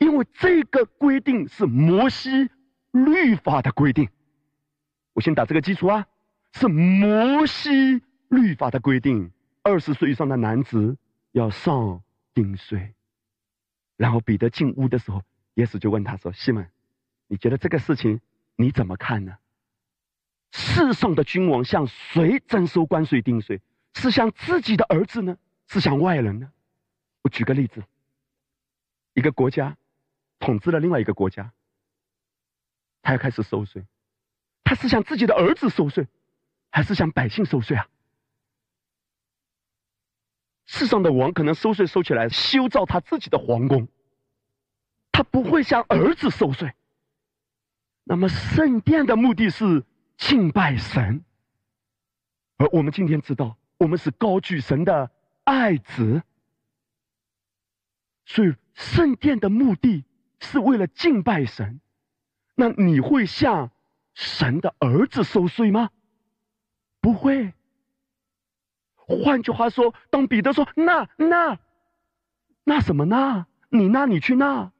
[0.00, 2.50] 因为这个规定是摩西
[2.90, 4.09] 律法的规定，
[5.12, 6.06] 我先打这个基础啊，
[6.52, 9.30] 是摩西律法的规定，
[9.62, 10.96] 二十岁以上的男子
[11.32, 12.02] 要上
[12.32, 12.94] 丁税。
[14.03, 15.23] 然后彼得进屋的时候，
[15.55, 16.69] 耶稣就问他说：“西门，
[17.29, 18.20] 你觉得这个事情
[18.57, 19.39] 你怎么看呢？
[20.51, 23.61] 世上的君王向谁征收关税定税？
[23.95, 25.39] 是向自己的儿子呢，
[25.69, 26.51] 是向外人呢？
[27.23, 27.85] 我举个例子，
[29.15, 29.77] 一个国家
[30.41, 31.53] 统治了另外一个国家，
[33.03, 33.85] 他要开始收税，
[34.65, 36.09] 他是向自己的儿子收税，
[36.70, 37.87] 还是向百姓收税啊？
[40.66, 43.87] 世上的王可能收税收起来修造他自己的皇宫，
[45.12, 46.72] 他不会向儿子收税。
[48.05, 49.84] 那么圣殿的目的是
[50.16, 51.22] 敬拜神，
[52.56, 55.10] 而我们今天知道，我们是高举神的
[55.44, 56.22] 爱子，
[58.24, 60.05] 所以圣殿的目的
[60.40, 61.80] 是为了敬拜神。
[62.55, 63.70] 那你会向
[64.14, 65.90] 神的儿子收税吗？
[67.01, 67.52] 不会。
[68.94, 71.59] 换句话说，当彼得说“那那
[72.64, 74.72] 那什么那，你那你去那”，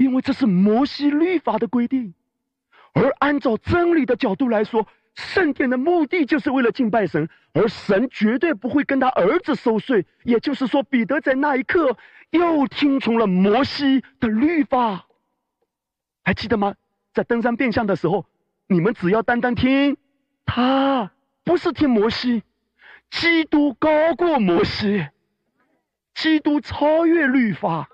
[0.00, 2.14] 因为这是摩西律法的规定，
[2.94, 10.06] 而按照真理的角度来说，圣殿的目的就是为了敬拜神，而神绝对不会跟他儿子收税。
[10.24, 11.98] 也就是说，彼得在那一刻
[12.30, 15.04] 又听从了摩西的律法。
[16.24, 16.74] 还记得吗？
[17.12, 18.24] 在登山变相的时候，
[18.68, 19.98] 你们只要单单听
[20.46, 21.12] 他。
[21.44, 22.42] 不是听摩西，
[23.10, 25.08] 基督高过摩西，
[26.14, 27.89] 基督超越律法。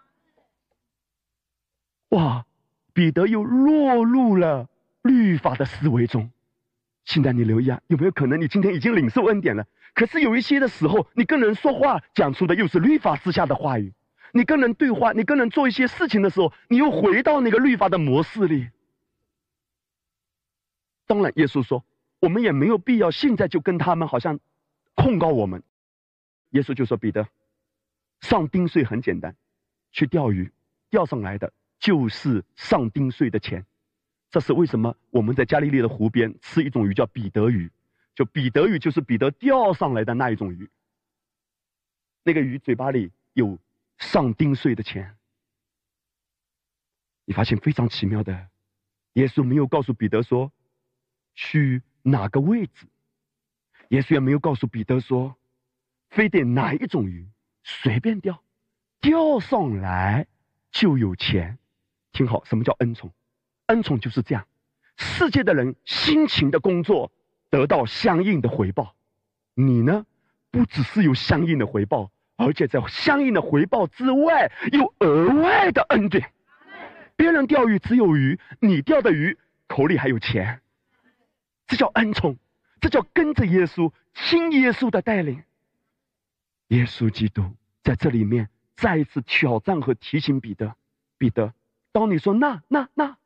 [2.11, 2.47] 哇，
[2.93, 4.69] 彼得又落入了
[5.03, 6.31] 律法的思维中。
[7.05, 9.67] 现在你留意啊，有没有可能你今天已经领受恩典了？
[9.95, 13.91] 可是有一些的时候，你跟人说话讲出的又是律法之下的话语；
[14.33, 18.69] 你跟人对话，你跟人做一些事情的时候，你又回到那个律法的模式里。
[21.07, 21.85] 当然，耶稣说。
[22.19, 24.41] 我们也没有必要现在就跟他们好像
[24.95, 25.63] 控告我们。
[26.51, 27.29] 耶稣就说：“彼得，
[28.21, 29.37] 上丁税很简单，
[29.93, 30.51] 去钓鱼，
[30.89, 33.65] 钓上来的就是上丁税的钱。
[34.31, 34.97] 这是为什么？
[35.11, 37.71] 我们在加利利的湖边吃一种鱼叫彼得鱼，
[38.15, 40.71] 就彼得鱼就是彼得钓上来的那一种鱼。
[42.23, 43.59] 那个鱼嘴巴里有
[43.99, 45.17] 上丁税的钱。
[47.25, 48.49] 你发现非常奇妙的，
[49.15, 50.53] 耶稣没有告诉彼得说
[51.35, 52.87] 去。”哪个位置？
[53.89, 55.37] 耶稣也没有告诉彼得说，
[56.09, 57.29] 非得哪一种鱼
[57.65, 58.45] 随便钓，
[59.01, 60.29] 钓上来
[60.71, 61.59] 就有钱。
[62.17, 63.13] 听好，什么叫恩宠？
[63.67, 64.47] 恩宠就是这样，
[64.97, 67.13] 世界的人辛勤的工作
[67.51, 68.95] 得到相应的回报，
[69.53, 70.07] 你呢，
[70.51, 76.33] 不只是有相应的回报，而且在相应的回报之外，有额外的恩典。
[77.17, 79.37] 别人钓鱼只有鱼，你钓的鱼
[79.67, 80.63] 口里还有钱。
[81.67, 82.39] 这叫恩宠，
[82.81, 85.43] 这叫跟着耶稣、听耶稣的带领。
[86.69, 87.45] 耶稣基督
[87.83, 90.75] 在这里面再一次挑战和提醒彼得：
[91.19, 91.53] 彼得，
[91.97, 93.17] 当你说那那那，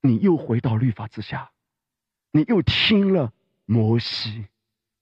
[0.00, 1.50] 你又回到律法之下，
[2.30, 3.30] 你又听了
[3.66, 4.46] 摩西，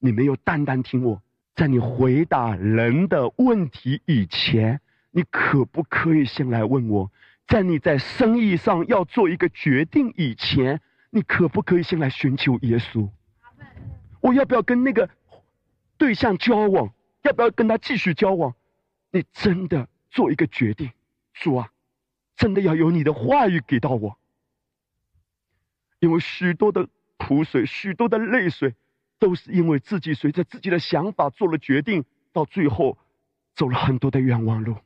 [0.01, 1.23] 你没有单单听我。
[1.55, 4.81] 在你回答人的问题以前，
[5.13, 7.13] 你可不可以先来问我？
[7.47, 10.81] 在你在生意上要做一个决定以前？
[11.11, 13.09] 你可不可以先来寻求耶稣？
[14.21, 15.09] 我要不要跟那个
[15.97, 16.93] 对象交往？
[17.23, 18.57] 要不要跟他继续交往？
[19.13, 20.91] 你真的做一个决定，
[21.33, 21.72] 主啊，
[22.43, 24.19] 真的要有你的话语给到我。
[26.01, 28.74] 因为许多的苦水，许多的泪水，
[29.19, 32.98] 都是因为自己随着自己的想法做了决定，到最后
[33.55, 34.77] 走了很多的冤枉路。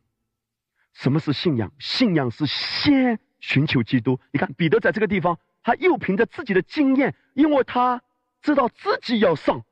[0.93, 1.73] 什么是信仰？
[1.79, 4.21] 信仰是先寻求基督。
[4.33, 5.39] 你看彼得在这个地方。
[5.63, 8.01] 他又凭着自己的经验，因为他
[8.41, 9.65] 知道自己要上，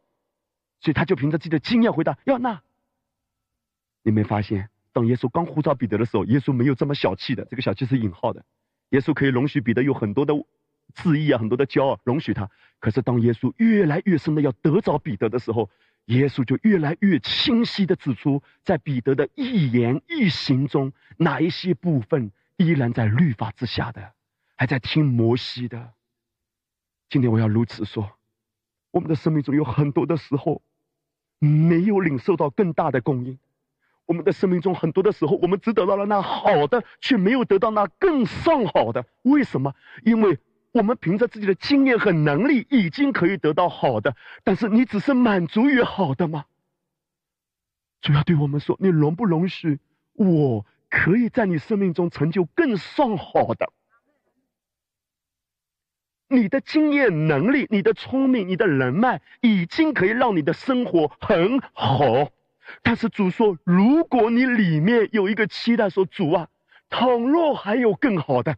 [0.81, 2.63] 所以他就凭着自己的经验回答：要那。
[4.03, 8.43] 你没发现，当耶稣刚呼召彼得的时候，耶稣没有这么小气的，这个小气是引号的。
[8.91, 10.33] 耶稣可以容许彼得有很多的
[10.95, 12.49] 自意啊，很多的骄傲，容许他。
[12.79, 15.69] 可是当耶稣越来越深的要得着彼得的时候，
[16.07, 24.13] 耶稣就越来越清晰的指出，在彼得的一言一行中，哪一些部分依然在律法之下的。
[24.57, 25.93] 还在听摩西的。
[27.09, 28.13] 今天我要如此说：
[28.93, 30.63] 我们的生命中有很多的时候，
[31.41, 33.37] 没有领受到更大的供应；
[34.07, 39.07] 我们的生命中很多的时候，我们只得到了那好的，却没有得到那更上好的。
[39.23, 39.75] 为什么？
[40.05, 40.39] 因为
[40.73, 46.45] 我们凭着自己的经验和能力，已经可以得到好的，但是你只是满足于好的吗？
[48.03, 49.79] 主要对我们说：你容不容许
[50.13, 53.73] 我可以在你生命中成就更上好的？
[56.29, 62.31] 你的经验、能力、你的聪明、你的人脉，已经可以让你的生活很好。
[62.83, 66.49] 但是主说，如果你里面有一个期待，说主啊，
[66.89, 68.57] 倘若还有更好的。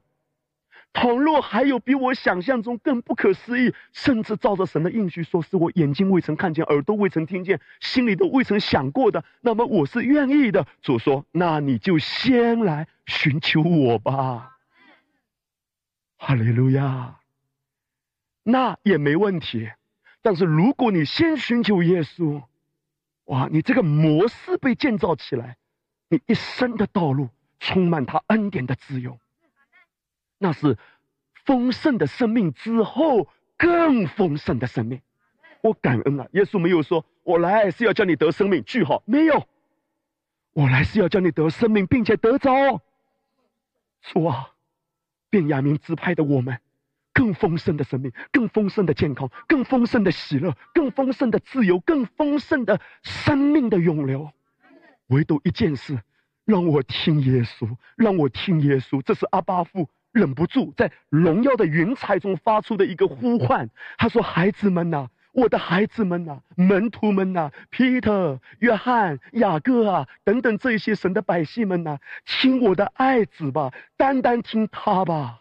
[0.92, 10.66] 倘若还有比我想象中更不可思议，甚至照着神的应许说是我眼睛未曾看见、耳朵未曾听见、心里都未曾想过的，那么我是愿意的。
[10.80, 14.56] 主说：“那你就先来寻求我吧。”
[16.16, 17.16] 哈利路亚，
[18.42, 19.68] 那也没问题。
[20.22, 22.42] 但是如果你先寻求耶稣，
[23.26, 25.56] 哇，你这个模式被建造起来，
[26.08, 27.28] 你一生的道路
[27.60, 29.18] 充满他恩典的自由。
[30.38, 30.76] 那是
[31.44, 35.00] 丰盛的生命之后更丰盛的生命，
[35.62, 36.28] 我感恩啊！
[36.32, 39.48] 耶稣没有说我来是要叫你得生命，句号没有，
[40.52, 42.82] 我来是要叫你得生命，并且得着。
[44.02, 44.52] 说啊，
[45.30, 46.60] 便雅明自拍的我们，
[47.16, 54.30] 更丰盛的生命，更丰盛的健康，更丰盛的喜乐，更丰盛的自由，更丰盛的生命的涌流。
[55.06, 55.98] 唯独一件事，
[56.44, 57.66] 让我听耶稣，
[57.97, 59.88] 让我听耶稣，这是阿巴父。
[60.12, 63.68] 忍不住在荣耀的云彩中发出的一个呼唤，
[63.98, 75.40] 他说：“孩子们呐，我的孩子们呐，门徒们呐，Peter、约翰、雅各啊，等等这些神的百姓们呐，听我的爱子吧，单单听他吧。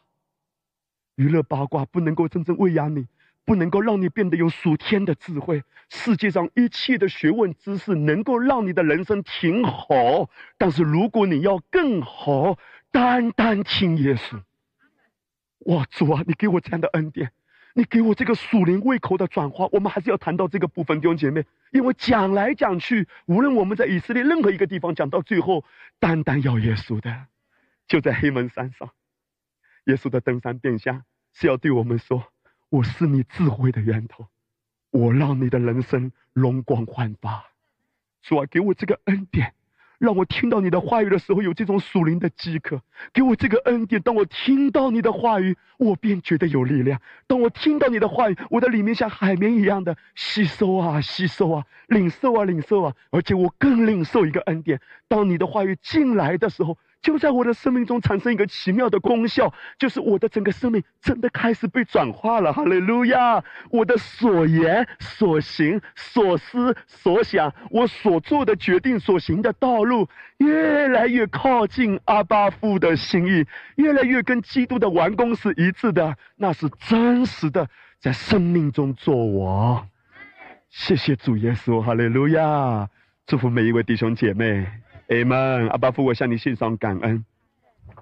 [1.16, 3.08] 娱乐八卦不能够真正喂养你，
[3.46, 5.64] 不能够让你变得有属天的智慧。
[5.90, 12.58] 世界上一切的学问知识能够让你的人生挺好，但是如果你要更好，
[12.92, 14.42] 单单听耶稣。”
[15.68, 17.32] 哇，主啊，你给我这样的恩典，
[17.74, 25.64] 你给我这个属灵胃口的转化，我们还是要谈到这个部分，弟兄姐妹，因为讲来讲去，无论我们在以色列任何一个地方讲到最后，
[26.00, 27.26] 单单要耶稣的，
[27.88, 28.92] 就在黑门山上，
[29.86, 31.04] 耶稣的登山变相
[31.34, 32.24] 是要对我们说
[32.70, 34.28] ：“我是你智慧的源头，
[34.90, 37.46] 我让你的人生容光焕发。”
[38.24, 39.54] 主啊，给我这个恩典。
[39.98, 42.82] 让我听到你的话语的时候有这种属灵的饥渴，
[43.14, 44.02] 给我这个恩典。
[44.02, 47.00] 当我听到你的话语，我便觉得有力量。
[47.28, 52.94] 当我听到你的话语，我的里面像海绵一样的吸收啊，吸收啊，领受啊，领受啊。
[53.12, 56.78] 而且我更领受一个恩典，当你的话语进来的时候。
[57.06, 62.52] 就在我的生命中产生一个奇妙的功效，就是我的整个生命真的开始被转化了。
[62.52, 63.44] 哈利路亚！
[63.70, 73.46] 我的所言、所行、所思、所想，我所做的决定、所行的道路，越来越靠近阿巴父的心意，
[73.76, 76.18] 越来越跟基督的完工是一致的。
[76.38, 77.70] 那是真实的，
[78.00, 79.86] 在生命中做我。
[80.72, 82.90] 谢谢主耶稣，哈利路亚！
[83.28, 84.66] 祝福每一位弟兄姐妹。
[85.08, 87.24] 阿门，阿爸父，我向你献上感恩，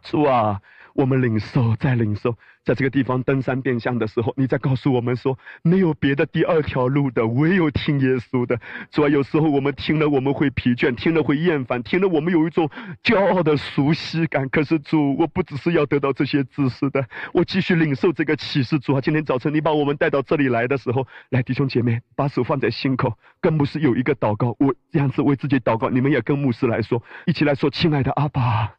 [0.01, 0.61] 主啊，
[0.93, 8.57] 我们领受，再领受，在这个地方登山变相的时候，你在告诉我们说，没有别的第二条路的，唯有听耶稣的。
[8.89, 12.69] 主啊，有时候我们听了我们会疲倦，听了会厌烦，听了我们有一种
[13.03, 14.47] 骄傲的熟悉感。
[14.47, 18.79] 可是主，我不只是要得到这些知识的，我继续领受这个启示。
[18.79, 28.75] 主啊，今天早晨你把我们带到这里来的时候，来弟兄姐妹，把手放在心口，跟牧师有一个祷告，我这样子为自己祷告，你们也跟牧师来说，一起来说，亲爱的阿爸。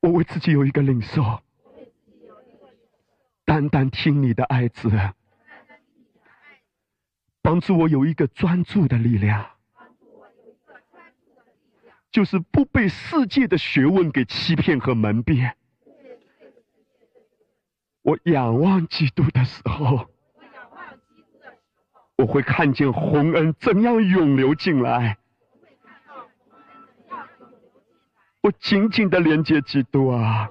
[0.00, 1.40] 我为自己有一个领受，
[3.48, 4.90] 单单听你的爱子，
[7.40, 9.42] 帮助我有一个专注的力量，
[12.10, 15.50] 就是不被世界的学问给欺骗和蒙蔽。
[18.02, 20.10] 我仰望基督的时候，
[22.16, 25.16] 我会看见洪恩怎样涌流进来。
[28.42, 30.50] 我紧紧的连接基督啊，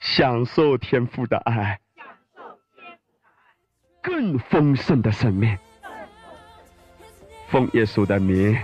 [0.00, 1.78] 享受天父的爱，
[4.02, 5.56] 更丰盛的生命。
[7.48, 8.58] 奉耶稣的名，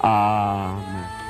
[0.00, 1.25] 阿门。